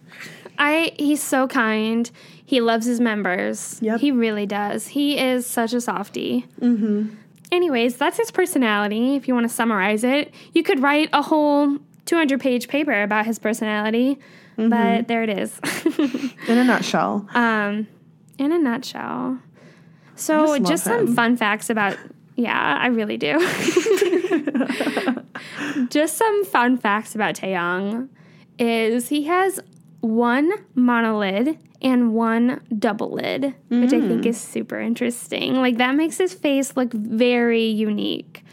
I 0.58 0.93
he's 0.97 1.22
so 1.22 1.47
kind. 1.47 2.10
He 2.45 2.62
loves 2.62 2.86
his 2.86 2.99
members. 2.99 3.78
Yep. 3.82 3.99
He 3.99 4.12
really 4.12 4.45
does. 4.45 4.88
He 4.88 5.18
is 5.18 5.45
such 5.45 5.74
a 5.74 5.82
softie. 5.82 6.45
Mm-hmm. 6.62 7.10
Anyways, 7.51 7.97
that's 7.97 8.18
his 8.18 8.32
personality. 8.32 9.16
If 9.16 9.28
you 9.28 9.34
want 9.34 9.45
to 9.45 9.53
summarize 9.53 10.03
it, 10.03 10.34
you 10.53 10.64
could 10.64 10.82
write 10.82 11.10
a 11.14 11.22
whole 11.22 11.78
200 12.05 12.39
page 12.39 12.68
paper 12.68 13.03
about 13.03 13.26
his 13.26 13.39
personality. 13.39 14.18
Mm-hmm. 14.58 14.70
But 14.70 15.08
there 15.08 15.24
it 15.24 15.30
is. 15.30 15.60
in 16.47 16.58
a 16.58 16.64
nutshell. 16.64 17.28
um, 17.34 17.88
in 18.38 18.51
a 18.51 18.58
nutshell. 18.58 19.39
So, 20.16 20.58
just 20.58 20.70
just, 20.70 20.84
some 20.84 21.16
fun 21.16 21.38
facts 21.38 21.70
about. 21.70 21.97
Yeah, 22.36 22.78
I 22.80 22.88
really 22.88 23.18
do. 23.18 23.38
just 25.89 26.18
some 26.18 26.45
fun 26.45 26.78
facts 26.78 27.16
about 27.16 27.36
Taehyung 27.36 28.10
is 28.60 29.10
he 29.10 29.26
has 29.26 29.60
one 30.08 30.51
monolid 30.76 31.58
and 31.82 32.14
one 32.14 32.62
double 32.80 33.12
lid, 33.12 33.53
which 33.70 33.93
I 33.93 34.01
think 34.01 34.26
is 34.26 34.39
super 34.39 34.80
interesting. 34.80 35.55
Like 35.55 35.78
that 35.78 35.95
makes 35.95 36.18
his 36.18 36.34
face 36.34 36.76
look 36.76 36.91
very 36.93 37.66
unique. 37.66 38.43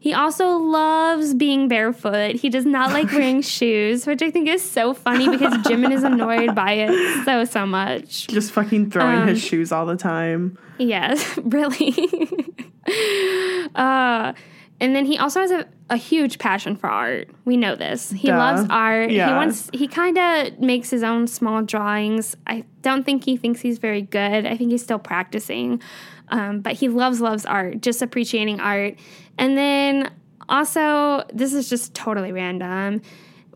He 0.00 0.14
also 0.14 0.58
loves 0.58 1.34
being 1.34 1.66
barefoot. 1.66 2.36
He 2.36 2.48
does 2.50 2.64
not 2.64 2.92
like 2.92 3.10
wearing 3.12 3.42
shoes, 3.42 4.06
which 4.06 4.22
I 4.22 4.30
think 4.30 4.48
is 4.48 4.62
so 4.62 4.94
funny 4.94 5.28
because 5.28 5.52
Jimin 5.64 5.92
is 5.92 6.04
annoyed 6.12 6.54
by 6.54 6.72
it 6.72 7.24
so 7.24 7.44
so 7.44 7.66
much. 7.66 8.28
Just 8.28 8.52
fucking 8.52 8.90
throwing 8.92 9.22
Um, 9.22 9.28
his 9.28 9.42
shoes 9.42 9.72
all 9.72 9.86
the 9.86 9.96
time. 9.96 10.56
Yes, 10.78 11.36
really. 11.42 11.92
uh, 13.74 14.32
and 14.80 14.94
then 14.94 15.04
he 15.06 15.18
also 15.18 15.40
has 15.40 15.50
a, 15.50 15.66
a 15.90 15.96
huge 15.96 16.38
passion 16.38 16.76
for 16.76 16.88
art. 16.88 17.28
We 17.44 17.56
know 17.56 17.74
this. 17.74 18.10
He 18.10 18.28
Duh. 18.28 18.36
loves 18.38 18.66
art. 18.70 19.10
Yeah. 19.10 19.28
He 19.28 19.34
wants 19.34 19.70
he 19.72 19.88
kind 19.88 20.16
of 20.18 20.58
makes 20.60 20.90
his 20.90 21.02
own 21.02 21.26
small 21.26 21.62
drawings. 21.62 22.36
I 22.46 22.64
don't 22.82 23.04
think 23.04 23.24
he 23.24 23.36
thinks 23.36 23.60
he's 23.60 23.78
very 23.78 24.02
good. 24.02 24.46
I 24.46 24.56
think 24.56 24.70
he's 24.70 24.82
still 24.82 24.98
practicing. 24.98 25.80
Um, 26.30 26.60
but 26.60 26.74
he 26.74 26.88
loves 26.88 27.20
loves 27.20 27.46
art, 27.46 27.80
just 27.80 28.02
appreciating 28.02 28.60
art. 28.60 28.94
And 29.38 29.56
then 29.56 30.10
also, 30.48 31.24
this 31.32 31.52
is 31.54 31.68
just 31.70 31.94
totally 31.94 32.32
random. 32.32 33.02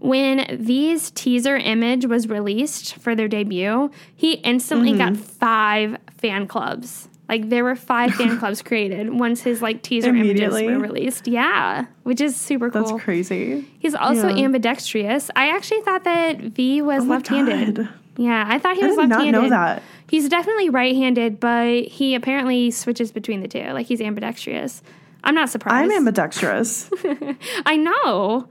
When 0.00 0.58
these 0.60 1.10
teaser 1.12 1.56
image 1.56 2.06
was 2.06 2.28
released 2.28 2.96
for 2.96 3.14
their 3.14 3.28
debut, 3.28 3.90
he 4.16 4.32
instantly 4.34 4.96
got 4.96 5.12
Mm-hmm. 5.12 5.22
five 5.22 5.96
fan 6.18 6.46
clubs. 6.48 7.08
Like 7.32 7.48
there 7.48 7.64
were 7.64 7.74
five 7.76 8.14
fan 8.18 8.38
clubs 8.38 8.60
created 8.60 9.08
once 9.18 9.40
his 9.40 9.62
like 9.62 9.80
teaser 9.80 10.10
images 10.14 10.52
were 10.52 10.78
released. 10.78 11.26
Yeah, 11.26 11.86
which 12.02 12.20
is 12.20 12.36
super 12.36 12.68
cool. 12.70 12.82
That's 12.84 13.02
crazy. 13.02 13.66
He's 13.78 13.94
also 13.94 14.28
Yeah. 14.28 14.44
ambidextrous. 14.44 15.30
I 15.34 15.48
actually 15.48 15.80
thought 15.80 16.04
that 16.04 16.40
V 16.40 16.82
was 16.82 17.04
Oh 17.04 17.06
left-handed. 17.06 17.76
God. 17.76 17.88
Yeah, 18.18 18.44
I 18.46 18.58
thought 18.58 18.76
he 18.76 18.82
I 18.82 18.88
was 18.88 18.96
did 18.96 19.08
left-handed. 19.08 19.32
Not 19.32 19.42
know 19.44 19.48
that. 19.48 19.82
He's 20.10 20.28
definitely 20.28 20.68
right-handed, 20.68 21.40
but 21.40 21.84
he 21.84 22.14
apparently 22.14 22.70
switches 22.70 23.10
between 23.12 23.40
the 23.40 23.48
two. 23.48 23.64
Like 23.72 23.86
he's 23.86 24.02
ambidextrous. 24.02 24.82
I'm 25.24 25.34
not 25.34 25.48
surprised. 25.48 25.90
I'm 25.90 25.96
ambidextrous. 25.96 26.90
I 27.64 27.76
know. 27.76 28.46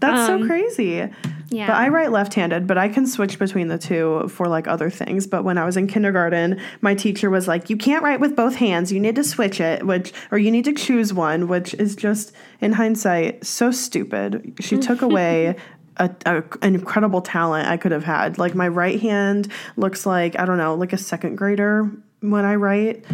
That's 0.00 0.28
Um, 0.28 0.40
so 0.42 0.46
crazy. 0.48 1.08
Yeah. 1.54 1.68
But 1.68 1.76
I 1.76 1.88
write 1.88 2.10
left-handed, 2.10 2.66
but 2.66 2.76
I 2.76 2.88
can 2.88 3.06
switch 3.06 3.38
between 3.38 3.68
the 3.68 3.78
two 3.78 4.28
for 4.28 4.48
like 4.48 4.66
other 4.66 4.90
things. 4.90 5.26
But 5.26 5.44
when 5.44 5.56
I 5.56 5.64
was 5.64 5.76
in 5.76 5.86
kindergarten, 5.86 6.60
my 6.80 6.94
teacher 6.94 7.30
was 7.30 7.46
like, 7.46 7.70
"You 7.70 7.76
can't 7.76 8.02
write 8.02 8.18
with 8.18 8.34
both 8.34 8.56
hands. 8.56 8.92
You 8.92 8.98
need 8.98 9.16
to 9.16 9.24
switch 9.24 9.60
it, 9.60 9.86
which 9.86 10.12
or 10.32 10.38
you 10.38 10.50
need 10.50 10.64
to 10.64 10.72
choose 10.72 11.14
one," 11.14 11.46
which 11.46 11.74
is 11.74 11.94
just 11.94 12.32
in 12.60 12.72
hindsight 12.72 13.46
so 13.46 13.70
stupid. 13.70 14.56
She 14.60 14.78
took 14.78 15.00
away 15.08 15.54
a, 15.96 16.10
a, 16.26 16.42
an 16.62 16.74
incredible 16.74 17.22
talent 17.22 17.68
I 17.68 17.76
could 17.76 17.92
have 17.92 18.04
had. 18.04 18.38
Like 18.38 18.54
my 18.54 18.68
right 18.68 19.00
hand 19.00 19.52
looks 19.76 20.06
like 20.06 20.38
I 20.38 20.44
don't 20.44 20.58
know, 20.58 20.74
like 20.74 20.92
a 20.92 20.98
second 20.98 21.36
grader 21.36 21.90
when 22.30 22.44
I 22.44 22.54
write. 22.54 23.04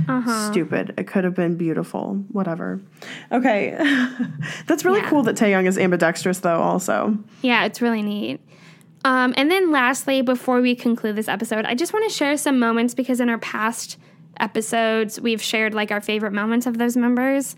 Stupid. 0.51 0.95
It 0.99 1.07
could 1.07 1.25
have 1.25 1.35
been 1.35 1.57
beautiful. 1.57 2.15
Whatever. 2.33 2.81
Okay, 3.33 3.77
that's 4.67 4.85
really 4.85 5.01
Yeah. 5.01 5.09
cool 5.11 5.23
that 5.25 5.37
Taehyung 5.37 5.67
is 5.67 5.79
ambidextrous, 5.79 6.41
though. 6.41 6.61
Also. 6.61 7.17
Yeah, 7.43 7.65
it's 7.65 7.81
really 7.83 8.03
neat. 8.03 8.41
Um, 9.05 9.33
and 9.37 9.51
then 9.51 9.71
lastly, 9.71 10.21
before 10.23 10.61
we 10.61 10.75
conclude 10.75 11.17
this 11.17 11.29
episode, 11.29 11.65
I 11.65 11.75
just 11.75 11.93
want 11.93 12.09
to 12.11 12.15
share 12.15 12.37
some 12.37 12.59
moments 12.59 12.95
because 12.95 13.21
in 13.21 13.29
our 13.31 13.39
past 13.39 13.97
episodes, 14.39 15.21
we've 15.21 15.43
shared 15.43 15.75
like 15.75 15.91
our 15.91 16.01
favorite 16.01 16.33
moments 16.33 16.67
of 16.67 16.79
those 16.79 16.97
members. 16.97 17.57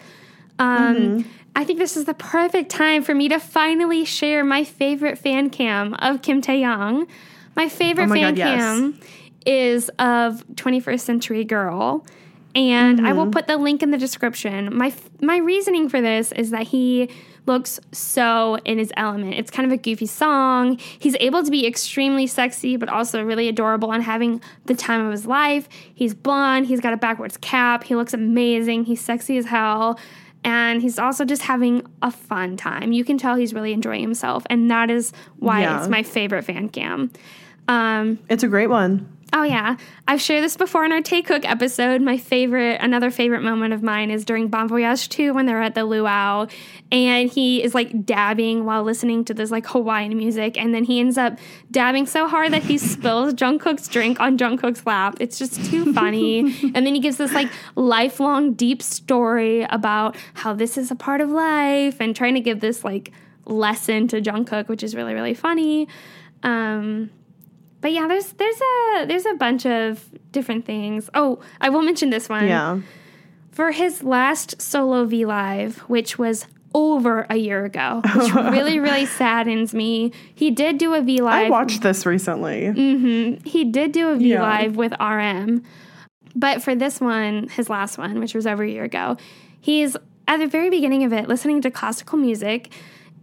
Um, 0.58 0.96
Mm-hmm. 0.96 1.28
I 1.54 1.64
think 1.64 1.78
this 1.78 1.98
is 1.98 2.06
the 2.06 2.14
perfect 2.14 2.70
time 2.70 3.02
for 3.02 3.14
me 3.14 3.28
to 3.28 3.38
finally 3.38 4.06
share 4.06 4.42
my 4.42 4.64
favorite 4.64 5.18
fan 5.18 5.50
cam 5.50 5.92
of 5.94 6.22
Kim 6.22 6.40
Taehyung. 6.40 7.06
My 7.54 7.68
favorite 7.68 8.04
Oh 8.04 8.06
my 8.06 8.14
fan 8.16 8.34
God, 8.34 8.38
yes. 8.38 8.94
Is 9.46 9.88
of 9.98 10.46
21st 10.54 11.00
Century 11.00 11.44
Girl. 11.44 12.04
And 12.54 13.06
I 13.06 13.14
will 13.14 13.22
Mm-hmm. 13.24 13.30
put 13.30 13.46
the 13.46 13.56
link 13.56 13.82
in 13.82 13.92
the 13.92 13.96
description. 13.98 14.76
My 14.76 14.92
my 15.22 15.38
reasoning 15.38 15.88
for 15.88 16.02
this 16.02 16.32
is 16.32 16.50
that 16.50 16.64
he 16.68 17.08
looks 17.46 17.80
so 17.92 18.56
in 18.66 18.76
his 18.78 18.92
element. 18.96 19.34
It's 19.34 19.50
kind 19.50 19.64
of 19.66 19.72
a 19.72 19.78
goofy 19.80 20.04
song. 20.06 20.76
He's 20.98 21.16
able 21.18 21.42
to 21.42 21.50
be 21.50 21.66
extremely 21.66 22.26
sexy, 22.26 22.76
but 22.76 22.90
also 22.90 23.24
really 23.24 23.48
adorable 23.48 23.90
and 23.92 24.02
having 24.02 24.42
the 24.66 24.74
time 24.74 25.04
of 25.06 25.10
his 25.12 25.24
life. 25.26 25.66
He's 25.94 26.12
blonde. 26.14 26.66
He's 26.66 26.80
got 26.80 26.92
a 26.92 26.96
backwards 26.98 27.38
cap. 27.38 27.84
He 27.84 27.96
looks 27.96 28.12
amazing. 28.12 28.84
He's 28.84 29.00
sexy 29.00 29.38
as 29.38 29.46
hell. 29.46 29.98
And 30.44 30.82
he's 30.82 30.98
also 30.98 31.24
just 31.24 31.42
having 31.42 31.86
a 32.02 32.10
fun 32.10 32.56
time. 32.58 32.92
You 32.92 33.02
can 33.04 33.16
tell 33.16 33.34
he's 33.36 33.54
really 33.54 33.72
enjoying 33.72 34.02
himself. 34.02 34.44
And 34.50 34.70
that 34.70 34.90
is 34.90 35.12
why 35.38 35.62
Yeah. 35.62 35.78
it's 35.80 35.88
my 35.88 36.02
favorite 36.02 36.42
fan 36.44 36.68
cam. 36.68 37.10
Um, 37.66 38.18
It's 38.28 38.42
a 38.42 38.48
great 38.48 38.68
one. 38.68 39.08
Oh 39.34 39.44
yeah, 39.44 39.78
I've 40.06 40.20
shared 40.20 40.44
this 40.44 40.58
before 40.58 40.84
in 40.84 40.92
our 40.92 41.00
Taekook 41.00 41.46
episode. 41.46 42.02
My 42.02 42.18
favorite, 42.18 42.82
another 42.82 43.10
favorite 43.10 43.40
moment 43.40 43.72
of 43.72 43.82
mine 43.82 44.10
is 44.10 44.26
during 44.26 44.48
Bon 44.48 44.68
Voyage 44.68 45.08
2 45.08 45.32
when 45.32 45.46
they're 45.46 45.62
at 45.62 45.74
the 45.74 45.86
luau, 45.86 46.48
and 46.90 47.30
he 47.30 47.62
is 47.62 47.74
like 47.74 48.04
dabbing 48.04 48.66
while 48.66 48.82
listening 48.82 49.24
to 49.24 49.32
this 49.32 49.50
like 49.50 49.66
Hawaiian 49.66 50.18
music, 50.18 50.58
and 50.58 50.74
then 50.74 50.84
he 50.84 51.00
ends 51.00 51.16
up 51.16 51.38
dabbing 51.70 52.04
so 52.04 52.28
hard 52.28 52.52
that 52.52 52.62
he 52.62 52.76
spills 52.76 53.32
Jungkook's 53.42 53.88
drink 53.88 54.20
on 54.20 54.36
Jungkook's 54.36 54.84
lap. 54.84 55.16
It's 55.18 55.38
just 55.38 55.64
too 55.64 55.94
funny, 55.94 56.40
and 56.74 56.86
then 56.86 56.94
he 56.94 57.00
gives 57.00 57.16
this 57.16 57.32
like 57.32 57.50
lifelong 57.74 58.52
deep 58.52 58.82
story 58.82 59.62
about 59.70 60.14
how 60.34 60.52
this 60.52 60.76
is 60.76 60.90
a 60.90 60.94
part 60.94 61.22
of 61.22 61.30
life 61.30 62.02
and 62.02 62.14
trying 62.14 62.34
to 62.34 62.40
give 62.40 62.60
this 62.60 62.84
like 62.84 63.10
lesson 63.46 64.08
to 64.08 64.20
Jungkook, 64.20 64.68
which 64.68 64.82
is 64.82 64.94
really 64.94 65.14
really 65.14 65.34
funny. 65.34 65.88
Um, 66.42 67.08
but 67.82 67.92
yeah, 67.92 68.08
there's 68.08 68.32
there's 68.32 68.60
a 68.60 69.04
there's 69.06 69.26
a 69.26 69.34
bunch 69.34 69.66
of 69.66 70.08
different 70.30 70.64
things. 70.64 71.10
Oh, 71.12 71.40
I 71.60 71.68
will 71.68 71.82
mention 71.82 72.08
this 72.08 72.28
one. 72.28 72.46
Yeah. 72.46 72.80
For 73.50 73.72
his 73.72 74.02
last 74.02 74.62
solo 74.62 75.04
V 75.04 75.26
Live, 75.26 75.78
which 75.80 76.18
was 76.18 76.46
over 76.74 77.26
a 77.28 77.36
year 77.36 77.66
ago, 77.66 78.00
which 78.14 78.32
really, 78.34 78.78
really 78.78 79.04
saddens 79.04 79.74
me. 79.74 80.12
He 80.34 80.50
did 80.50 80.78
do 80.78 80.94
a 80.94 81.02
V 81.02 81.20
live. 81.20 81.46
I 81.46 81.50
watched 81.50 81.82
this 81.82 82.06
recently. 82.06 82.62
Mm-hmm. 82.62 83.44
He 83.44 83.64
did 83.64 83.92
do 83.92 84.08
a 84.10 84.16
V 84.16 84.30
Yeah. 84.30 84.42
Live 84.42 84.76
with 84.76 84.92
RM. 84.98 85.62
But 86.34 86.62
for 86.62 86.74
this 86.74 86.98
one, 86.98 87.48
his 87.48 87.68
last 87.68 87.98
one, 87.98 88.18
which 88.20 88.34
was 88.34 88.46
over 88.46 88.62
a 88.62 88.68
year 88.70 88.84
ago, 88.84 89.18
he's 89.60 89.96
at 90.26 90.38
the 90.38 90.46
very 90.46 90.70
beginning 90.70 91.04
of 91.04 91.12
it 91.12 91.28
listening 91.28 91.60
to 91.60 91.70
classical 91.70 92.16
music 92.16 92.72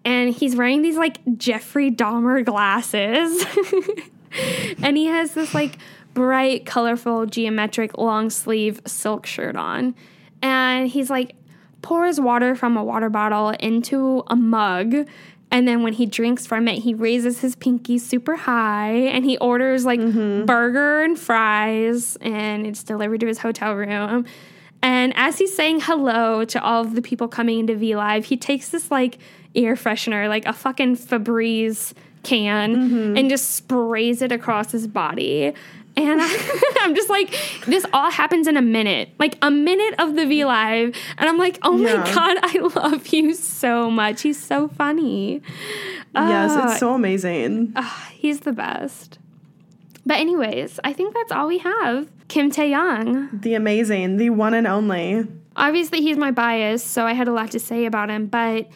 and 0.06 0.34
he's 0.34 0.56
wearing 0.56 0.82
these 0.82 0.98
like 0.98 1.18
Jeffrey 1.38 1.90
Dahmer 1.92 2.46
glasses. 2.46 3.46
and 4.84 4.98
he 4.98 5.06
has 5.06 5.34
this 5.34 5.54
like 5.54 5.78
bright, 6.14 6.66
colorful, 6.66 7.26
geometric 7.26 7.98
long 7.98 8.30
sleeve 8.30 8.82
silk 8.86 9.26
shirt 9.26 9.56
on. 9.56 9.96
And 10.42 10.88
he's 10.88 11.10
like 11.10 11.36
pours 11.82 12.20
water 12.20 12.56
from 12.56 12.78
a 12.78 12.84
water 12.84 13.10
bottle 13.10 13.50
into 13.52 14.24
a 14.28 14.36
mug. 14.36 15.08
And 15.52 15.68
then 15.68 15.82
when 15.82 15.94
he 15.94 16.06
drinks 16.06 16.46
from 16.46 16.68
it, 16.68 16.80
he 16.80 16.94
raises 16.94 17.40
his 17.40 17.56
pinky 17.56 17.98
super 17.98 18.36
high 18.36 18.92
and 18.92 19.26
he 19.26 19.38
orders 19.38 19.84
like 19.84 20.00
mm-hmm. 20.00 20.46
burger 20.46 21.02
and 21.02 21.18
fries 21.18 22.18
and 22.22 22.68
it's 22.68 22.84
delivered 22.84 23.22
to 23.22 23.28
his 23.28 23.40
hotel 23.40 23.74
room. 23.76 24.26
And 24.82 25.14
as 25.16 25.38
he's 25.38 25.56
saying 25.56 25.82
hello 25.82 26.46
to 26.46 26.64
all 26.64 26.82
of 26.82 26.96
the 26.96 27.02
people 27.02 27.28
coming 27.28 27.60
into 27.60 27.76
V 27.76 27.96
Live, 27.96 28.26
he 28.26 28.38
takes 28.38 28.70
this 28.70 28.92
like 28.92 29.18
air 29.56 29.76
freshener, 29.76 30.30
like 30.30 30.46
a 30.46 30.54
fucking 30.54 30.98
Febreze 30.98 31.94
can, 32.24 32.76
mm-hmm. 32.76 33.18
and 33.18 33.30
just 33.30 33.52
sprays 33.52 34.22
it 34.22 34.32
across 34.32 34.72
his 34.72 34.88
body. 34.88 35.54
And 35.98 36.22
I, 36.22 36.74
I'm 36.82 36.96
just 36.96 37.10
like, 37.10 37.36
this 37.66 37.86
all 37.94 38.12
happens 38.12 38.48
in 38.48 38.56
a 38.56 38.62
minute, 38.62 39.10
like 39.20 39.38
a 39.42 39.52
minute 39.52 39.96
of 40.00 40.16
the 40.16 40.26
V 40.26 40.46
Live. 40.46 40.96
And 41.18 41.30
I'm 41.30 41.38
like, 41.38 41.60
oh 41.64 41.74
my 41.78 41.92
Yeah. 41.92 42.14
God, 42.14 42.38
I 42.42 42.60
love 42.76 43.08
you 43.08 43.34
so 43.34 43.90
much. 43.90 44.22
He's 44.22 44.42
so 44.42 44.68
funny. 44.70 45.42
yes, 46.14 46.52
it's 46.54 46.76
uh, 46.76 46.78
so 46.78 46.94
amazing. 46.94 47.74
Ah, 47.76 48.10
he's 48.14 48.42
the 48.42 48.54
best. 48.54 49.20
But, 50.06 50.18
anyways, 50.18 50.80
I 50.84 50.94
think 50.94 51.14
that's 51.14 51.32
all 51.32 51.48
we 51.48 51.60
have. 51.60 52.08
Kim 52.30 52.50
Taehyung. 52.52 53.42
the 53.42 53.56
amazing, 53.56 54.18
the 54.18 54.30
one 54.30 54.54
and 54.54 54.66
only. 54.68 55.28
Obviously, 55.56 56.02
he's 56.02 56.18
my 56.18 56.32
bias, 56.32 56.84
so 56.84 57.06
I 57.06 57.14
had 57.14 57.28
a 57.28 57.34
lot 57.34 57.52
to 57.52 57.60
say 57.60 57.86
about 57.86 58.10
him, 58.10 58.28
but 58.28 58.68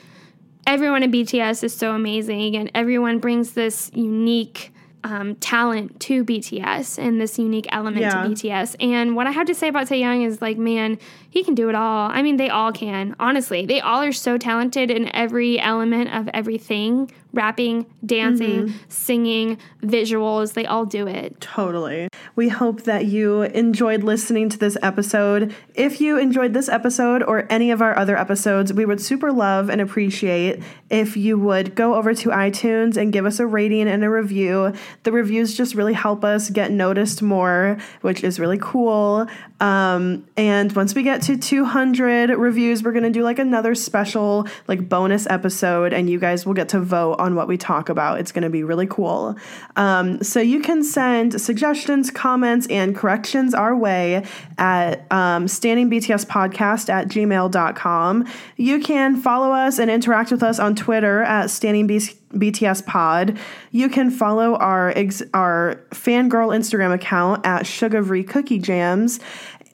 everyone 0.68 1.04
in 1.04 1.12
BTS 1.12 1.64
is 1.64 1.76
so 1.76 1.94
amazing, 1.94 2.56
and 2.56 2.72
everyone 2.74 3.20
brings 3.20 3.54
this 3.54 3.92
unique 3.94 4.72
um, 5.06 5.36
talent 5.36 6.00
to 6.00 6.24
BTS 6.24 6.98
and 6.98 7.20
this 7.20 7.38
unique 7.38 7.68
element 7.72 8.02
Yeah. 8.02 8.24
to 8.24 8.30
BTS. 8.30 8.76
And 8.80 9.16
what 9.18 9.28
I 9.28 9.32
have 9.32 9.48
to 9.48 9.56
say 9.56 9.68
about 9.68 9.88
Taehyung 9.88 10.26
is 10.26 10.42
like, 10.42 10.58
man, 10.58 10.98
he 11.34 11.44
can 11.44 11.56
do 11.56 11.68
it 11.68 11.74
all. 11.74 12.12
I 12.12 12.22
mean, 12.22 12.38
they 12.38 12.52
all 12.52 12.72
can. 12.72 13.16
Honestly, 13.20 13.66
they 13.66 13.82
all 13.82 14.04
are 14.04 14.12
so 14.12 14.38
talented 14.38 14.92
in 14.92 15.10
every 15.16 15.60
element 15.60 16.14
of 16.14 16.30
everything 16.32 17.10
rapping, 17.34 17.88
dancing, 18.06 18.74
singing, 18.88 19.58
visuals. 19.82 20.54
They 20.54 20.68
all 20.68 20.86
do 20.86 21.08
it. 21.08 21.42
Totally. 21.42 22.08
We 22.36 22.50
hope 22.50 22.84
that 22.84 23.06
you 23.06 23.42
enjoyed 23.42 24.04
listening 24.04 24.50
to 24.50 24.58
this 24.58 24.78
episode. 24.84 25.54
If 25.74 26.00
you 26.00 26.20
enjoyed 26.20 26.54
this 26.54 26.70
episode 26.70 27.24
or 27.24 27.48
any 27.50 27.72
of 27.72 27.82
our 27.82 27.98
other 27.98 28.16
episodes, 28.16 28.72
we 28.72 28.86
would 28.86 29.02
super 29.02 29.32
love 29.32 29.70
and 29.70 29.82
appreciate 29.82 30.62
if 30.92 31.18
you 31.18 31.40
would 31.40 31.74
go 31.74 31.96
over 31.96 32.14
to 32.14 32.30
iTunes 32.30 32.98
and 32.98 33.12
give 33.12 33.26
us 33.26 33.40
a 33.40 33.48
rating 33.48 33.88
and 33.88 34.04
a 34.04 34.10
review. 34.10 34.72
The 35.02 35.12
reviews 35.12 35.58
just 35.58 35.74
really 35.74 35.94
help 35.94 36.24
us 36.24 36.52
get 36.52 36.72
noticed 36.72 37.24
more, 37.24 37.80
which 38.02 38.24
is 38.24 38.40
really 38.40 38.60
cool. 38.62 39.28
Um, 39.60 40.28
and 40.38 40.72
once 40.74 40.94
we 40.94 41.02
get 41.02 41.23
to 41.24 41.38
200 41.38 42.32
reviews, 42.32 42.84
we're 42.84 42.92
going 42.92 43.04
to 43.04 43.10
do 43.10 43.24
like 43.24 43.40
another 43.40 43.76
special, 43.76 44.46
like 44.68 44.90
bonus 44.90 45.26
episode, 45.28 45.94
and 45.94 46.10
you 46.10 46.20
guys 46.20 46.46
will 46.46 46.54
get 46.54 46.70
to 46.70 46.80
vote 46.80 47.14
on 47.14 47.36
what 47.36 47.48
we 47.48 47.58
talk 47.58 47.88
about. 47.88 48.20
It's 48.20 48.32
going 48.32 48.44
to 48.44 48.50
be 48.50 48.64
really 48.64 48.88
cool. 48.88 49.38
Um, 49.78 50.22
so 50.22 50.42
you 50.42 50.60
can 50.60 50.84
send 50.84 51.40
suggestions, 51.42 52.12
comments, 52.12 52.68
and 52.68 52.96
corrections 52.96 53.54
our 53.54 53.76
way 53.76 54.26
at 54.58 55.10
um, 55.12 55.46
standingbtspodcast 55.46 56.90
at 56.90 57.08
gmail.com. 57.08 58.28
You 58.58 58.80
can 58.80 59.16
follow 59.16 59.52
us 59.52 59.80
and 59.80 59.90
interact 59.90 60.32
with 60.32 60.44
us 60.44 60.60
on 60.60 60.76
Twitter 60.76 61.24
at 61.24 61.46
standingbts 61.46 62.86
pod. 62.86 63.38
You 63.72 63.90
can 63.90 64.10
follow 64.10 64.56
our 64.56 64.90
ex- 64.90 65.24
our 65.34 65.80
fangirl 65.92 66.56
Instagram 66.56 66.94
account 66.94 67.46
at 67.46 67.66
Sugary 67.66 68.24
Cookie 68.24 68.60
Jams 68.60 69.20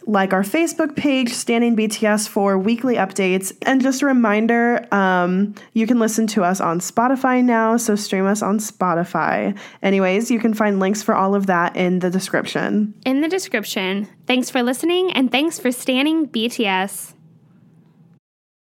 like 0.10 0.34
our 0.34 0.42
Facebook 0.42 0.96
page, 0.96 1.32
Standing 1.32 1.76
BTS, 1.76 2.28
for 2.28 2.58
weekly 2.58 2.96
updates. 2.96 3.56
And 3.62 3.80
just 3.82 4.02
a 4.02 4.08
reminder, 4.08 4.88
um, 4.92 5.54
you 5.74 5.86
can 5.86 6.00
listen 6.00 6.26
to 6.28 6.44
us 6.44 6.60
on 6.60 6.80
Spotify 6.80 7.44
now, 7.44 7.78
so 7.78 7.96
stream 7.96 8.26
us 8.26 8.42
on 8.42 8.58
Spotify. 8.58 9.58
Anyways, 9.84 10.32
you 10.32 10.40
can 10.40 10.56
find 10.56 10.80
links 10.80 11.04
for 11.04 11.14
all 11.14 11.36
of 11.36 11.46
that 11.46 11.76
in 11.76 12.00
the 12.00 12.10
description. 12.10 12.94
In 13.06 13.22
the 13.22 13.30
description. 13.30 14.08
Thanks 14.26 14.50
for 14.50 14.64
listening 14.64 15.12
and 15.14 15.32
thanks 15.32 15.60
for 15.60 15.72
standing 15.72 16.28
BTS. 16.28 17.14